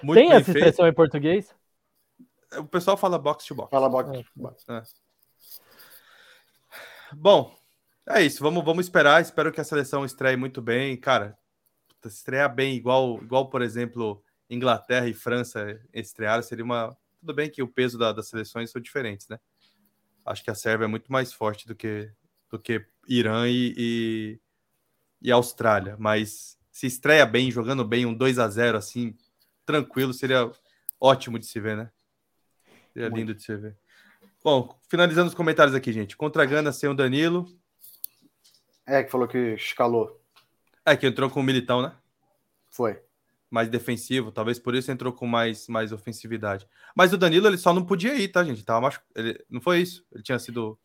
[0.03, 0.57] Muito Tem essa feito.
[0.57, 1.55] expressão em português?
[2.57, 3.71] O pessoal fala box to box.
[3.71, 4.25] Fala box.
[4.69, 4.83] É.
[7.13, 7.55] Bom,
[8.07, 8.43] é isso.
[8.43, 9.21] Vamos, vamos esperar.
[9.21, 10.95] Espero que a seleção estreie muito bem.
[10.95, 11.37] Cara,
[12.13, 16.95] estrear bem, igual, igual, por exemplo, Inglaterra e França estrearam, seria uma.
[17.19, 19.39] Tudo bem que o peso da- das seleções são diferentes, né?
[20.25, 22.11] Acho que a Sérvia é muito mais forte do que,
[22.49, 24.39] do que Irã e, e,
[25.21, 25.95] e Austrália.
[25.99, 29.15] Mas se estreia bem, jogando bem, um 2 a 0 assim,
[29.65, 30.51] tranquilo, seria
[30.99, 31.91] ótimo de se ver, né?
[32.93, 33.19] Seria Muito.
[33.19, 33.77] lindo de se ver.
[34.43, 36.15] Bom, finalizando os comentários aqui, gente.
[36.15, 37.47] Contra a Gana sem o Danilo.
[38.85, 40.23] É, que falou que escalou.
[40.85, 41.91] É, que entrou com o Militão, né?
[42.69, 43.01] Foi.
[43.49, 46.67] Mais defensivo, talvez por isso entrou com mais, mais ofensividade.
[46.95, 48.63] Mas o Danilo, ele só não podia ir, tá, gente?
[48.63, 49.01] Tava machu...
[49.15, 49.43] ele...
[49.49, 50.05] Não foi isso.
[50.13, 50.77] Ele tinha sido.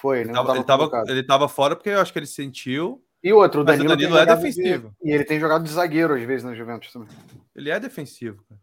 [0.00, 3.04] Foi, Ele tava, Não ele, tava, ele tava fora porque eu acho que ele sentiu.
[3.22, 4.94] E outro, o Mas o Danilo, Danilo é defensivo.
[5.02, 5.10] De...
[5.10, 7.08] E ele tem jogado de zagueiro às vezes na Juventus também.
[7.54, 8.60] Ele é defensivo, cara.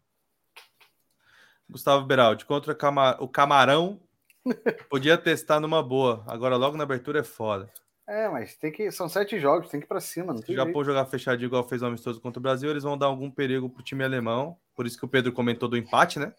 [1.69, 2.76] Gustavo Beraldi, contra
[3.19, 3.99] o Camarão,
[4.89, 6.23] podia testar numa boa.
[6.27, 7.69] Agora, logo na abertura é foda.
[8.08, 8.92] É, mas tem que.
[8.92, 10.86] São sete jogos, tem que ir pra cima, não Se tem o Japão jeito.
[10.86, 13.84] jogar fechadinho igual fez o amistoso contra o Brasil, eles vão dar algum perigo pro
[13.84, 14.58] time alemão.
[14.76, 16.34] Por isso que o Pedro comentou do empate, né?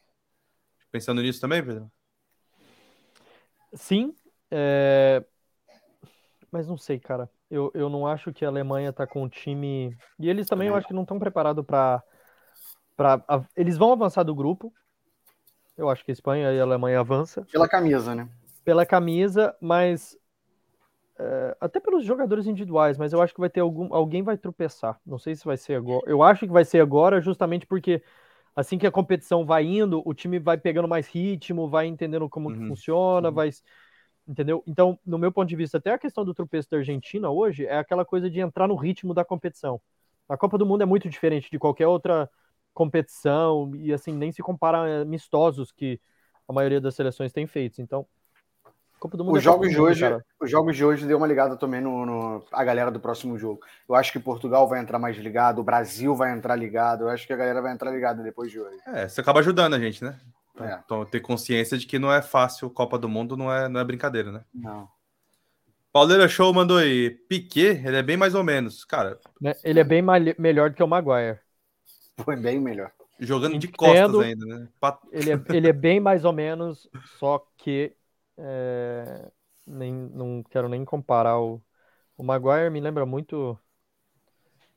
[0.93, 1.91] Pensando nisso também, Pedro?
[3.73, 4.15] Sim,
[4.51, 5.25] é,
[6.51, 7.29] mas não sei, cara.
[7.51, 9.97] Eu, eu não acho que a Alemanha tá com um time.
[10.19, 12.03] E eles também eu acho que não estão preparados para.
[12.97, 13.25] Pra...
[13.57, 14.73] Eles vão avançar do grupo.
[15.77, 18.29] Eu acho que a Espanha e a Alemanha avançam Pela camisa, né?
[18.65, 20.17] pela camisa, mas
[21.19, 25.01] é, até pelos jogadores individuais, mas eu acho que vai ter algum, alguém vai tropeçar.
[25.07, 26.11] Não sei se vai ser agora.
[26.11, 28.03] Eu acho que vai ser agora, justamente porque
[28.57, 32.53] assim que a competição vai indo, o time vai pegando mais ritmo, vai entendendo como
[32.53, 33.33] que Uhum, funciona, uhum.
[33.33, 33.51] vai,
[34.27, 34.63] entendeu?
[34.67, 37.79] Então, no meu ponto de vista, até a questão do tropeço da Argentina hoje é
[37.79, 39.81] aquela coisa de entrar no ritmo da competição.
[40.29, 42.31] A Copa do Mundo é muito diferente de qualquer outra
[42.73, 46.01] competição e assim nem se compara a amistosos que
[46.49, 47.81] a maioria das seleções tem feito.
[47.83, 48.07] Então,
[49.05, 49.35] Copa do Mundo.
[49.35, 50.25] Os é jogos de hoje, cara.
[50.41, 53.61] os jogos de hoje deu uma ligada também no, no, a galera do próximo jogo.
[53.87, 57.03] Eu acho que Portugal vai entrar mais ligado, o Brasil vai entrar ligado.
[57.03, 58.79] Eu acho que a galera vai entrar ligada depois de hoje.
[58.87, 60.19] É, você acaba ajudando a gente, né?
[60.59, 60.79] É.
[60.83, 63.85] Então, ter consciência de que não é fácil Copa do Mundo, não é, não é
[63.85, 64.41] brincadeira, né?
[64.55, 64.89] Não.
[65.93, 67.11] Pauleira Show mandou aí.
[67.11, 68.87] Piquet, ele é bem mais ou menos.
[68.87, 69.19] Cara.
[69.39, 70.03] Né, ele é bem
[70.39, 71.41] melhor do que o Maguire.
[72.25, 72.91] Foi bem melhor.
[73.21, 74.69] Jogando de costas ainda, né?
[74.81, 74.99] Pat...
[75.13, 77.95] Ele, é, ele é bem mais ou menos, só que
[78.39, 79.31] é,
[79.67, 81.63] nem, não quero nem comparar o,
[82.17, 83.59] o Maguire, me lembra muito.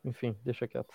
[0.03, 0.93] Enfim, deixa quieto.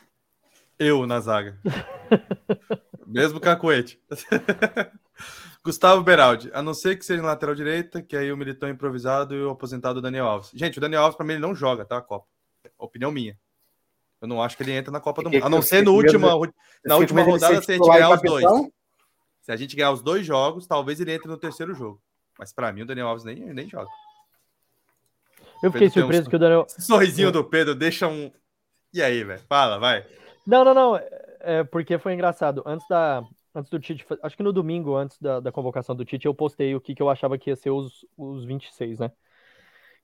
[0.79, 1.59] Eu na zaga.
[3.07, 4.01] Mesmo cacuete.
[5.65, 9.43] Gustavo Beraldi, a não ser que seja lateral direita, que aí o militão improvisado e
[9.43, 10.51] o aposentado Daniel Alves.
[10.55, 11.99] Gente, o Daniel Alves, para mim, ele não joga, tá?
[11.99, 12.27] A Copa.
[12.79, 13.39] Opinião minha.
[14.21, 15.45] Eu não acho que ele entra na Copa do Mundo.
[15.45, 16.27] A não ser no último,
[16.85, 18.45] na última rodada, se a gente ganhar os dois.
[19.43, 22.01] Se a gente ganhar os dois jogos, talvez ele entre no terceiro jogo.
[22.43, 23.89] Mas para mim, o Daniel Alves nem, nem joga.
[25.63, 26.31] Eu fiquei surpreso um...
[26.31, 26.67] que o Daniel.
[26.67, 28.33] Esse sorrisinho do Pedro deixa um.
[28.93, 29.41] E aí, velho?
[29.49, 30.05] Fala, vai.
[30.45, 31.01] Não, não, não.
[31.39, 32.61] É porque foi engraçado.
[32.67, 33.23] Antes da,
[33.55, 36.75] antes do Tite, acho que no domingo, antes da, da convocação do Tite, eu postei
[36.75, 39.13] o que, que eu achava que ia ser os, os 26, né?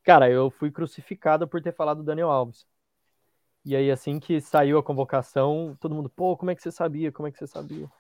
[0.05, 2.69] Cara, eu fui crucificado por ter falado do Daniel Alves.
[3.65, 7.11] E aí, assim que saiu a convocação, todo mundo, pô, como é que você sabia?
[7.11, 7.91] Como é que você sabia?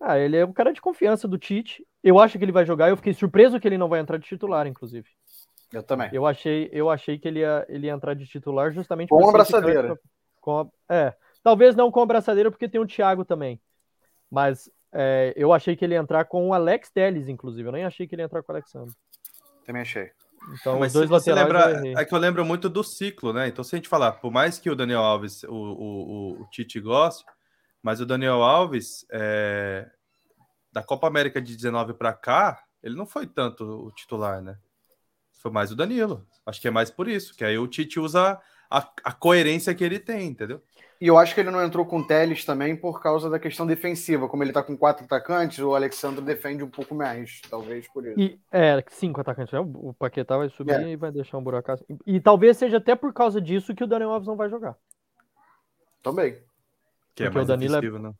[0.00, 1.86] Ah, ele é um cara de confiança do Tite.
[2.02, 2.88] Eu acho que ele vai jogar.
[2.88, 5.08] Eu fiquei surpreso que ele não vai entrar de titular, inclusive.
[5.72, 6.08] Eu também.
[6.12, 9.28] Eu achei, eu achei que ele ia, ele ia entrar de titular justamente com a
[9.28, 9.98] abraçadeira.
[10.40, 13.60] Com a, é, talvez não com a abraçadeira, porque tem o Thiago também.
[14.30, 17.68] Mas é, eu achei que ele ia entrar com o Alex Telles, inclusive.
[17.68, 18.94] Eu nem achei que ele ia entrar com o Alexandre.
[19.64, 20.10] Também achei.
[20.52, 23.48] Então, Mas os dois você lembra, é que eu lembro muito do ciclo, né?
[23.48, 26.78] Então, se a gente falar, por mais que o Daniel Alves, o, o, o Tite
[26.80, 27.24] goste,
[27.84, 29.86] mas o Daniel Alves, é,
[30.72, 34.56] da Copa América de 19 para cá, ele não foi tanto o titular, né?
[35.34, 36.26] Foi mais o Danilo.
[36.46, 38.40] Acho que é mais por isso, que aí o Tite usa
[38.70, 40.62] a, a coerência que ele tem, entendeu?
[40.98, 43.66] E eu acho que ele não entrou com o Teles também por causa da questão
[43.66, 44.28] defensiva.
[44.28, 48.18] Como ele tá com quatro atacantes, o Alexandre defende um pouco mais, talvez por isso.
[48.18, 49.60] E, é, cinco atacantes, né?
[49.60, 50.88] O Paquetá vai subir é.
[50.88, 51.70] e vai deixar um buraco.
[51.70, 51.84] Assim.
[52.06, 54.74] E, e, talvez seja até por causa disso que o Daniel Alves não vai jogar.
[56.02, 56.38] Também.
[57.14, 57.98] Que é mais o Danilo é...
[57.98, 58.12] Né?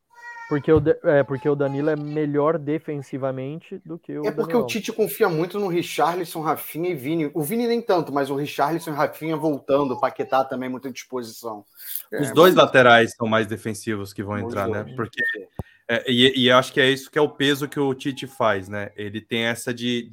[0.49, 4.65] Porque o, é, porque o Danilo é melhor defensivamente do que o É porque Daniel.
[4.65, 7.31] o Tite confia muito no Richarlison, Rafinha e Vini.
[7.33, 11.65] O Vini nem tanto, mas o Richarlison e Rafinha voltando, o Paquetá também muita disposição.
[12.13, 12.65] Os é, dois mas...
[12.65, 14.85] laterais são mais defensivos que vão entrar, né?
[14.95, 15.23] Porque
[15.89, 18.69] é, e, e acho que é isso que é o peso que o Tite faz,
[18.69, 18.91] né?
[18.97, 20.13] Ele tem essa de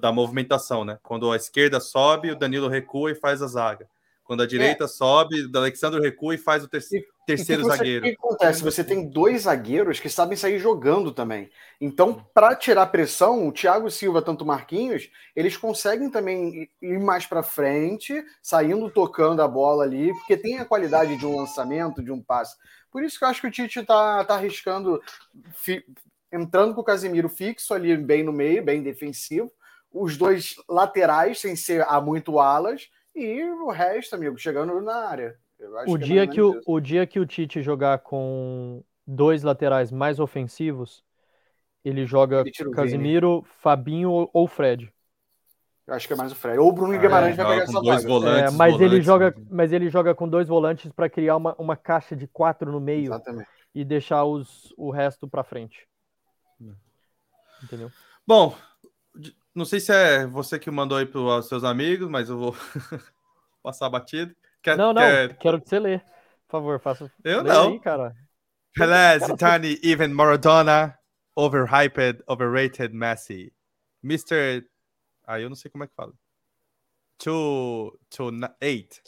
[0.00, 0.98] da movimentação, né?
[1.04, 3.88] Quando a esquerda sobe, o Danilo recua e faz a zaga.
[4.24, 4.88] Quando a direita é.
[4.88, 8.06] sobe, o Alexandre recua e faz o terceiro, terceiro você, zagueiro.
[8.06, 8.62] O que acontece?
[8.62, 11.50] Você tem dois zagueiros que sabem sair jogando também.
[11.80, 17.26] Então, para tirar pressão, o Thiago Silva, tanto o Marquinhos, eles conseguem também ir mais
[17.26, 22.10] para frente, saindo tocando a bola ali, porque tem a qualidade de um lançamento, de
[22.10, 22.56] um passe.
[22.90, 25.00] Por isso que eu acho que o Tite está tá arriscando,
[25.52, 25.84] fi,
[26.32, 29.52] entrando com o Casemiro fixo ali, bem no meio, bem defensivo.
[29.92, 35.36] Os dois laterais, sem ser há muito alas, e o resto, amigo, chegando na área.
[35.86, 39.42] O que é dia, é que o, o dia que o Tite jogar com dois
[39.42, 41.02] laterais mais ofensivos,
[41.84, 44.92] ele joga ele Casimiro, Fabinho ou Fred.
[45.86, 46.58] Eu acho que é mais o Fred.
[46.58, 49.02] Ou o Bruno ah, Guimarães é, vai pegar essa dois Volantes, é, mas volantes, ele
[49.02, 52.78] joga, mas ele joga com dois volantes para criar uma, uma caixa de quatro no
[52.78, 53.48] meio Exatamente.
[53.74, 55.88] e deixar os, o resto para frente.
[57.62, 57.90] Entendeu?
[58.26, 58.54] Bom,
[59.54, 62.54] não sei se é você que mandou aí para os seus amigos, mas eu vou
[63.62, 64.34] passar batido.
[64.68, 65.38] Quer, não, não, quer...
[65.38, 65.98] quero que você lê.
[65.98, 67.12] Por favor, faça.
[67.24, 67.72] Eu não.
[67.72, 68.14] Aí, cara.
[68.74, 70.98] Pelé, Zidane, even Maradona,
[71.36, 73.52] overhyped, overrated, Messi.
[74.04, 74.64] Mr.
[75.26, 76.12] Ah, eu não sei como é que fala.
[77.18, 78.30] To, to
[78.60, 79.02] eight.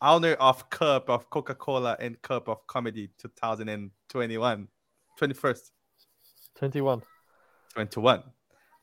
[0.00, 4.68] Owner of Cup of Coca-Cola and Cup of Comedy 2021.
[5.18, 5.70] 21st.
[6.54, 7.02] 21.
[7.74, 8.22] 21.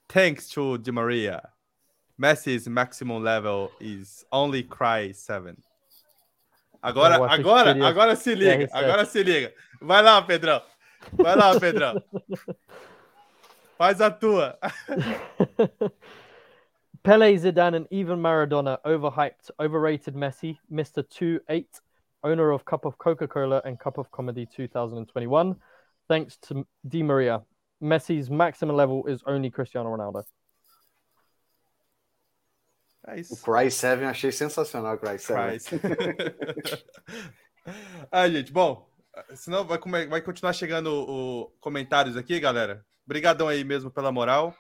[0.10, 1.42] Thanks to Di Maria.
[2.20, 5.62] Messi's maximum level is only cry 7.
[6.84, 9.54] Agora, agora, agora se liga, agora se liga.
[9.82, 10.62] Vai lá, Pedrão.
[11.14, 12.04] Vai lá, Pedrão.
[13.78, 14.60] Faz a tua.
[17.04, 21.04] Pele, Zidane, and even Maradona overhyped, overrated Messi, Mr.
[21.04, 21.68] 2-8,
[22.26, 25.56] owner of Cup of Coca-Cola and Cup of Comedy 2021.
[26.10, 27.42] Thanks to Di Maria.
[27.82, 30.26] Messi's maximum level is only Cristiano Ronaldo.
[33.08, 33.34] É isso.
[33.34, 35.76] O Cry 7 achei sensacional, o Cry 7.
[38.12, 38.88] ah, gente, bom,
[39.36, 42.86] senão vai, vai continuar chegando o, comentários aqui, galera.
[43.06, 44.56] Obrigadão aí mesmo pela moral.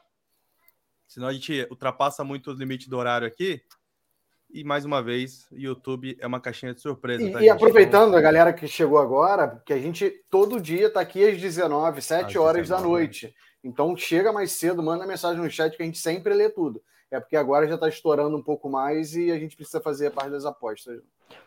[1.07, 3.61] Senão a gente ultrapassa muito os limites do horário aqui.
[4.53, 7.23] E mais uma vez, YouTube é uma caixinha de surpresa.
[7.23, 8.19] E, tá, e aproveitando então...
[8.19, 12.25] a galera que chegou agora, que a gente todo dia está aqui às 19, 7
[12.25, 13.33] às horas 19, da noite.
[13.63, 16.83] Então chega mais cedo, manda mensagem no chat que a gente sempre lê tudo.
[17.13, 20.11] É porque agora já está estourando um pouco mais e a gente precisa fazer a
[20.11, 20.99] parte das apostas.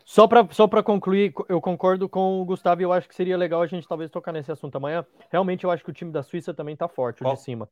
[0.05, 3.63] Só para só concluir, eu concordo com o Gustavo e eu acho que seria legal
[3.63, 5.05] a gente talvez tocar nesse assunto amanhã.
[5.29, 7.69] Realmente eu acho que o time da Suíça também está forte, o de cima.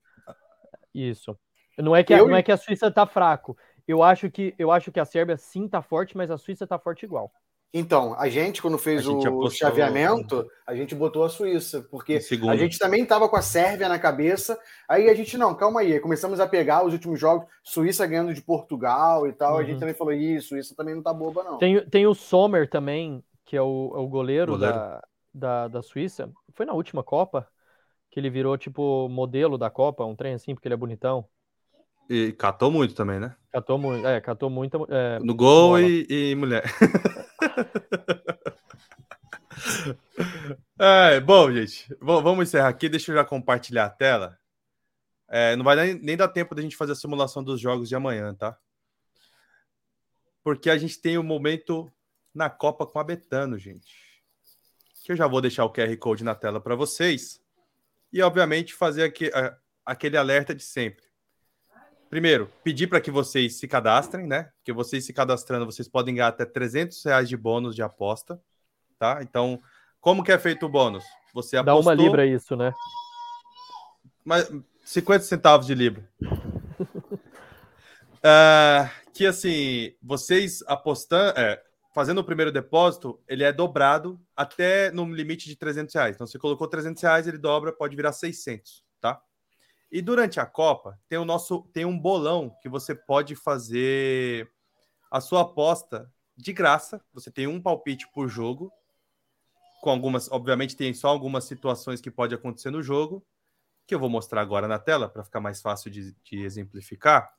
[0.93, 1.39] Isso.
[1.79, 3.57] Não é que, a, não é que a Suíça está fraco.
[3.87, 6.77] Eu acho que eu acho que a Sérvia sim tá forte, mas a Suíça tá
[6.81, 7.31] forte igual.
[7.77, 9.51] Então, a gente, quando fez gente o apostou...
[9.51, 13.99] chaveamento, a gente botou a Suíça, porque a gente também estava com a Sérvia na
[13.99, 14.57] cabeça.
[14.89, 18.41] Aí a gente, não, calma aí, começamos a pegar os últimos jogos, Suíça ganhando de
[18.41, 19.55] Portugal e tal.
[19.55, 19.59] Uhum.
[19.59, 19.81] A gente uhum.
[19.81, 21.59] também falou, isso, Suíça também não tá boba, não.
[21.59, 24.73] Tem, tem o Sommer também, que é o, é o goleiro, goleiro.
[24.73, 25.03] Da,
[25.35, 26.31] da, da Suíça.
[26.53, 27.49] Foi na última Copa
[28.09, 31.27] que ele virou, tipo, modelo da Copa, um trem assim, porque ele é bonitão.
[32.09, 33.35] E catou muito também, né?
[33.51, 34.87] Catou muito, é, catou muito.
[34.89, 36.63] É, no gol e, e, mulher.
[40.79, 42.89] é, bom, gente, vamos encerrar aqui.
[42.89, 44.39] Deixa eu já compartilhar a tela.
[45.29, 47.95] É, não vai nem, nem dar tempo da gente fazer a simulação dos jogos de
[47.95, 48.59] amanhã, tá?
[50.43, 51.91] Porque a gente tem um momento
[52.35, 54.23] na Copa com a Betano, gente.
[55.03, 57.43] Que eu já vou deixar o QR Code na tela para vocês.
[58.13, 59.31] E, obviamente, fazer aqui,
[59.85, 61.05] aquele alerta de sempre
[62.15, 64.49] Primeiro, pedir para que vocês se cadastrem, né?
[64.63, 68.41] Que vocês se cadastrando, vocês podem ganhar até 300 reais de bônus de aposta,
[69.01, 69.19] tá?
[69.21, 69.61] Então,
[70.01, 71.03] como que é feito o bônus?
[71.35, 71.83] Você apostou...
[71.83, 72.73] Dá uma libra isso, né?
[74.25, 74.49] Mas
[74.85, 76.09] 50 centavos de libra.
[78.23, 81.61] uh, que assim, vocês apostando, é,
[81.93, 86.15] fazendo o primeiro depósito, ele é dobrado até no limite de 300 reais.
[86.15, 88.84] Então, você colocou 300 reais, ele dobra, pode virar 600, tá?
[89.95, 94.53] E durante a Copa tem o nosso tem um bolão que você pode fazer
[95.09, 97.01] a sua aposta de graça.
[97.13, 98.73] Você tem um palpite por jogo.
[99.81, 103.25] Com algumas, obviamente tem só algumas situações que pode acontecer no jogo,
[103.87, 107.33] que eu vou mostrar agora na tela para ficar mais fácil de, de, exemplificar.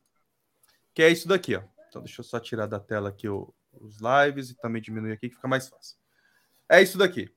[0.94, 1.64] Que é isso daqui, ó.
[1.90, 5.27] Então deixa eu só tirar da tela aqui o, os lives e também diminuir aqui
[5.27, 5.98] que fica mais fácil.
[6.69, 7.30] É isso daqui.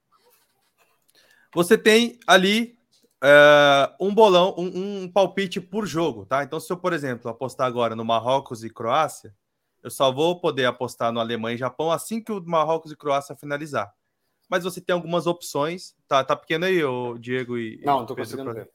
[1.53, 2.78] Você tem ali
[3.23, 6.43] uh, um bolão, um, um, palpite por jogo, tá?
[6.43, 9.35] Então, se eu, por exemplo, apostar agora no Marrocos e Croácia,
[9.83, 13.37] eu só vou poder apostar no Alemanha e Japão assim que o Marrocos e Croácia
[13.37, 13.93] finalizar.
[14.49, 15.95] Mas você tem algumas opções.
[16.07, 17.81] Tá, tá pequeno aí, o Diego e.
[17.85, 18.71] Não, tô conseguindo ver.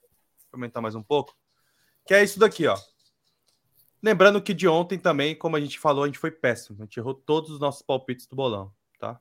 [0.52, 1.36] Aumentar mais um pouco.
[2.06, 2.78] Que é isso daqui, ó.
[4.02, 6.78] Lembrando que de ontem também, como a gente falou, a gente foi péssimo.
[6.80, 9.20] A gente errou todos os nossos palpites do bolão, tá?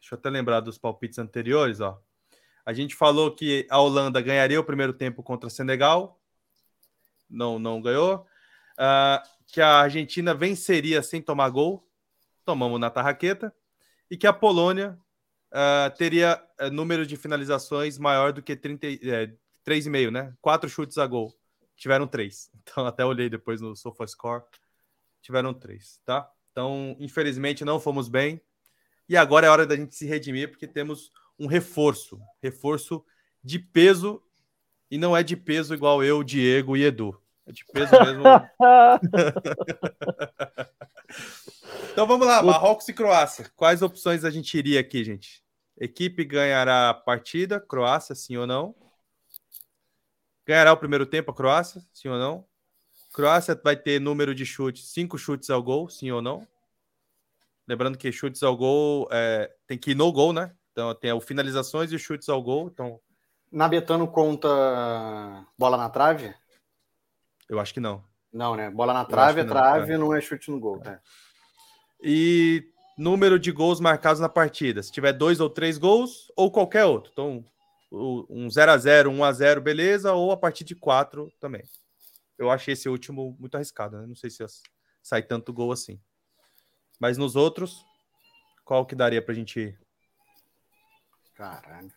[0.00, 2.00] Deixa eu até lembrar dos palpites anteriores, ó.
[2.64, 6.20] A gente falou que a Holanda ganharia o primeiro tempo contra Senegal.
[7.28, 8.26] Não, não ganhou.
[8.74, 11.86] Uh, que a Argentina venceria sem tomar gol.
[12.44, 13.54] Tomamos na tarraqueta.
[14.10, 14.98] E que a Polônia
[15.50, 19.26] uh, teria uh, número de finalizações maior do que 30, é,
[19.66, 20.34] 3,5, né?
[20.40, 21.34] Quatro chutes a gol.
[21.76, 22.50] Tiveram três.
[22.62, 24.44] Então, até olhei depois no SofaScore.
[25.20, 26.30] Tiveram três, tá?
[26.52, 28.40] Então, infelizmente, não fomos bem.
[29.08, 33.04] E agora é hora da gente se redimir, porque temos um reforço, reforço
[33.42, 34.22] de peso
[34.88, 37.20] e não é de peso igual eu, Diego e Edu.
[37.44, 38.22] É de peso mesmo.
[41.92, 43.50] então vamos lá, Marrocos e Croácia.
[43.56, 45.42] Quais opções a gente iria aqui, gente?
[45.76, 48.72] Equipe ganhará a partida, Croácia, sim ou não?
[50.46, 52.46] Ganhará o primeiro tempo a Croácia, sim ou não?
[53.12, 56.46] Croácia vai ter número de chutes, cinco chutes ao gol, sim ou não?
[57.66, 60.54] Lembrando que chutes ao gol é, tem que ir no gol, né?
[60.72, 62.68] Então tem o finalizações e chutes ao gol.
[62.68, 63.00] Então...
[63.50, 66.34] Na Betano conta bola na trave?
[67.48, 68.02] Eu acho que não.
[68.32, 68.70] Não, né?
[68.70, 70.06] Bola na trave é trave, não.
[70.06, 70.80] não é chute no gol.
[70.84, 70.98] É.
[72.02, 72.64] E
[72.96, 74.82] número de gols marcados na partida.
[74.82, 77.10] Se tiver dois ou três gols, ou qualquer outro.
[77.12, 77.44] Então,
[77.92, 81.62] um 0x0, 1x0, beleza, ou a partir de 4 também.
[82.38, 84.06] Eu achei esse último muito arriscado, né?
[84.06, 84.44] Não sei se
[85.02, 86.00] sai tanto gol assim.
[86.98, 87.84] Mas nos outros,
[88.64, 89.76] qual que daria pra gente?
[91.42, 91.90] Caralho.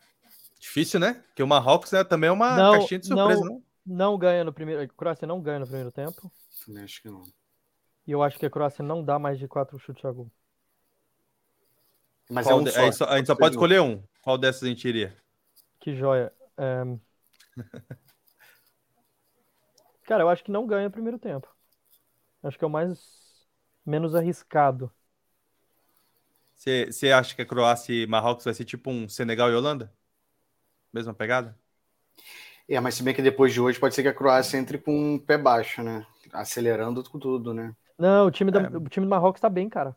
[0.58, 1.22] Difícil, né?
[1.28, 3.62] Porque o Marrocos né, também é uma não, caixinha de surpresa, não, não?
[3.86, 4.82] Não ganha no primeiro.
[4.82, 6.32] A Croácia não ganha no primeiro tempo.
[6.82, 7.22] Acho que não.
[8.04, 10.30] E eu acho que a Croácia não dá mais de quatro chutes a gol.
[12.28, 13.04] Mas é um só.
[13.04, 14.02] a gente só pode escolher um.
[14.22, 15.16] Qual dessas a gente iria?
[15.78, 16.32] Que joia.
[16.56, 16.82] É...
[20.02, 21.48] Cara, eu acho que não ganha o primeiro tempo.
[22.42, 23.46] Acho que é o mais
[23.84, 24.90] menos arriscado.
[26.56, 29.92] Você acha que a Croácia e Marrocos vai ser tipo um Senegal e Holanda?
[30.92, 31.56] Mesma pegada?
[32.68, 35.14] É, mas se bem que depois de hoje pode ser que a Croácia entre com
[35.14, 36.04] um pé baixo, né?
[36.32, 37.74] Acelerando tudo, né?
[37.98, 38.76] Não, o time, da, é.
[38.76, 39.94] o time do Marrocos tá bem, cara.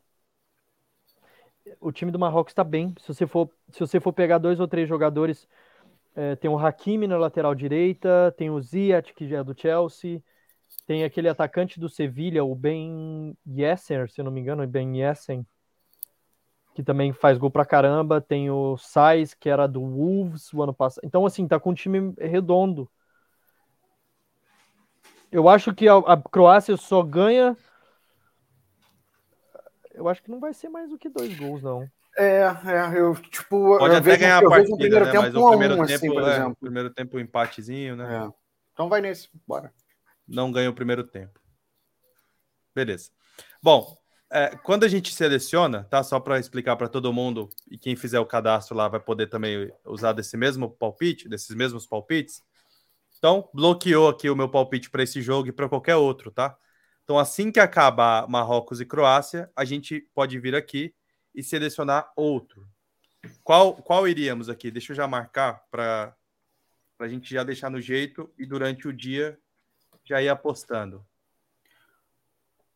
[1.79, 2.93] O time do Marrocos tá bem.
[2.99, 5.47] Se você for, se você for pegar dois ou três jogadores,
[6.15, 10.21] é, tem o Hakimi na lateral direita, tem o Ziyech, que já é do Chelsea,
[10.85, 14.99] tem aquele atacante do Sevilha, o Ben Yesser, se eu não me engano, o Ben
[14.99, 15.45] Yessen,
[16.79, 18.21] que também faz gol pra caramba.
[18.21, 21.03] Tem o Sais, que era do Wolves o ano passado.
[21.03, 22.89] Então, assim, tá com um time redondo.
[25.29, 27.57] Eu acho que a, a Croácia só ganha.
[29.93, 31.85] Eu acho que não vai ser mais do que dois gols, não.
[32.17, 33.77] É, é, eu, tipo.
[33.77, 35.11] Pode eu até vejo, ganhar a partida, primeiro né?
[35.11, 36.57] tempo mas o primeiro um, tempo, assim, por é, exemplo.
[36.61, 38.25] primeiro tempo um empatezinho, né?
[38.25, 38.31] É.
[38.71, 39.73] Então vai nesse, bora.
[40.25, 41.37] Não ganha o primeiro tempo.
[42.73, 43.11] Beleza.
[43.61, 43.97] Bom,
[44.31, 46.03] é, quando a gente seleciona, tá?
[46.03, 49.71] Só para explicar para todo mundo e quem fizer o cadastro lá vai poder também
[49.85, 52.43] usar desse mesmo palpite, desses mesmos palpites.
[53.17, 56.55] Então, bloqueou aqui o meu palpite para esse jogo e para qualquer outro, tá?
[57.03, 60.93] Então, assim que acabar Marrocos e Croácia, a gente pode vir aqui
[61.33, 62.67] e selecionar outro.
[63.43, 64.69] Qual, qual iríamos aqui?
[64.69, 66.15] Deixa eu já marcar para
[66.99, 69.39] a gente já deixar no jeito e durante o dia
[70.05, 71.05] já ir apostando.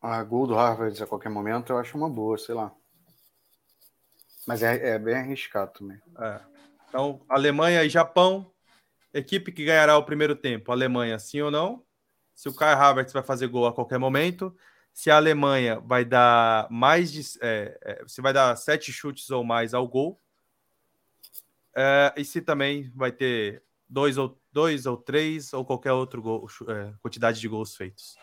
[0.04, 2.70] A gol do Harvard a qualquer momento eu acho uma boa, sei lá.
[4.46, 5.98] Mas é, é bem arriscado também.
[6.20, 6.40] É.
[6.86, 8.52] Então, Alemanha e Japão,
[9.14, 10.70] equipe que ganhará o primeiro tempo.
[10.70, 11.82] Alemanha, sim ou não?
[12.34, 14.54] Se o Kai Havertz vai fazer gol a qualquer momento.
[14.92, 17.22] Se a Alemanha vai dar mais de.
[17.40, 20.20] É, é, se vai dar sete chutes ou mais ao gol.
[21.74, 26.92] É, e se também vai ter dois ou, dois ou três ou qualquer outro é,
[27.00, 28.22] quantidade de gols feitos.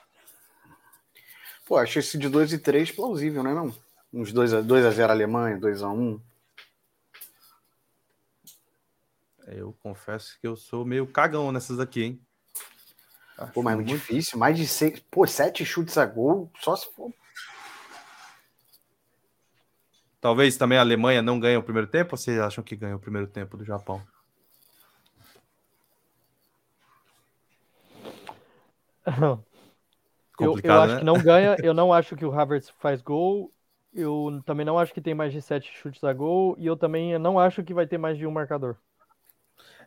[1.72, 3.53] Pô, acho esse de 2 e 3 plausível, né?
[3.53, 3.73] Não?
[4.11, 6.19] Uns 2 a, 2 a 0 Alemanha, 2 a 1
[9.48, 12.22] Eu confesso que eu sou meio cagão nessas aqui, hein?
[13.38, 14.38] Acho Pô, mas é muito difícil.
[14.38, 14.99] Mais de 6.
[15.10, 17.10] Pô, 7 chutes a gol, só se for.
[20.19, 22.99] Talvez também a Alemanha não ganhe o primeiro tempo, ou vocês acham que ganha o
[22.99, 24.06] primeiro tempo do Japão?
[30.43, 30.99] Eu, eu acho né?
[30.99, 33.51] que não ganha, eu não acho que o Havertz faz gol,
[33.93, 37.18] eu também não acho que tem mais de sete chutes a gol, e eu também
[37.19, 38.76] não acho que vai ter mais de um marcador.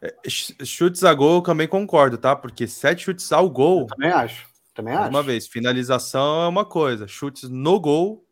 [0.03, 2.37] É, chutes a gol eu também concordo, tá?
[2.37, 3.83] Porque sete chutes ao gol.
[3.83, 4.47] Eu também acho.
[4.75, 5.09] Também acho.
[5.09, 8.25] Uma vez, finalização é uma coisa, chutes no gol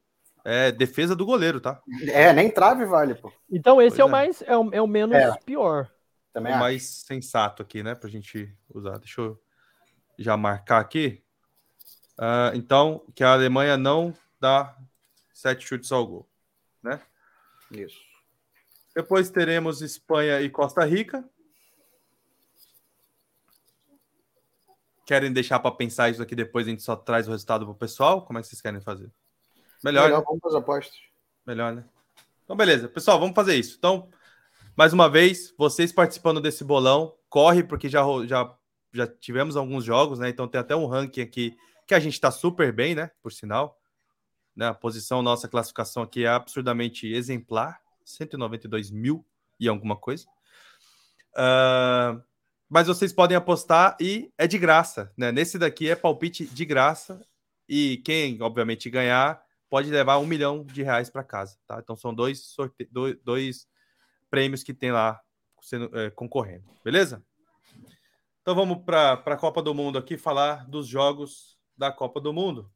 [0.45, 1.81] é defesa do goleiro, tá?
[2.09, 3.33] É, nem trave vale, pô.
[3.51, 5.33] Então esse é o mais, é o, é o menos é.
[5.45, 5.89] pior.
[6.33, 6.65] Também o acho.
[6.65, 7.95] mais sensato aqui, né?
[7.95, 8.99] Pra gente usar.
[8.99, 9.41] Deixa eu
[10.19, 11.23] já marcar aqui.
[12.19, 14.77] Uh, então, que a Alemanha não dá
[15.33, 16.29] sete chutes ao gol,
[16.83, 17.01] né?
[17.71, 18.01] Isso.
[18.95, 21.25] Depois teremos Espanha e Costa Rica.
[25.07, 27.77] Querem deixar para pensar isso aqui depois a gente só traz o resultado para o
[27.77, 28.25] pessoal?
[28.25, 29.11] Como é que vocês querem fazer?
[29.83, 30.05] Melhor.
[30.05, 30.25] Melhor, né?
[30.27, 30.97] vamos para as apostas.
[31.47, 31.85] Melhor, né?
[32.45, 32.89] Então, beleza.
[32.89, 33.77] Pessoal, vamos fazer isso.
[33.79, 34.09] Então,
[34.77, 38.55] mais uma vez, vocês participando desse bolão, corre, porque já, já,
[38.93, 40.29] já tivemos alguns jogos, né?
[40.29, 41.57] Então tem até um ranking aqui
[41.87, 43.11] que a gente está super bem, né?
[43.23, 43.79] Por sinal.
[44.55, 44.67] Né?
[44.67, 47.81] A posição, nossa classificação aqui é absurdamente exemplar.
[48.05, 49.25] 192 mil
[49.59, 50.27] e alguma coisa.
[51.35, 52.23] Uh,
[52.69, 55.31] mas vocês podem apostar e é de graça, né?
[55.31, 57.21] Nesse daqui é palpite de graça.
[57.69, 61.79] E quem, obviamente, ganhar pode levar um milhão de reais para casa, tá?
[61.83, 62.87] Então são dois, sorte...
[62.91, 63.69] dois, dois
[64.29, 65.21] prêmios que tem lá
[65.63, 67.25] sendo, é, concorrendo, beleza?
[68.43, 72.73] Então vamos para a Copa do Mundo aqui falar dos jogos da Copa do Mundo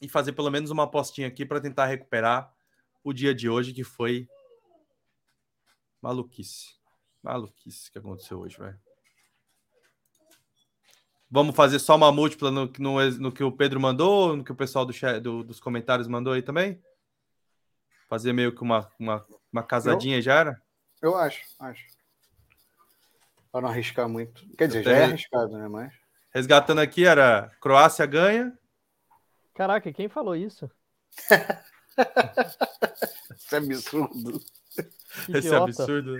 [0.00, 2.52] e fazer pelo menos uma apostinha aqui para tentar recuperar
[3.02, 4.28] o dia de hoje que foi
[6.00, 6.74] maluquice.
[7.22, 8.78] Maluquice que aconteceu hoje, velho.
[11.28, 14.56] Vamos fazer só uma múltipla no, no, no, que o Pedro mandou, no que o
[14.56, 16.80] pessoal do do, dos comentários mandou aí também?
[18.08, 20.62] Fazer meio que uma, uma, uma casadinha eu, já era?
[21.02, 21.84] Eu acho, acho.
[23.50, 24.46] Para não arriscar muito.
[24.56, 25.66] Quer dizer, já é arriscado, né?
[25.66, 26.05] Mas.
[26.36, 28.52] Resgatando aqui era Croácia ganha.
[29.54, 30.70] Caraca, quem falou isso?
[33.40, 34.40] isso é absurdo.
[35.30, 36.18] Esse é absurdo.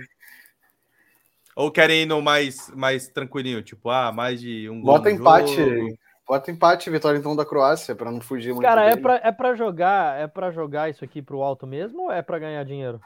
[1.55, 4.95] Ou querem ir no mais, mais tranquilinho, tipo, ah, mais de um gol.
[4.95, 5.55] Bota empate.
[5.55, 5.97] Jogo.
[6.27, 8.65] Bota empate, vitória então da Croácia, para não fugir muito.
[8.65, 12.11] Cara, é para é pra jogar, é para jogar isso aqui pro alto mesmo ou
[12.11, 12.99] é para ganhar dinheiro?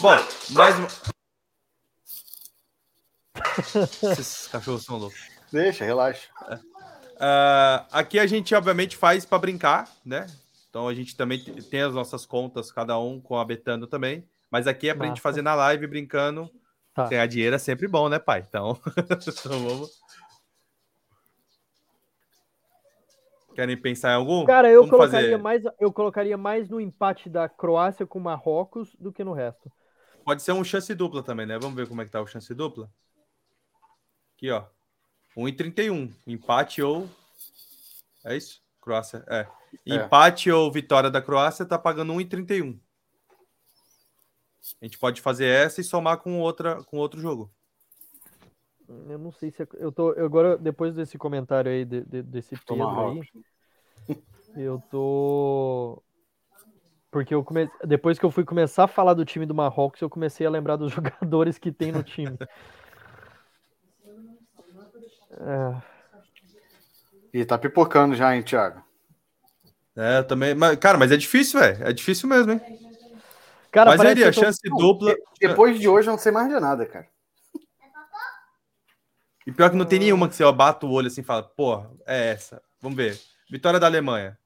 [0.00, 0.16] Bom,
[0.52, 0.74] mais
[4.10, 5.33] Esses cachorros são loucos.
[5.54, 6.28] Deixa, relaxa.
[7.14, 10.26] Uh, aqui a gente, obviamente, faz para brincar, né?
[10.68, 14.28] Então a gente também tem as nossas contas, cada um com a Betano também.
[14.50, 16.50] Mas aqui é para a gente fazer na live brincando
[16.94, 17.08] Tá.
[17.08, 18.44] Ganhar dinheiro é sempre bom, né, pai?
[18.48, 18.78] Então,
[19.28, 20.00] então vamos.
[23.52, 24.44] Querem pensar em algum?
[24.44, 29.12] Cara, eu colocaria, fazer- mais, eu colocaria mais no empate da Croácia com Marrocos do
[29.12, 29.70] que no resto.
[30.24, 31.58] Pode ser um chance dupla também, né?
[31.58, 32.88] Vamos ver como é que tá o chance dupla.
[34.36, 34.64] Aqui, ó.
[35.36, 36.12] 1,31.
[36.26, 37.08] Empate ou.
[38.24, 38.62] É isso?
[38.80, 39.24] Croácia.
[39.26, 39.46] É.
[39.86, 42.78] Empate ou vitória da Croácia tá pagando 1,31.
[44.80, 47.50] A gente pode fazer essa e somar com outra com outro jogo.
[49.08, 52.22] Eu não sei se é- eu tô eu agora depois desse comentário aí de- de-
[52.22, 53.20] desse Pedro aí,
[54.56, 56.02] eu tô
[57.10, 57.70] porque eu come...
[57.84, 60.76] depois que eu fui começar a falar do time do Marrocos, eu comecei a lembrar
[60.76, 60.92] dos
[61.22, 62.36] jogadores que tem no time.
[65.40, 65.82] É,
[67.32, 68.82] E tá pipocando já, hein, Thiago?
[69.96, 70.54] É, eu também.
[70.54, 71.84] Mas, cara, mas é difícil, velho.
[71.84, 72.60] É difícil mesmo, hein?
[73.70, 75.16] Cara, mas aí, a tô- chance dupla.
[75.40, 77.08] Depois de hoje eu não sei mais de nada, cara.
[79.46, 81.42] E pior que não tem nenhuma que você ó, bata o olho assim e fala,
[81.42, 82.62] porra, é essa.
[82.80, 83.20] Vamos ver.
[83.50, 84.38] Vitória da Alemanha.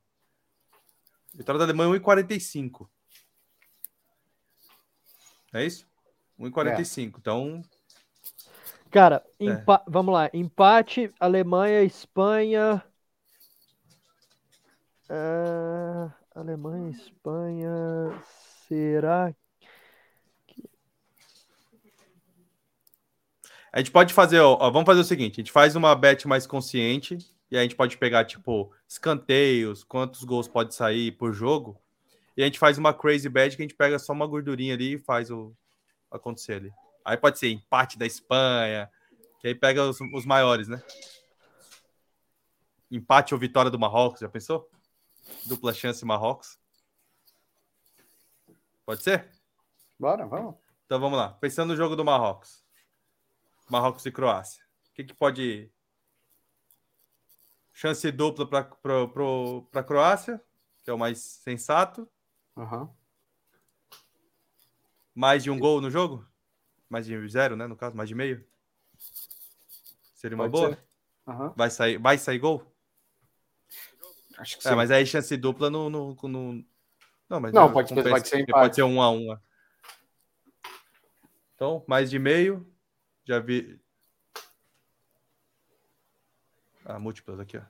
[1.32, 2.90] Vitória da Alemanha 1,45.
[5.52, 5.86] É isso?
[6.38, 7.18] 1,45.
[7.20, 7.62] Então,
[8.90, 9.64] Cara, É.
[9.86, 10.30] vamos lá.
[10.32, 12.82] Empate, Alemanha, Espanha.
[15.08, 17.70] Ah, Alemanha, Espanha.
[18.66, 19.34] Será?
[23.72, 26.26] a gente pode fazer, ó, ó, vamos fazer o seguinte: a gente faz uma bet
[26.26, 27.18] mais consciente
[27.50, 31.80] e a gente pode pegar, tipo, escanteios, quantos gols pode sair por jogo.
[32.36, 34.94] E a gente faz uma crazy bet que a gente pega só uma gordurinha ali
[34.94, 35.52] e faz o
[36.10, 36.72] acontecer ali.
[37.08, 38.92] Aí pode ser empate da Espanha,
[39.40, 40.82] que aí pega os, os maiores, né?
[42.90, 44.70] Empate ou vitória do Marrocos, já pensou?
[45.46, 46.60] Dupla chance Marrocos.
[48.84, 49.30] Pode ser?
[49.98, 50.56] Bora, vamos.
[50.84, 51.32] Então vamos lá.
[51.32, 52.62] Pensando no jogo do Marrocos.
[53.70, 54.62] Marrocos e Croácia.
[54.90, 55.72] O que, que pode.
[57.72, 60.44] Chance dupla para a Croácia,
[60.84, 62.06] que é o mais sensato.
[62.54, 62.94] Aham.
[65.14, 66.28] Mais de um gol no jogo?
[66.88, 67.66] Mais de zero, né?
[67.66, 68.44] No caso, mais de meio.
[70.14, 70.78] Seria uma Pode boa?
[71.26, 71.52] Aham.
[71.56, 72.64] Vai sair, vai sair gol?
[74.38, 74.76] Acho que É, sim.
[74.76, 75.90] mas aí chance dupla no.
[75.90, 76.64] no, no...
[77.28, 78.52] Não, mas Não, pode pode ser empate.
[78.52, 79.32] Pode ser um a um.
[79.32, 79.40] é.
[81.54, 82.72] Então, mais de meio.
[83.24, 83.78] Já vi.
[86.84, 87.62] Ah, múltiplas aqui, ó.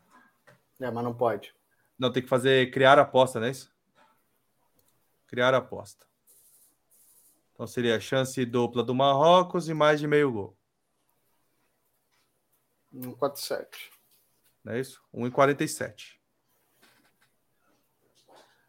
[0.81, 1.53] É, mas não pode.
[1.99, 3.75] Não, tem que fazer criar aposta, não é isso?
[5.27, 6.07] Criar aposta.
[7.59, 10.57] Então seria chance dupla do Marrocos e mais de meio gol.
[12.93, 13.67] Um 4-7.
[14.63, 15.03] Não é isso?
[15.13, 16.21] 1,47.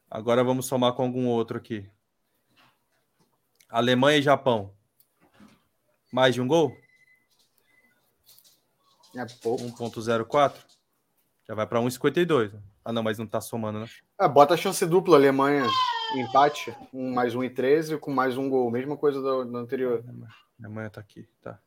[0.10, 1.88] Agora vamos somar com algum outro aqui.
[3.70, 4.76] Alemanha e Japão.
[6.12, 6.76] Mais de um gol?
[9.16, 9.66] É pouco.
[9.66, 10.66] 1,04.
[11.48, 12.60] Já vai para 1,52.
[12.84, 13.88] Ah, não, mas não tá somando, né?
[14.18, 15.68] Ah, bota a chance dupla, Alemanha.
[16.16, 16.76] Empate.
[16.94, 18.70] Um mais um e 13 com mais um gol.
[18.72, 20.04] Mesma coisa do, do anterior.
[20.60, 21.60] Alemanha tá aqui, tá.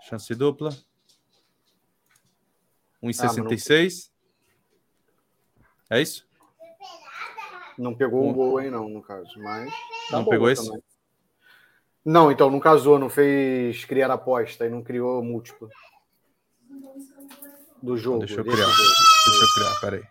[0.00, 0.70] Chance dupla.
[0.70, 0.76] Ah,
[3.06, 4.10] 1,66.
[5.90, 6.26] É isso?
[7.76, 9.38] Não pegou Um- um gol aí, não, no caso.
[9.38, 9.70] Mas.
[10.10, 10.66] tá Não pegou esse?
[10.66, 10.82] também.
[12.04, 15.68] Não, então não casou, não fez criar aposta e não criou múltiplo.
[17.82, 18.20] Do jogo.
[18.20, 18.56] Deixa eu criar.
[18.56, 18.72] jogo.
[19.26, 20.02] Deixa eu criar, peraí.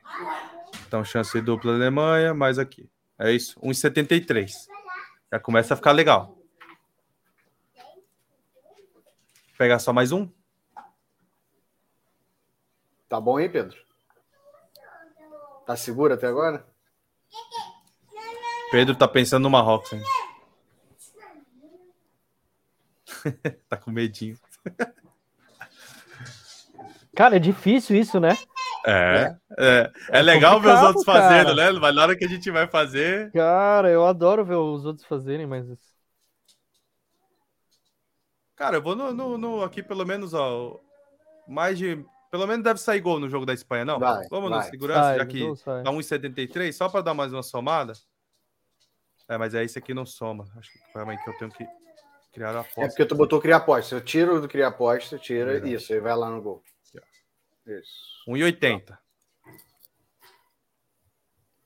[0.88, 2.90] Então, chance dupla Alemanha, mais aqui.
[3.24, 4.52] É isso, 1,73.
[5.32, 6.36] Já começa a ficar legal.
[9.56, 10.28] Pegar só mais um?
[13.08, 13.78] Tá bom aí, Pedro?
[15.68, 16.66] Tá seguro até agora?
[18.72, 20.06] Pedro tá pensando no Marrocos ainda.
[23.70, 24.36] tá com medinho.
[27.16, 28.36] Cara, é difícil isso, né?
[28.86, 31.44] É, é, é legal ver os outros cara.
[31.46, 31.72] fazendo, né?
[31.72, 33.32] Mas na hora que a gente vai fazer.
[33.34, 35.68] Cara, eu adoro ver os outros fazerem, mas
[38.56, 40.80] Cara, eu vou no, no- no- aqui pelo menos, ó.
[41.48, 42.04] Mais de.
[42.32, 44.00] Pelo menos deve sair gol no jogo da Espanha, não?
[44.00, 44.70] Vai, Vamos no vai.
[44.70, 45.42] segurança, Sai, já que
[45.84, 47.94] dá 1,73, só para dar mais uma somada.
[49.28, 50.48] É, mas é esse aqui não soma.
[50.58, 51.66] Acho que realmente que eu tenho que
[52.34, 52.88] criar a É aposta.
[52.88, 53.96] porque tu botou criar aposta.
[53.96, 55.76] Eu tiro do criar aposta, tira Verdade.
[55.76, 56.62] isso, aí vai lá no gol.
[57.66, 58.24] Isso.
[58.28, 58.98] 1,80.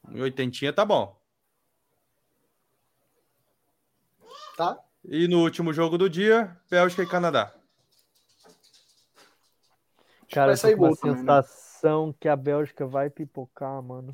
[0.09, 1.19] 1,80 tá bom.
[4.57, 4.80] Tá?
[5.03, 7.53] E no último jogo do dia, Bélgica e Canadá.
[10.31, 11.41] cara, uma gol também, né?
[11.41, 14.11] sensação que a Bélgica vai pipocar, mano.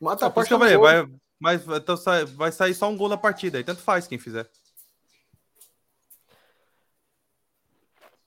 [0.00, 0.84] Mata a falei, gol.
[0.84, 4.18] vai, mas então sai- vai sair só um gol na partida, aí tanto faz quem
[4.18, 4.48] fizer.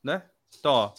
[0.04, 0.24] né?
[0.58, 0.94] Então, ó,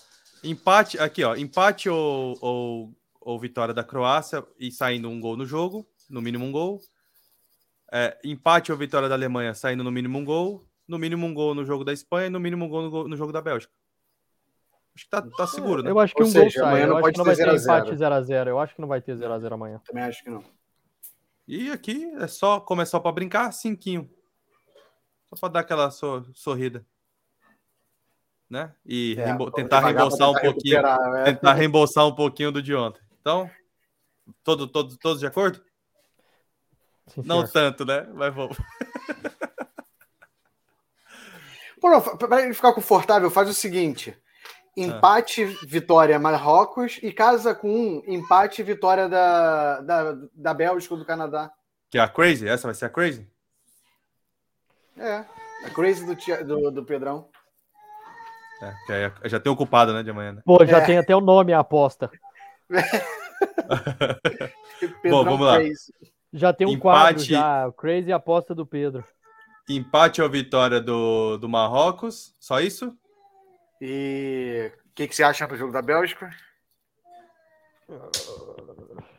[0.44, 5.46] empate aqui, ó, empate ou, ou, ou vitória da Croácia e saindo um gol no
[5.46, 6.80] jogo, no mínimo um gol.
[7.92, 11.54] É, empate ou vitória da Alemanha saindo no mínimo um gol, no mínimo um gol
[11.54, 13.72] no jogo da Espanha e no mínimo um gol no, gol- no jogo da Bélgica.
[14.94, 15.90] Acho que tá, tá seguro, né?
[15.90, 16.62] Eu acho que Ou um seja, gol sai.
[16.82, 17.94] amanhã não pode não vai ter ter 0 a 0.
[17.94, 18.46] empate 0x0.
[18.48, 19.80] Eu acho que não vai ter 0x0 amanhã.
[19.86, 20.44] Também acho que não.
[21.48, 24.08] E aqui é só começar para brincar, cinquinho.
[25.30, 26.84] Só para dar aquela so- sorrida.
[28.52, 28.70] Né?
[28.84, 30.74] E É, tentar reembolsar um tentar pouquinho.
[30.76, 31.24] recuperar, né?
[31.24, 33.00] Tentar reembolsar um pouquinho do de ontem.
[33.18, 33.50] Então,
[34.44, 35.58] todo, todo, todos de acordo?
[37.06, 37.50] Sim, Não senhor.
[37.50, 38.06] tanto, né?
[38.12, 38.58] Mas vamos.
[42.18, 44.14] Pra ele ficar confortável, faz o seguinte:
[44.76, 51.06] empate, vitória Marrocos e casa com um empate, vitória da, da, da Bélgica ou do
[51.06, 51.50] Canadá.
[51.90, 52.46] Que é a Crazy?
[52.46, 53.26] Essa vai ser a Crazy?
[54.96, 55.24] É.
[55.64, 57.28] A crazy do, tia- do, do Pedrão.
[58.88, 60.42] É, já tem ocupado, né, de amanhã, né?
[60.44, 60.84] Pô, já É.
[60.84, 62.10] tem até o nome a aposta.
[65.02, 65.56] Pedrão vamos lá.
[65.56, 65.92] Crazy.
[66.32, 66.82] Já tem um Empate.
[66.82, 67.66] quadro já.
[67.66, 69.04] o Crazy aposta do Pedro.
[69.68, 72.34] Empate ou vitória do, do Marrocos?
[72.40, 72.96] Só isso?
[73.80, 76.30] E o que, que você acha do jogo da Bélgica?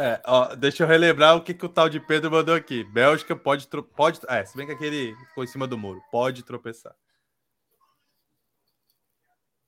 [0.00, 2.84] É, ó, deixa eu relembrar o que, que o tal de Pedro mandou aqui.
[2.84, 3.66] Bélgica pode.
[3.96, 6.00] pode é, se bem que aquele ficou em cima do muro.
[6.12, 6.94] Pode tropeçar.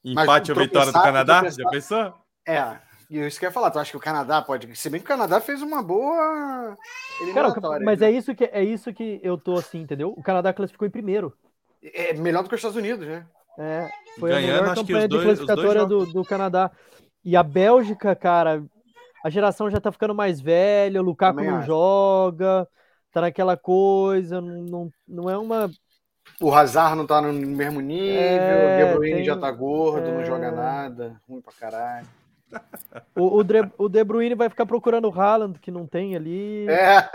[0.05, 1.49] Empate ou vitória do Canadá?
[1.51, 2.15] Já pensou?
[2.47, 2.79] É,
[3.11, 3.71] e isso que eu ia falar.
[3.71, 4.75] Tu acha que o Canadá pode.
[4.77, 6.77] Se bem que o Canadá fez uma boa
[7.35, 7.85] Cara, eliminatória.
[7.85, 8.09] mas né?
[8.09, 10.15] é isso, que, é isso que eu tô assim, entendeu?
[10.17, 11.33] O Canadá classificou em primeiro.
[11.83, 13.27] é melhor do que os Estados Unidos, né?
[13.59, 16.71] É, foi Ganhando, a melhor campanha dois- de classificatória do, do Canadá.
[17.23, 18.65] E a Bélgica, cara,
[19.23, 21.67] a geração já tá ficando mais velha, o Lukaku Também não acho.
[21.67, 22.67] joga,
[23.13, 25.71] tá naquela coisa, não, não, não é uma.
[26.39, 30.09] O Hazard não tá no mesmo nível, É, o De Bruyne tem- já tá gordo,
[30.11, 30.25] não é.
[30.27, 32.07] joga nada, ruim pra caralho.
[33.15, 36.67] O, o, Dre- o De Bruyne vai ficar procurando o Haaland, que não tem ali.
[36.69, 37.09] É,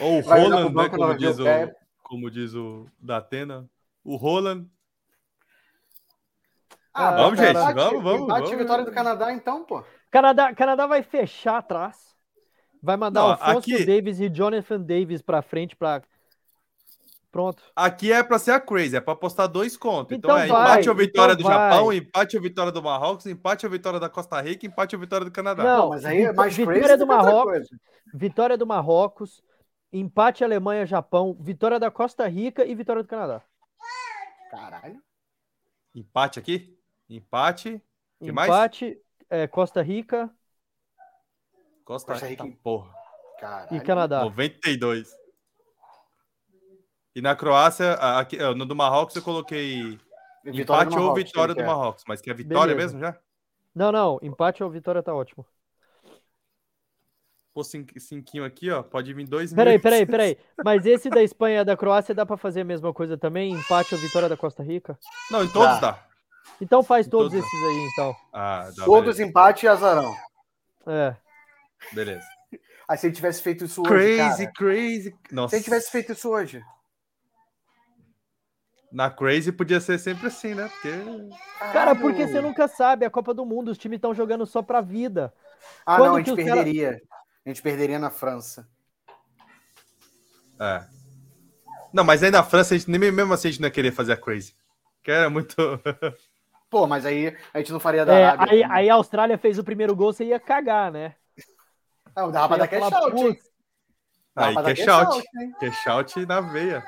[0.00, 0.88] Ou o Vai Roland, né?
[0.88, 1.74] Como não, diz, o, é.
[2.02, 3.68] como diz o Datena.
[4.04, 4.66] O Roland.
[6.94, 8.52] Ah, Vamos, bate- gente, bate- vamos, vamos, Bate vamos.
[8.52, 9.84] a vitória do Canadá, então, pô.
[10.10, 12.16] Canadá, Canadá vai fechar atrás.
[12.82, 16.02] Vai mandar Não, o Alfonso aqui- Davis e Jonathan Davis pra frente pra.
[17.30, 17.62] Pronto.
[17.76, 20.16] Aqui é pra ser a Crazy, é pra apostar dois contos.
[20.16, 21.96] Então, Então é vai, empate ou vitória então do Japão, vai.
[21.96, 25.30] empate ou vitória do Marrocos, empate ou vitória da Costa Rica, empate ou vitória do
[25.30, 25.62] Canadá.
[25.62, 27.68] Não, Mas aí é mais vitória crazy do Marrocos.
[28.12, 29.42] Vitória do Marrocos,
[29.92, 33.42] empate Alemanha-Japão, vitória da Costa Rica e vitória do Canadá.
[34.50, 35.00] Caralho.
[35.94, 36.76] Empate aqui?
[37.08, 37.80] Empate.
[38.20, 38.48] Que mais?
[38.48, 40.28] empate é, Costa Rica
[41.84, 42.58] Costa, Costa Rica, Rica.
[42.62, 42.92] porra.
[43.40, 43.76] Caralho.
[43.76, 44.20] e Canadá.
[44.22, 45.19] 92.
[47.14, 49.98] E na Croácia, aqui, no do Marrocos eu coloquei
[50.44, 51.66] Vitória empate do ou Marrocos, vitória do quer.
[51.66, 52.04] Marrocos.
[52.06, 52.94] Mas que é vitória Beleza.
[52.96, 53.18] mesmo já?
[53.74, 55.44] Não, não, empate ou vitória tá ótimo.
[57.52, 58.82] Pô, cin- cinquinho aqui, ó.
[58.82, 59.82] Pode vir dois Peraí, mil.
[59.82, 60.38] peraí, peraí.
[60.64, 63.52] Mas esse da Espanha e da Croácia dá pra fazer a mesma coisa também?
[63.52, 64.96] Empate ou vitória da Costa Rica?
[65.30, 65.92] Não, em todos Dá.
[65.92, 66.06] dá.
[66.60, 67.44] Então faz Em todos todos.
[67.46, 68.16] esses aí, então.
[68.32, 68.84] Ah, dá.
[68.84, 69.22] Todos beleza.
[69.24, 70.14] empate e azarão.
[70.86, 71.16] É.
[71.92, 72.24] beleza.
[72.88, 74.52] Aí se ele tivesse feito isso hoje, Crazy, cara.
[74.56, 75.16] crazy.
[75.30, 75.50] Nossa.
[75.50, 76.64] Se ele tivesse feito isso hoje.
[78.92, 80.68] Na Crazy podia ser sempre assim, né?
[80.68, 80.90] Porque.
[81.72, 84.80] Cara, porque você nunca sabe, a Copa do Mundo, os times estão jogando só pra
[84.80, 85.32] vida.
[85.86, 87.00] Ah, Quando não, a que gente os cara- perderia.
[87.46, 88.68] A gente perderia na França.
[90.58, 90.84] É.
[91.92, 93.92] Não, mas aí na França, a gente, nem mesmo assim a gente não ia querer
[93.92, 94.54] fazer a Crazy.
[95.02, 95.54] Que era muito.
[96.68, 98.52] Pô, mas aí a gente não faria da É, Arábia.
[98.52, 101.14] aí, aí a Austrália fez o primeiro gol, você ia cagar, né?
[102.16, 103.32] Não, dava pra dar cash out, hein?
[103.34, 103.50] "Putz,
[104.34, 105.22] Dava aí cash out.
[105.60, 106.84] Cash out na veia.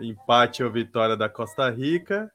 [0.00, 2.30] Empate ou vitória da Costa Rica.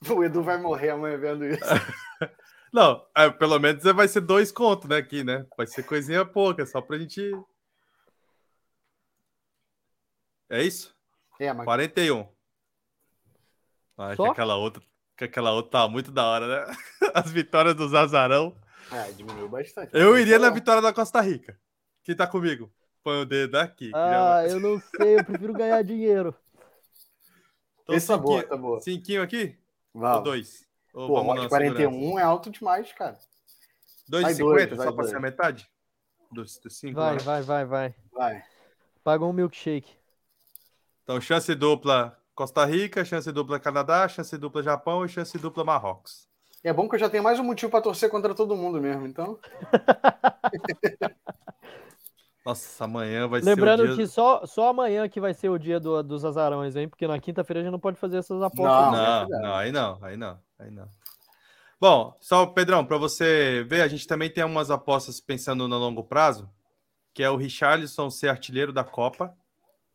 [0.10, 1.64] O Edu vai morrer amanhã vendo isso.
[2.72, 4.98] Não, é, pelo menos vai ser dois contos, né?
[4.98, 5.46] Aqui, né?
[5.56, 7.32] Vai ser coisinha pouca, só pra gente.
[10.50, 10.94] É isso?
[11.40, 12.28] É, mas 41.
[13.96, 14.82] Ah, que aquela outra,
[15.16, 16.76] que aquela outra tá muito da hora, né?
[17.14, 18.54] As vitórias dos Azarão.
[18.92, 19.90] é, diminuiu bastante.
[19.94, 21.58] Eu iria na vitória da Costa Rica.
[22.04, 22.70] Quem tá comigo?
[23.02, 23.90] Põe o dedo aqui.
[23.90, 26.36] já Ah, eu não sei, eu prefiro ganhar dinheiro.
[27.86, 28.80] Então, Esse tá boa, tá boa.
[28.80, 29.56] Cinquinho aqui?
[29.94, 30.24] Ou Vamos.
[30.24, 30.66] dois?
[30.92, 32.20] Ou Pô, vamos mas na 41 segurança?
[32.20, 33.18] é alto demais, cara.
[34.08, 35.10] Dois Vai e cinquenta, dois, vai só pra dois.
[35.10, 35.70] ser a metade?
[36.32, 37.22] Dos, dos cinco, Vai, né?
[37.22, 37.94] vai, vai, vai.
[38.12, 38.42] Vai.
[39.04, 39.96] Paga um milkshake.
[41.04, 46.26] Então, chance dupla Costa Rica, chance dupla Canadá, chance dupla Japão e chance dupla Marrocos.
[46.64, 49.06] É bom que eu já tenho mais um motivo pra torcer contra todo mundo mesmo,
[49.06, 49.38] então.
[52.46, 53.96] Nossa, amanhã vai Lembrando ser o dia...
[53.96, 56.88] que só, só amanhã que vai ser o dia do, dos azarões, hein?
[56.88, 58.92] Porque na quinta-feira a gente não pode fazer essas apostas.
[58.92, 60.88] Não, Não, é não, aí não, aí não, aí não.
[61.80, 66.04] Bom, só, Pedrão, para você ver, a gente também tem umas apostas pensando no longo
[66.04, 66.48] prazo,
[67.12, 69.36] que é o Richarlison ser artilheiro da Copa,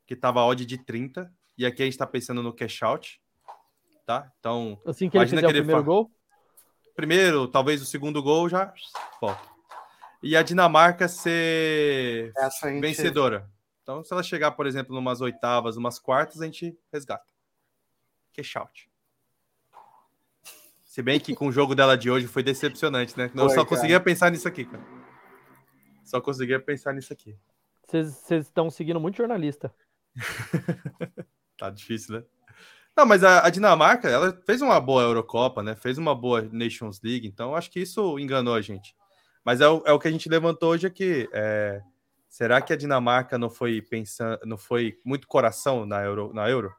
[0.06, 3.22] que tava odd de 30, e aqui a gente tá pensando no cash out,
[4.06, 4.30] tá?
[4.42, 6.12] Então, Assim que ele Imagina fizer o que ele primeiro fa- gol.
[6.98, 8.74] primeiro, talvez o segundo gol já
[9.22, 9.51] volta.
[10.22, 12.32] E a Dinamarca ser
[12.62, 12.80] gente...
[12.80, 13.50] vencedora.
[13.82, 17.26] Então, se ela chegar, por exemplo, numas oitavas, umas quartas, a gente resgata.
[18.34, 18.92] Cash out.
[20.84, 23.32] Se bem que com o jogo dela de hoje foi decepcionante, né?
[23.34, 23.66] Eu Foi, só cara.
[23.66, 24.84] conseguia pensar nisso aqui, cara.
[26.04, 27.38] Só conseguia pensar nisso aqui.
[27.88, 29.74] Vocês vocês estão seguindo muito jornalista.
[31.58, 32.24] Tá difícil, né?
[32.98, 35.76] Não, mas a, a Dinamarca, ela fez uma boa Eurocopa, né?
[35.76, 38.96] Fez uma boa Nations League, então acho que isso enganou a gente.
[39.46, 41.28] Mas é o, é o que a gente levantou hoje aqui.
[41.34, 41.82] é,
[42.30, 46.74] será que a Dinamarca não foi pensando, não foi muito coração na Euro, na Euro?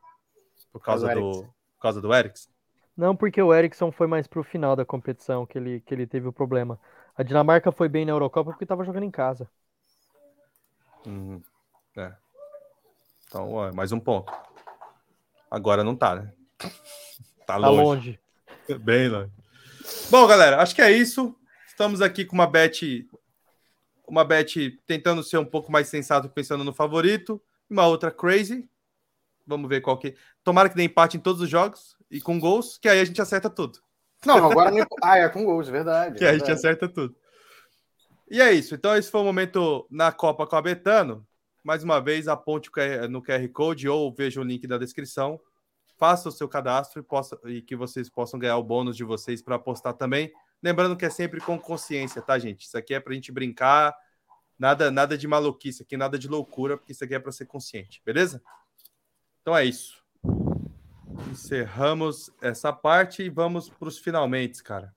[0.73, 1.43] Por causa do do,
[1.77, 2.53] por causa do Eriksen?
[2.97, 6.29] Não, porque o Eriksson foi mais pro final da competição que ele, que ele teve
[6.29, 6.79] o problema.
[7.17, 9.51] A Dinamarca foi bem na Eurocopa porque tava jogando em casa.
[11.07, 11.43] Uhum.
[11.97, 12.13] É.
[13.27, 14.33] Então, ó, mais um ponto.
[15.51, 16.33] Agora não tá, né?
[17.47, 17.71] Tá Tá longe.
[17.71, 18.21] longe.
[18.81, 19.33] Bem longe.
[20.11, 21.35] Bom, galera, acho que é isso.
[21.83, 23.09] Estamos aqui com uma bet,
[24.07, 28.71] uma bet tentando ser um pouco mais sensato, pensando no favorito, e uma outra crazy.
[29.45, 30.15] Vamos ver qual que.
[30.45, 33.21] Tomara que dê empate em todos os jogos e com gols, que aí a gente
[33.21, 33.81] acerta tudo.
[34.25, 34.87] Não, agora nem...
[35.03, 36.19] Ah, é com gols, verdade.
[36.19, 36.67] Que aí a gente verdade.
[36.67, 37.17] acerta tudo.
[38.31, 38.77] E é isso.
[38.77, 41.27] Então, esse foi o momento na Copa com a Betano.
[41.65, 42.71] Mais uma vez, aponte
[43.11, 45.41] no QR Code ou veja o link da descrição.
[45.99, 49.43] Faça o seu cadastro e, possa, e que vocês possam ganhar o bônus de vocês
[49.43, 50.33] para apostar também.
[50.63, 52.67] Lembrando que é sempre com consciência, tá, gente?
[52.67, 53.95] Isso aqui é para a gente brincar.
[54.59, 58.01] Nada, nada de maluquice aqui, nada de loucura, porque isso aqui é para ser consciente,
[58.05, 58.41] beleza?
[59.41, 60.01] Então é isso.
[61.31, 64.95] Encerramos essa parte e vamos para os finalmente, cara.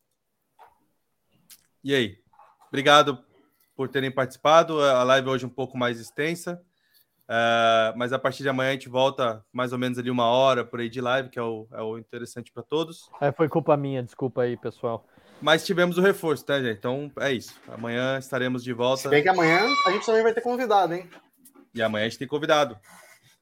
[1.84, 2.20] E aí?
[2.68, 3.24] Obrigado
[3.76, 4.80] por terem participado.
[4.82, 6.64] A live hoje um pouco mais extensa.
[7.28, 10.64] É, mas a partir de amanhã a gente volta mais ou menos ali uma hora
[10.64, 13.10] por aí de live, que é o, é o interessante para todos.
[13.20, 15.08] Aí foi culpa minha, desculpa aí, pessoal.
[15.42, 16.78] Mas tivemos o reforço, tá, gente?
[16.78, 17.54] Então é isso.
[17.68, 19.10] Amanhã estaremos de Se volta.
[19.10, 21.10] bem que amanhã a gente também vai ter convidado, hein?
[21.74, 22.80] E amanhã a gente tem convidado.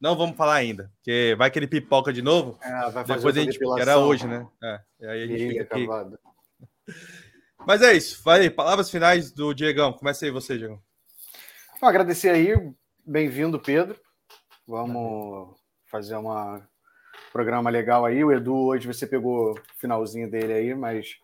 [0.01, 2.57] Não vamos falar ainda, porque vai que ele pipoca de novo.
[2.61, 3.53] É, vai fazer Depois a gente.
[3.53, 3.81] depilação.
[3.81, 4.45] Era hoje, né?
[4.61, 5.87] É, e aí a gente fica aqui.
[7.65, 8.21] Mas é isso.
[8.23, 9.93] Vai palavras finais do Diegão.
[9.93, 10.81] Começa aí você, Diegão.
[11.77, 12.53] Então, agradecer aí,
[13.05, 13.97] bem-vindo, Pedro.
[14.67, 15.55] Vamos
[15.85, 16.67] fazer uma
[17.31, 18.23] programa legal aí.
[18.23, 21.15] O Edu hoje você pegou o finalzinho dele aí, mas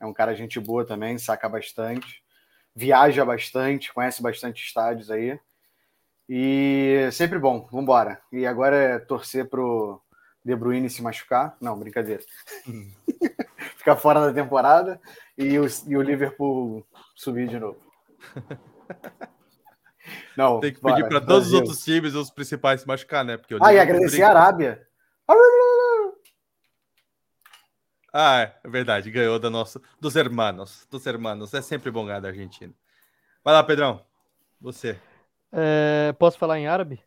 [0.00, 2.22] é um cara gente boa também, saca bastante,
[2.74, 5.38] viaja bastante, conhece bastante estádios aí.
[6.28, 8.20] E sempre bom, vambora.
[8.30, 10.00] E agora é torcer pro
[10.44, 11.56] De Bruyne se machucar.
[11.60, 12.22] Não, brincadeira.
[13.78, 15.00] Ficar fora da temporada
[15.36, 17.80] e o, e o Liverpool subir de novo.
[20.36, 23.36] Não, Tem que bora, pedir para todos os outros times, os principais, se machucar, né?
[23.36, 24.87] Porque Ah, e agradecer a Arábia.
[28.12, 31.52] Ah, é verdade, ganhou da nossa, dos hermanos, dos hermanos.
[31.54, 32.72] É sempre bom ganhar da Argentina.
[33.44, 34.04] Vai lá, Pedrão.
[34.60, 34.98] Você.
[35.52, 37.02] É, posso falar em árabe?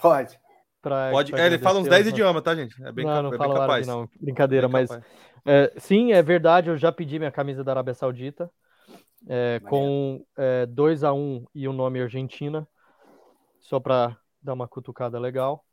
[0.00, 0.38] Pode.
[0.82, 1.30] Pra- Pode.
[1.32, 2.82] pra É, ele fala uns 10 agradecer aos- idiomas, tá, gente?
[2.84, 3.88] É bem, não, não é bem falo capaz.
[3.88, 4.20] árabe, não.
[4.20, 4.90] Brincadeira, Bem mas
[5.44, 6.70] é, sim, é verdade.
[6.70, 8.50] Eu já pedi minha camisa da Arábia Saudita
[9.28, 10.24] é, com
[10.68, 12.66] 2 a 1 e o nome Argentina,
[13.60, 15.64] só para dar uma cutucada legal.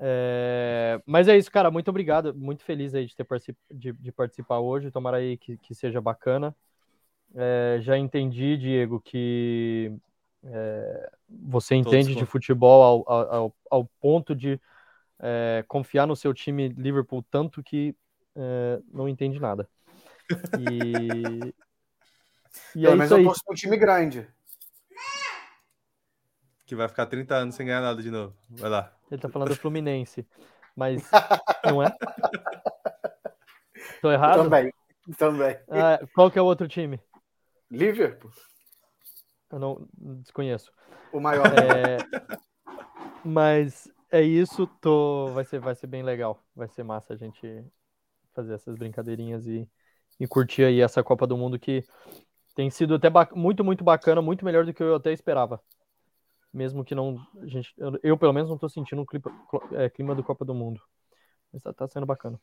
[0.00, 1.70] É, mas é isso, cara.
[1.70, 2.34] Muito obrigado.
[2.34, 4.90] Muito feliz aí de, ter particip- de, de participar hoje.
[4.90, 6.54] Tomara aí que, que seja bacana.
[7.34, 9.92] É, já entendi, Diego, que
[10.44, 14.60] é, você entende de com- futebol ao, ao, ao- ponto de
[15.20, 17.94] é, confiar no seu time Liverpool tanto que
[18.34, 19.68] é, não entende nada.
[20.60, 20.68] E,
[22.76, 24.26] e é Pelo menos isso eu torço um time grande.
[26.72, 28.34] Que vai ficar 30 anos sem ganhar nada de novo.
[28.48, 28.90] Vai lá.
[29.10, 30.26] Ele tá falando do Fluminense,
[30.74, 31.02] mas
[31.66, 31.94] não é?
[34.00, 34.42] Tô errado?
[34.44, 34.72] Também.
[35.18, 35.58] Também.
[35.68, 36.98] Ah, qual que é o outro time?
[37.70, 38.30] Liverpool,
[39.50, 39.86] Eu não
[40.22, 40.72] desconheço.
[41.12, 41.44] o maior.
[41.52, 41.98] É,
[43.22, 46.42] mas é isso, tô, vai, ser, vai ser bem legal.
[46.56, 47.62] Vai ser massa a gente
[48.32, 49.68] fazer essas brincadeirinhas e,
[50.18, 51.84] e curtir aí essa Copa do Mundo que
[52.54, 55.60] tem sido até ba- muito, muito bacana, muito melhor do que eu até esperava.
[56.52, 57.26] Mesmo que não.
[57.40, 59.24] a Gente, eu, pelo menos, não tô sentindo o clima,
[59.72, 60.80] é, clima do Copa do Mundo.
[61.52, 62.38] Mas tá, tá sendo bacana.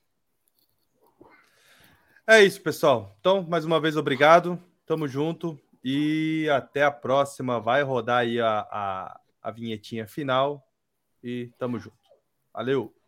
[2.28, 3.16] É isso, pessoal.
[3.20, 4.60] Então, mais uma vez, obrigado.
[4.86, 5.60] Tamo junto.
[5.84, 7.60] E até a próxima.
[7.60, 10.68] Vai rodar aí a, a, a vinhetinha final.
[11.24, 11.98] E tamo junto.
[12.54, 12.99] Valeu!